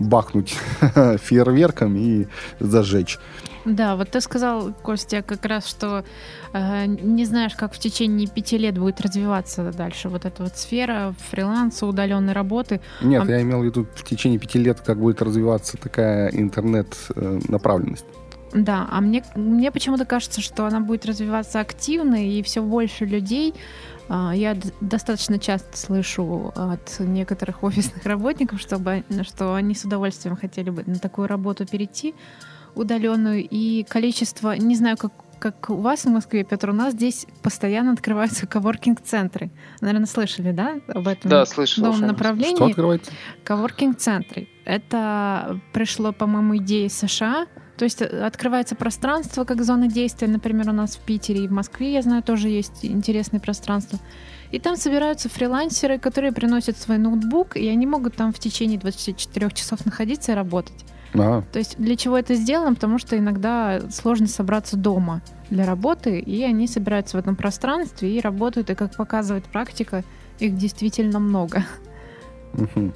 бахнуть 0.00 0.56
фейерверком 1.22 1.96
и 1.96 2.26
зажечь. 2.58 3.18
Да, 3.64 3.96
вот 3.96 4.10
ты 4.10 4.20
сказал, 4.20 4.72
Костя, 4.82 5.22
как 5.22 5.44
раз, 5.44 5.66
что 5.66 6.04
э, 6.52 6.86
не 6.86 7.24
знаешь, 7.24 7.54
как 7.54 7.72
в 7.74 7.78
течение 7.78 8.26
пяти 8.26 8.58
лет 8.58 8.76
будет 8.76 9.00
развиваться 9.00 9.72
дальше 9.72 10.08
вот 10.08 10.24
эта 10.24 10.42
вот 10.42 10.56
сфера 10.56 11.14
фриланса, 11.30 11.86
удаленной 11.86 12.32
работы. 12.32 12.80
Нет, 13.00 13.22
А- 13.22 13.30
я 13.30 13.42
имел 13.42 13.60
в 13.60 13.64
виду 13.64 13.86
в 13.94 14.04
течение 14.04 14.38
пяти 14.38 14.58
лет, 14.58 14.80
как 14.80 14.98
будет 14.98 15.22
развиваться 15.22 15.76
такая 15.76 16.30
интернет-направленность. 16.30 18.06
Да, 18.52 18.86
а 18.90 19.00
мне, 19.00 19.24
мне 19.34 19.70
почему-то 19.70 20.04
кажется, 20.04 20.42
что 20.42 20.66
она 20.66 20.80
будет 20.80 21.06
развиваться 21.06 21.60
активно, 21.60 22.26
и 22.26 22.42
все 22.42 22.62
больше 22.62 23.06
людей 23.06 23.54
а, 24.08 24.32
я 24.34 24.56
достаточно 24.80 25.38
часто 25.38 25.76
слышу 25.76 26.52
от 26.54 27.00
некоторых 27.00 27.62
офисных 27.62 28.04
работников, 28.04 28.60
чтобы, 28.60 29.04
что 29.22 29.54
они 29.54 29.74
с 29.74 29.84
удовольствием 29.84 30.36
хотели 30.36 30.68
бы 30.68 30.82
на 30.86 30.98
такую 30.98 31.28
работу 31.28 31.66
перейти 31.66 32.14
удаленную, 32.74 33.46
и 33.48 33.84
количество, 33.84 34.56
не 34.56 34.76
знаю, 34.76 34.96
как 34.96 35.12
как 35.42 35.70
у 35.70 35.74
вас 35.74 36.04
в 36.04 36.08
Москве, 36.08 36.44
Петр, 36.44 36.70
у 36.70 36.72
нас 36.72 36.92
здесь 36.92 37.26
постоянно 37.42 37.92
открываются 37.92 38.46
коворкинг-центры. 38.46 39.50
Наверное, 39.80 40.06
слышали, 40.06 40.52
да, 40.52 40.76
об 40.86 41.08
этом 41.08 41.28
да, 41.28 41.44
слышал, 41.46 41.82
новом 41.82 42.02
направлении? 42.02 42.54
Что 42.54 42.66
открывается? 42.66 43.10
Коворкинг-центры. 43.42 44.46
Это 44.64 45.58
пришло, 45.72 46.12
по-моему, 46.12 46.58
идея 46.58 46.86
из 46.86 46.96
США. 46.96 47.46
То 47.76 47.84
есть 47.84 48.00
э, 48.02 48.06
открывается 48.24 48.76
пространство 48.76 49.42
как 49.42 49.64
зона 49.64 49.88
действия. 49.88 50.28
Например, 50.28 50.68
у 50.68 50.72
нас 50.72 50.94
в 50.94 51.00
Питере 51.00 51.46
и 51.46 51.48
в 51.48 51.52
Москве, 51.52 51.92
я 51.92 52.02
знаю, 52.02 52.22
тоже 52.22 52.48
есть 52.48 52.84
интересные 52.84 53.40
пространства. 53.40 53.98
И 54.52 54.60
там 54.60 54.76
собираются 54.76 55.28
фрилансеры, 55.28 55.98
которые 55.98 56.30
приносят 56.30 56.78
свой 56.78 56.98
ноутбук, 56.98 57.56
и 57.56 57.66
они 57.66 57.86
могут 57.86 58.14
там 58.14 58.32
в 58.32 58.38
течение 58.38 58.78
24 58.78 59.50
часов 59.50 59.84
находиться 59.84 60.30
и 60.30 60.34
работать. 60.36 60.84
А. 61.14 61.42
То 61.52 61.58
есть 61.58 61.76
для 61.78 61.96
чего 61.96 62.18
это 62.18 62.34
сделано? 62.34 62.74
Потому 62.74 62.98
что 62.98 63.18
иногда 63.18 63.80
сложно 63.90 64.26
собраться 64.26 64.76
дома 64.76 65.20
для 65.50 65.66
работы, 65.66 66.18
и 66.18 66.42
они 66.42 66.66
собираются 66.66 67.16
в 67.16 67.20
этом 67.20 67.36
пространстве 67.36 68.16
и 68.16 68.20
работают, 68.20 68.70
и 68.70 68.74
как 68.74 68.96
показывает 68.96 69.44
практика, 69.44 70.04
их 70.38 70.56
действительно 70.56 71.18
много. 71.18 71.64
Угу. 72.54 72.92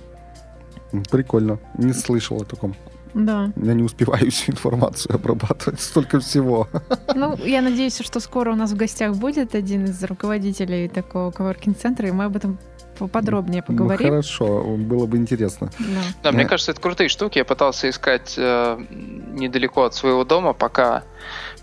Прикольно. 1.10 1.58
Не 1.76 1.92
слышал 1.92 2.40
о 2.40 2.44
таком. 2.44 2.74
Да. 3.14 3.50
Я 3.56 3.74
не 3.74 3.82
успеваю 3.82 4.30
всю 4.30 4.52
информацию 4.52 5.14
обрабатывать, 5.14 5.80
столько 5.80 6.20
всего. 6.20 6.68
Ну, 7.14 7.36
я 7.44 7.62
надеюсь, 7.62 7.98
что 7.98 8.20
скоро 8.20 8.52
у 8.52 8.56
нас 8.56 8.72
в 8.72 8.76
гостях 8.76 9.16
будет 9.16 9.54
один 9.54 9.86
из 9.86 10.02
руководителей 10.04 10.88
такого 10.88 11.30
коворкинг-центра, 11.30 12.08
и 12.08 12.12
мы 12.12 12.24
об 12.24 12.36
этом 12.36 12.58
поподробнее 12.99 13.62
ну, 13.66 13.74
поговорим. 13.74 14.07
Ну, 14.07 14.12
хорошо, 14.12 14.62
было 14.62 15.07
бы 15.07 15.16
интересно. 15.16 15.70
Да, 15.78 15.86
да 16.24 16.32
мне 16.32 16.44
кажется, 16.44 16.72
это 16.72 16.80
крутые 16.80 17.09
штуки. 17.09 17.38
Я 17.38 17.44
пытался 17.44 17.88
искать 17.88 18.34
э, 18.36 18.78
недалеко 18.90 19.84
от 19.84 19.94
своего 19.94 20.24
дома, 20.24 20.53
пока, 20.53 21.05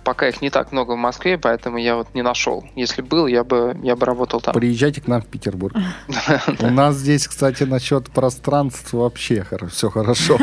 пока 0.03 0.27
их 0.29 0.41
не 0.41 0.49
так 0.49 0.71
много 0.71 0.91
в 0.91 0.97
Москве, 0.97 1.37
поэтому 1.37 1.77
я 1.77 1.95
вот 1.95 2.13
не 2.13 2.21
нашел. 2.21 2.63
Если 2.75 3.01
был, 3.01 3.27
я 3.27 3.43
бы, 3.43 3.77
я 3.83 3.95
бы 3.95 4.05
работал 4.05 4.41
там. 4.41 4.53
Приезжайте 4.53 5.01
к 5.01 5.07
нам 5.07 5.21
в 5.21 5.27
Петербург. 5.27 5.75
У 6.59 6.69
нас 6.69 6.95
здесь, 6.95 7.27
кстати, 7.27 7.63
насчет 7.63 8.09
пространства 8.11 8.99
вообще 8.99 9.45
все 9.69 9.89
хорошо. 9.89 10.37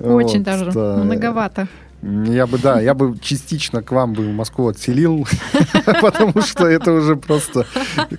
Очень 0.00 0.44
даже 0.44 0.66
многовато. 0.66 1.68
Я 2.02 2.46
бы, 2.46 2.58
да, 2.58 2.80
я 2.80 2.94
бы 2.94 3.18
частично 3.20 3.82
к 3.82 3.90
вам 3.90 4.12
бы 4.12 4.22
в 4.22 4.32
Москву 4.32 4.68
отселил, 4.68 5.26
потому 6.00 6.40
что 6.42 6.66
это 6.66 6.92
уже 6.92 7.16
просто 7.16 7.66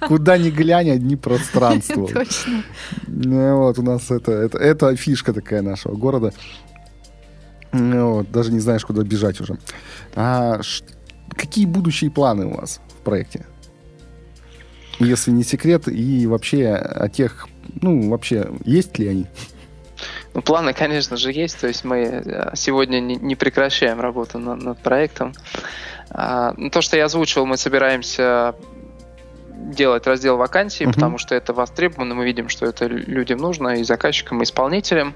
куда 0.02 0.38
ни 0.38 0.50
глянь, 0.50 0.90
одни 0.90 1.16
пространства. 1.16 2.08
Точно. 2.14 2.64
Ну 3.08 3.58
вот, 3.58 3.80
у 3.80 3.82
нас 3.82 4.12
это, 4.12 4.34
это, 4.34 4.58
это 4.58 4.96
фишка 4.98 5.32
такая 5.32 5.62
нашего 5.62 5.96
города. 5.96 6.34
Ну 7.72 8.16
вот, 8.16 8.32
даже 8.32 8.52
не 8.52 8.60
знаешь, 8.60 8.84
куда 8.84 9.04
бежать 9.04 9.40
уже. 9.40 9.58
А, 10.14 10.60
какие 11.30 11.66
будущие 11.66 12.12
планы 12.12 12.48
у 12.48 12.58
вас 12.58 12.82
в 13.00 13.04
проекте? 13.04 13.46
Если 15.00 15.32
не 15.32 15.44
секрет, 15.44 15.88
и 15.88 16.28
вообще 16.28 16.74
о 16.74 17.08
тех, 17.08 17.48
ну, 17.82 18.10
вообще, 18.10 18.50
есть 18.66 19.00
ли 19.00 19.08
они? 19.08 19.28
Ну, 20.40 20.44
планы, 20.44 20.72
конечно 20.72 21.18
же, 21.18 21.34
есть. 21.34 21.60
То 21.60 21.68
есть 21.68 21.84
мы 21.84 21.98
э, 21.98 22.52
сегодня 22.56 23.02
не, 23.02 23.36
прекращаем 23.36 24.00
работу 24.00 24.40
над, 24.40 24.64
над 24.64 24.78
проектом. 24.80 25.34
А, 26.12 26.54
ну, 26.56 26.70
то, 26.70 26.80
что 26.80 26.96
я 26.96 27.06
озвучивал, 27.06 27.46
мы 27.46 27.58
собираемся 27.58 28.56
делать 29.52 30.08
раздел 30.08 30.38
вакансий, 30.38 30.86
uh-huh. 30.86 30.94
потому 30.94 31.18
что 31.18 31.36
это 31.36 31.52
востребовано, 31.52 32.16
мы 32.16 32.24
видим, 32.24 32.48
что 32.48 32.66
это 32.66 32.86
людям 32.86 33.40
нужно, 33.40 33.80
и 33.80 33.84
заказчикам, 33.84 34.40
и 34.40 34.46
исполнителям. 34.46 35.14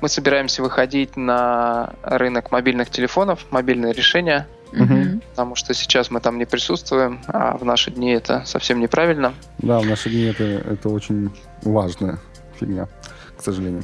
Мы 0.00 0.08
собираемся 0.08 0.62
выходить 0.62 1.18
на 1.18 1.92
рынок 2.02 2.50
мобильных 2.50 2.88
телефонов, 2.88 3.44
мобильные 3.50 3.92
решения, 3.92 4.48
uh-huh. 4.72 5.20
потому 5.32 5.54
что 5.54 5.74
сейчас 5.74 6.10
мы 6.10 6.20
там 6.20 6.38
не 6.38 6.46
присутствуем, 6.46 7.20
а 7.26 7.58
в 7.58 7.64
наши 7.66 7.90
дни 7.90 8.12
это 8.12 8.42
совсем 8.46 8.80
неправильно. 8.80 9.34
Да, 9.58 9.80
в 9.80 9.86
наши 9.86 10.08
дни 10.08 10.22
это, 10.22 10.44
это 10.44 10.88
очень 10.88 11.30
важная 11.62 12.18
фигня, 12.58 12.88
к 13.36 13.42
сожалению. 13.42 13.82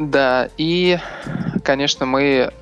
Да, 0.00 0.48
и, 0.56 0.98
конечно, 1.62 2.06
мы 2.06 2.52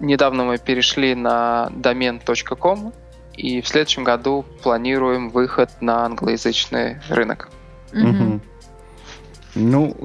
недавно 0.00 0.44
мы 0.44 0.58
перешли 0.58 1.14
на 1.14 1.70
домен.com, 1.74 2.92
и 3.34 3.60
в 3.60 3.68
следующем 3.68 4.04
году 4.04 4.44
планируем 4.62 5.30
выход 5.30 5.70
на 5.80 6.04
англоязычный 6.04 6.98
рынок. 7.08 7.50
Угу. 7.92 8.40
Ну, 9.54 9.96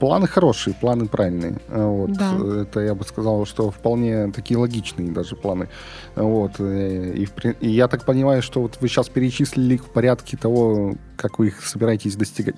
планы 0.00 0.26
хорошие, 0.26 0.74
планы 0.74 1.06
правильные. 1.06 1.58
Вот. 1.68 2.12
Да. 2.12 2.36
Это 2.62 2.80
я 2.80 2.94
бы 2.94 3.04
сказал, 3.04 3.44
что 3.44 3.70
вполне 3.70 4.30
такие 4.32 4.56
логичные 4.56 5.10
даже 5.10 5.36
планы. 5.36 5.68
Вот. 6.14 6.52
Э, 6.58 7.12
и, 7.14 7.28
и 7.60 7.68
я 7.68 7.88
так 7.88 8.06
понимаю, 8.06 8.40
что 8.40 8.62
вот 8.62 8.78
вы 8.80 8.88
сейчас 8.88 9.08
перечислили 9.10 9.74
их 9.74 9.84
в 9.84 9.90
порядке 9.90 10.36
того, 10.38 10.94
как 11.16 11.38
вы 11.38 11.48
их 11.48 11.66
собираетесь 11.66 12.16
достигать. 12.16 12.56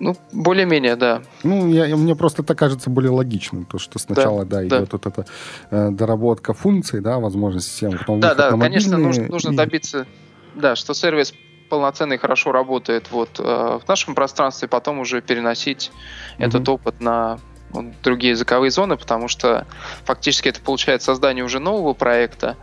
Ну, 0.00 0.16
более-менее, 0.32 0.96
да. 0.96 1.22
Ну, 1.42 1.68
я, 1.68 1.96
мне 1.96 2.14
просто 2.14 2.42
так 2.42 2.56
кажется 2.58 2.88
более 2.90 3.10
логичным, 3.10 3.64
то, 3.64 3.78
что 3.78 3.98
сначала, 3.98 4.44
да, 4.44 4.58
да 4.58 4.66
идет 4.66 4.92
вот 4.92 5.06
эта 5.06 5.26
э, 5.70 5.90
доработка 5.90 6.52
функций, 6.52 7.00
да, 7.00 7.18
возможности 7.18 7.70
системы. 7.70 7.98
Потом 7.98 8.20
да, 8.20 8.34
да, 8.34 8.50
конечно, 8.56 8.96
нужно, 8.96 9.26
нужно 9.26 9.52
и... 9.52 9.56
добиться, 9.56 10.06
да, 10.54 10.76
что 10.76 10.94
сервис 10.94 11.34
полноценно 11.68 12.14
и 12.14 12.16
хорошо 12.16 12.52
работает 12.52 13.10
вот 13.10 13.38
э, 13.38 13.42
в 13.42 13.88
нашем 13.88 14.14
пространстве, 14.14 14.68
потом 14.68 15.00
уже 15.00 15.20
переносить 15.20 15.90
угу. 16.36 16.44
этот 16.44 16.68
опыт 16.68 17.00
на 17.00 17.38
вот, 17.70 17.86
другие 18.02 18.30
языковые 18.30 18.70
зоны, 18.70 18.96
потому 18.96 19.28
что 19.28 19.66
фактически 20.04 20.48
это 20.48 20.60
получает 20.60 21.02
создание 21.02 21.44
уже 21.44 21.58
нового 21.58 21.92
проекта, 21.92 22.56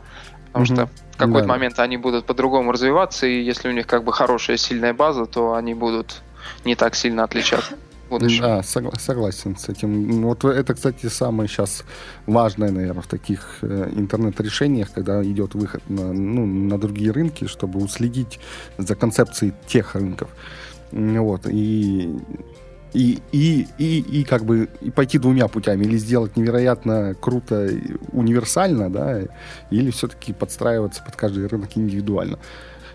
потому 0.48 0.66
угу. 0.66 0.74
что 0.74 0.90
в 1.12 1.18
какой-то 1.18 1.48
да. 1.48 1.54
момент 1.54 1.80
они 1.80 1.98
будут 1.98 2.26
по-другому 2.26 2.72
развиваться, 2.72 3.28
и 3.28 3.42
если 3.42 3.70
у 3.70 3.72
них 3.72 3.88
как 3.88 4.04
бы 4.04 4.12
хорошая, 4.12 4.58
сильная 4.58 4.94
база, 4.94 5.26
то 5.26 5.54
они 5.54 5.74
будут 5.74 6.22
не 6.64 6.76
так 6.76 6.96
сильно 6.96 7.24
отличаться. 7.24 7.76
Будущем. 8.10 8.41
Да, 8.43 8.60
согла- 8.60 9.00
согласен 9.00 9.58
с 9.58 9.68
этим. 9.68 10.22
Вот 10.22 10.46
это, 10.46 10.76
кстати, 10.76 11.08
самое 11.08 11.50
сейчас 11.50 11.84
важное, 12.28 12.70
наверное, 12.72 13.02
в 13.02 13.08
таких 13.08 13.58
э, 13.64 13.89
интернет-решениях, 13.96 14.91
когда 14.93 15.24
идет 15.24 15.56
выход 15.56 15.82
на, 15.89 16.14
ну, 16.14 16.46
на 16.46 16.78
другие 16.78 17.12
рынки, 17.12 17.48
чтобы 17.48 17.80
уследить 17.80 18.39
за 18.78 18.96
концепцией 18.96 19.54
тех 19.68 19.96
рынков. 19.96 20.30
Вот. 20.91 21.48
И 21.48 22.16
и, 22.96 23.20
и, 23.34 23.68
и, 23.78 24.00
и 24.00 24.24
как 24.24 24.46
бы 24.46 24.70
и 24.80 24.89
пойти 24.89 25.18
двумя 25.18 25.48
путями. 25.50 25.84
Или 25.84 25.98
сделать 25.98 26.38
невероятно 26.38 27.14
круто, 27.20 27.70
универсально, 28.14 28.89
да, 28.89 29.22
или 29.70 29.91
все-таки 29.91 30.32
подстраиваться 30.32 31.04
под 31.04 31.16
каждый 31.18 31.48
рынок 31.48 31.72
индивидуально. 31.76 32.39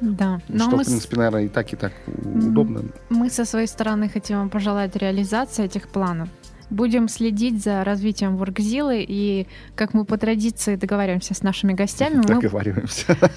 Да. 0.01 0.41
Но 0.49 0.65
что, 0.65 0.77
мы 0.77 0.83
в 0.85 0.87
принципе, 0.87 1.15
с... 1.15 1.19
наверное, 1.19 1.45
и 1.45 1.49
так, 1.49 1.73
и 1.73 1.77
так 1.77 1.93
удобно. 2.07 2.83
Мы 3.11 3.31
со 3.31 3.45
своей 3.45 3.67
стороны 3.67 4.09
хотим 4.09 4.39
вам 4.39 4.51
пожелать 4.51 4.97
реализации 4.97 5.65
этих 5.65 5.89
планов. 5.89 6.29
Будем 6.71 7.09
следить 7.09 7.63
за 7.65 7.83
развитием 7.83 8.37
Воркзилы 8.37 9.05
и, 9.07 9.49
как 9.75 9.93
мы 9.93 10.05
по 10.05 10.17
традиции 10.17 10.77
договариваемся 10.77 11.35
с 11.35 11.43
нашими 11.43 11.73
гостями... 11.73 12.23
Договариваемся. 12.27 13.17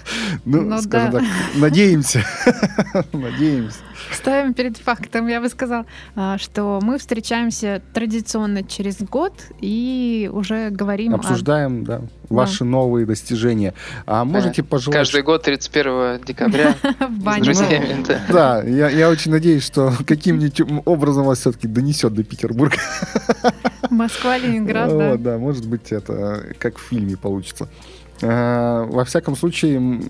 Ну, 0.45 0.61
ну 0.61 0.77
скажем 0.81 1.11
так, 1.13 1.23
надеемся. 1.55 2.23
Надеемся. 3.13 3.79
Ставим 4.11 4.53
перед 4.53 4.77
фактом, 4.77 5.27
я 5.27 5.41
бы 5.41 5.49
сказала, 5.49 5.85
а, 6.15 6.37
что 6.37 6.79
мы 6.81 6.97
встречаемся 6.97 7.81
традиционно 7.93 8.63
через 8.63 8.97
год 9.01 9.33
и 9.61 10.29
уже 10.31 10.69
говорим... 10.69 11.15
Обсуждаем, 11.15 11.83
да, 11.83 12.01
ваши 12.29 12.63
новые 12.63 13.05
достижения. 13.05 13.73
А 14.05 14.25
можете 14.25 14.63
пожелать... 14.63 14.97
Каждый 14.97 15.23
год 15.23 15.43
31 15.43 16.21
декабря 16.25 16.75
с 16.99 17.41
друзьями. 17.41 18.05
Да, 18.29 18.61
я 18.63 19.09
очень 19.09 19.31
надеюсь, 19.31 19.63
что 19.63 19.93
каким-нибудь 20.07 20.61
образом 20.85 21.25
вас 21.25 21.39
все-таки 21.39 21.67
донесет 21.67 22.13
до 22.13 22.23
Петербурга. 22.23 22.77
Москва, 23.89 24.37
Ленинград, 24.37 24.89
да. 24.89 25.17
Да, 25.17 25.37
может 25.37 25.67
быть, 25.67 25.91
это 25.91 26.43
как 26.59 26.77
в 26.77 26.81
фильме 26.81 27.17
получится. 27.17 27.69
А, 28.21 28.85
во 28.85 29.05
всяком 29.05 29.35
случае, 29.35 30.01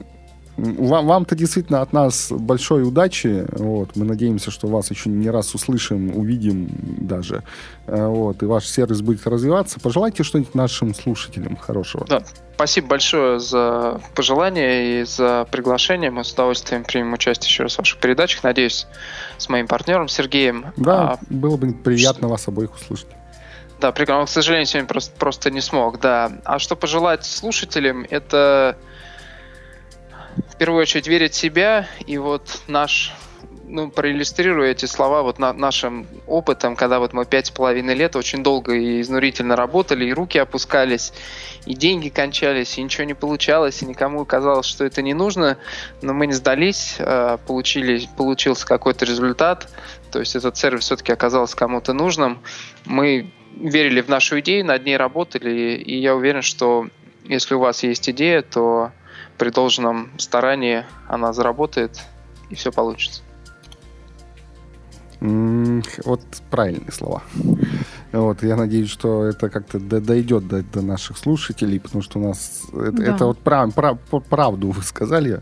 вам, 0.57 1.07
вам-то 1.07 1.35
действительно 1.35 1.81
от 1.81 1.93
нас 1.93 2.31
большой 2.31 2.83
удачи. 2.83 3.45
Вот. 3.51 3.95
Мы 3.95 4.05
надеемся, 4.05 4.51
что 4.51 4.67
вас 4.67 4.91
еще 4.91 5.09
не 5.09 5.29
раз 5.29 5.53
услышим, 5.55 6.15
увидим 6.15 6.69
даже. 6.99 7.43
А, 7.87 8.07
вот. 8.07 8.43
И 8.43 8.45
ваш 8.45 8.65
сервис 8.65 9.01
будет 9.01 9.25
развиваться. 9.25 9.79
Пожелайте 9.79 10.23
что-нибудь 10.23 10.53
нашим 10.55 10.93
слушателям 10.93 11.55
хорошего. 11.55 12.05
Да. 12.07 12.23
Спасибо 12.55 12.87
большое 12.87 13.39
за 13.39 13.99
пожелания 14.15 15.01
и 15.01 15.03
за 15.05 15.47
приглашение. 15.51 16.11
Мы 16.11 16.23
с 16.23 16.31
удовольствием 16.31 16.83
примем 16.83 17.13
участие 17.13 17.49
еще 17.49 17.63
раз 17.63 17.75
в 17.75 17.79
ваших 17.79 17.99
передачах. 17.99 18.43
Надеюсь, 18.43 18.85
с 19.37 19.49
моим 19.49 19.67
партнером 19.67 20.07
Сергеем. 20.07 20.67
Да, 20.77 21.13
а, 21.13 21.19
было 21.29 21.57
бы 21.57 21.73
приятно 21.73 22.21
что... 22.21 22.27
вас 22.27 22.47
обоих 22.47 22.75
услышать. 22.75 23.07
Да, 23.81 23.91
прекрасно. 23.91 24.27
К 24.27 24.29
сожалению, 24.29 24.67
сегодня 24.67 24.87
просто, 24.87 25.13
просто 25.17 25.51
не 25.51 25.61
смог, 25.61 25.99
да. 25.99 26.31
А 26.45 26.59
что 26.59 26.75
пожелать 26.75 27.25
слушателям, 27.25 28.05
это 28.09 28.77
в 30.49 30.57
первую 30.57 30.81
очередь 30.81 31.07
верить 31.07 31.33
в 31.33 31.37
себя, 31.37 31.87
и 32.05 32.17
вот 32.17 32.61
наш 32.67 33.13
ну, 33.65 33.89
проиллюстрирую 33.89 34.69
эти 34.69 34.85
слова 34.85 35.23
вот 35.23 35.39
на, 35.39 35.53
нашим 35.53 36.05
опытом, 36.27 36.75
когда 36.75 36.99
вот 36.99 37.13
мы 37.13 37.25
пять 37.25 37.47
с 37.47 37.51
половиной 37.51 37.95
лет 37.95 38.15
очень 38.15 38.43
долго 38.43 38.73
и 38.73 39.01
изнурительно 39.01 39.55
работали, 39.55 40.05
и 40.05 40.13
руки 40.13 40.37
опускались, 40.37 41.13
и 41.65 41.73
деньги 41.73 42.09
кончались, 42.09 42.77
и 42.77 42.83
ничего 42.83 43.05
не 43.05 43.13
получалось, 43.13 43.81
и 43.81 43.85
никому 43.85 44.25
казалось, 44.25 44.65
что 44.65 44.85
это 44.85 45.01
не 45.01 45.13
нужно, 45.13 45.57
но 46.01 46.13
мы 46.13 46.27
не 46.27 46.33
сдались, 46.33 46.97
а, 46.99 47.37
получили, 47.37 48.07
получился 48.17 48.65
какой-то 48.65 49.05
результат, 49.05 49.69
то 50.11 50.19
есть 50.19 50.35
этот 50.35 50.57
сервис 50.57 50.83
все-таки 50.83 51.11
оказался 51.11 51.55
кому-то 51.55 51.93
нужным. 51.93 52.39
Мы 52.85 53.31
верили 53.55 54.01
в 54.01 54.07
нашу 54.07 54.39
идею, 54.39 54.65
над 54.65 54.85
ней 54.85 54.97
работали, 54.97 55.75
и 55.75 55.99
я 55.99 56.15
уверен, 56.15 56.41
что 56.41 56.87
если 57.25 57.55
у 57.55 57.59
вас 57.59 57.83
есть 57.83 58.09
идея, 58.09 58.41
то 58.41 58.91
при 59.37 59.49
должном 59.49 60.11
старании 60.17 60.85
она 61.07 61.33
заработает, 61.33 62.01
и 62.49 62.55
все 62.55 62.71
получится. 62.71 63.21
Вот 66.03 66.21
правильные 66.51 66.91
слова. 66.91 67.23
Вот, 68.11 68.43
я 68.43 68.57
надеюсь, 68.57 68.89
что 68.89 69.23
это 69.23 69.49
как-то 69.49 69.79
дойдет 69.79 70.47
до, 70.47 70.61
до 70.63 70.81
наших 70.81 71.17
слушателей, 71.17 71.79
потому 71.79 72.03
что 72.03 72.19
у 72.19 72.27
нас 72.27 72.63
это, 72.73 72.91
да. 72.91 73.15
это 73.15 73.25
вот 73.25 73.39
прав, 73.39 73.73
прав, 73.73 73.97
правду 74.29 74.71
вы 74.71 74.83
сказали, 74.83 75.41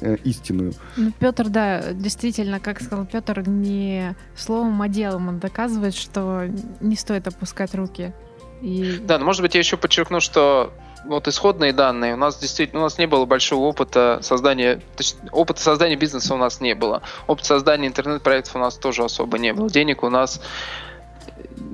э, 0.00 0.16
истинную. 0.22 0.74
Ну, 0.96 1.12
Петр, 1.18 1.48
да, 1.48 1.92
действительно, 1.94 2.60
как 2.60 2.80
сказал 2.82 3.06
Петр, 3.06 3.42
не 3.48 4.14
словом, 4.36 4.82
а 4.82 4.88
делом 4.88 5.28
он 5.28 5.38
доказывает, 5.38 5.94
что 5.94 6.44
не 6.80 6.94
стоит 6.94 7.26
опускать 7.26 7.74
руки. 7.74 8.12
И... 8.60 9.00
Да, 9.02 9.18
но 9.18 9.24
может 9.24 9.40
быть 9.40 9.54
я 9.54 9.60
еще 9.60 9.76
подчеркну, 9.76 10.20
что 10.20 10.72
вот 11.04 11.28
исходные 11.28 11.72
данные, 11.72 12.14
у 12.14 12.16
нас 12.16 12.38
действительно 12.38 12.80
у 12.80 12.84
нас 12.84 12.98
не 12.98 13.06
было 13.06 13.24
большого 13.24 13.64
опыта 13.66 14.18
создания, 14.22 14.80
точнее, 14.96 15.30
опыта 15.30 15.60
создания 15.60 15.96
бизнеса 15.96 16.34
у 16.34 16.38
нас 16.38 16.60
не 16.60 16.74
было. 16.74 17.02
Опыт 17.26 17.44
создания 17.44 17.88
интернет-проектов 17.88 18.56
у 18.56 18.58
нас 18.58 18.76
тоже 18.76 19.04
особо 19.04 19.38
не 19.38 19.52
было. 19.52 19.68
Денег 19.68 20.02
у 20.02 20.10
нас 20.10 20.40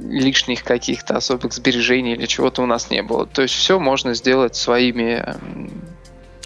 лишних 0.02 0.64
каких-то 0.64 1.16
особых 1.16 1.52
сбережений 1.52 2.14
или 2.14 2.26
чего-то 2.26 2.62
у 2.62 2.66
нас 2.66 2.90
не 2.90 3.02
было. 3.02 3.26
То 3.26 3.42
есть 3.42 3.54
все 3.54 3.78
можно 3.78 4.14
сделать 4.14 4.56
своими 4.56 5.36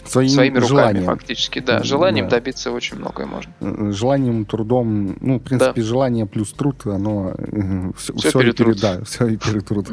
Своим 0.05 0.31
своими 0.31 0.59
руками 0.59 0.69
желанием. 0.69 1.05
фактически, 1.05 1.61
да. 1.61 1.83
Желанием 1.83 2.29
да. 2.29 2.37
добиться 2.37 2.73
очень 2.73 2.97
многое 2.97 3.27
можно. 3.27 3.53
Э, 3.61 3.93
желанием, 3.93 4.45
трудом, 4.45 5.17
ну, 5.21 5.39
в 5.39 5.43
принципе, 5.43 5.81
да. 5.81 5.87
желание 5.87 6.27
плюс 6.27 6.53
труд, 6.53 6.85
оно 6.87 7.35
все, 7.97 8.13
все, 8.15 8.29
все 8.31 8.39
перетрут. 8.41 8.81
Да, 8.81 9.05
все 9.05 9.29
и 9.29 9.37
перетрут. 9.37 9.89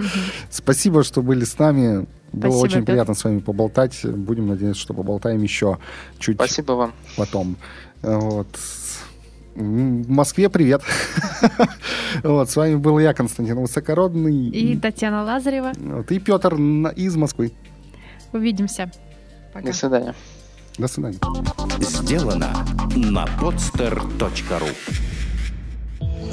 Спасибо, 0.50 1.04
что 1.04 1.22
были 1.22 1.44
с 1.44 1.58
нами. 1.60 2.08
Было 2.32 2.52
Спасибо, 2.52 2.64
очень 2.64 2.80
Петр. 2.82 2.86
приятно 2.92 3.14
с 3.14 3.24
вами 3.24 3.40
поболтать. 3.40 4.06
Будем 4.06 4.48
надеяться, 4.48 4.82
что 4.82 4.94
поболтаем 4.94 5.42
еще 5.42 5.78
чуть 6.20 6.36
Спасибо 6.36 6.74
вам. 6.74 6.94
потом. 7.18 7.56
Вот. 8.02 8.48
В 9.56 10.10
Москве 10.10 10.50
привет. 10.50 10.82
вот, 12.24 12.50
с 12.50 12.56
вами 12.56 12.76
был 12.76 13.00
я, 13.00 13.14
Константин 13.14 13.60
Высокородный. 13.60 14.50
И 14.50 14.78
Татьяна 14.78 15.24
Лазарева. 15.24 15.74
Вот, 15.76 16.12
и 16.12 16.20
Петр 16.20 16.56
из 16.56 17.16
Москвы. 17.16 17.52
Увидимся. 18.32 18.92
Пока. 19.54 19.66
До 19.66 19.74
свидания. 19.74 20.16
До 20.78 20.88
свидания. 20.88 21.20
Сделано 21.80 22.66
на 22.96 23.26
podster.ru 23.26 24.70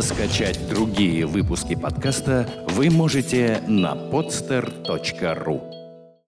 Скачать 0.01 0.69
другие 0.69 1.27
выпуски 1.27 1.75
подкаста 1.75 2.47
вы 2.69 2.91
можете 2.91 3.63
на 3.67 3.95
podster.ru 3.95 5.76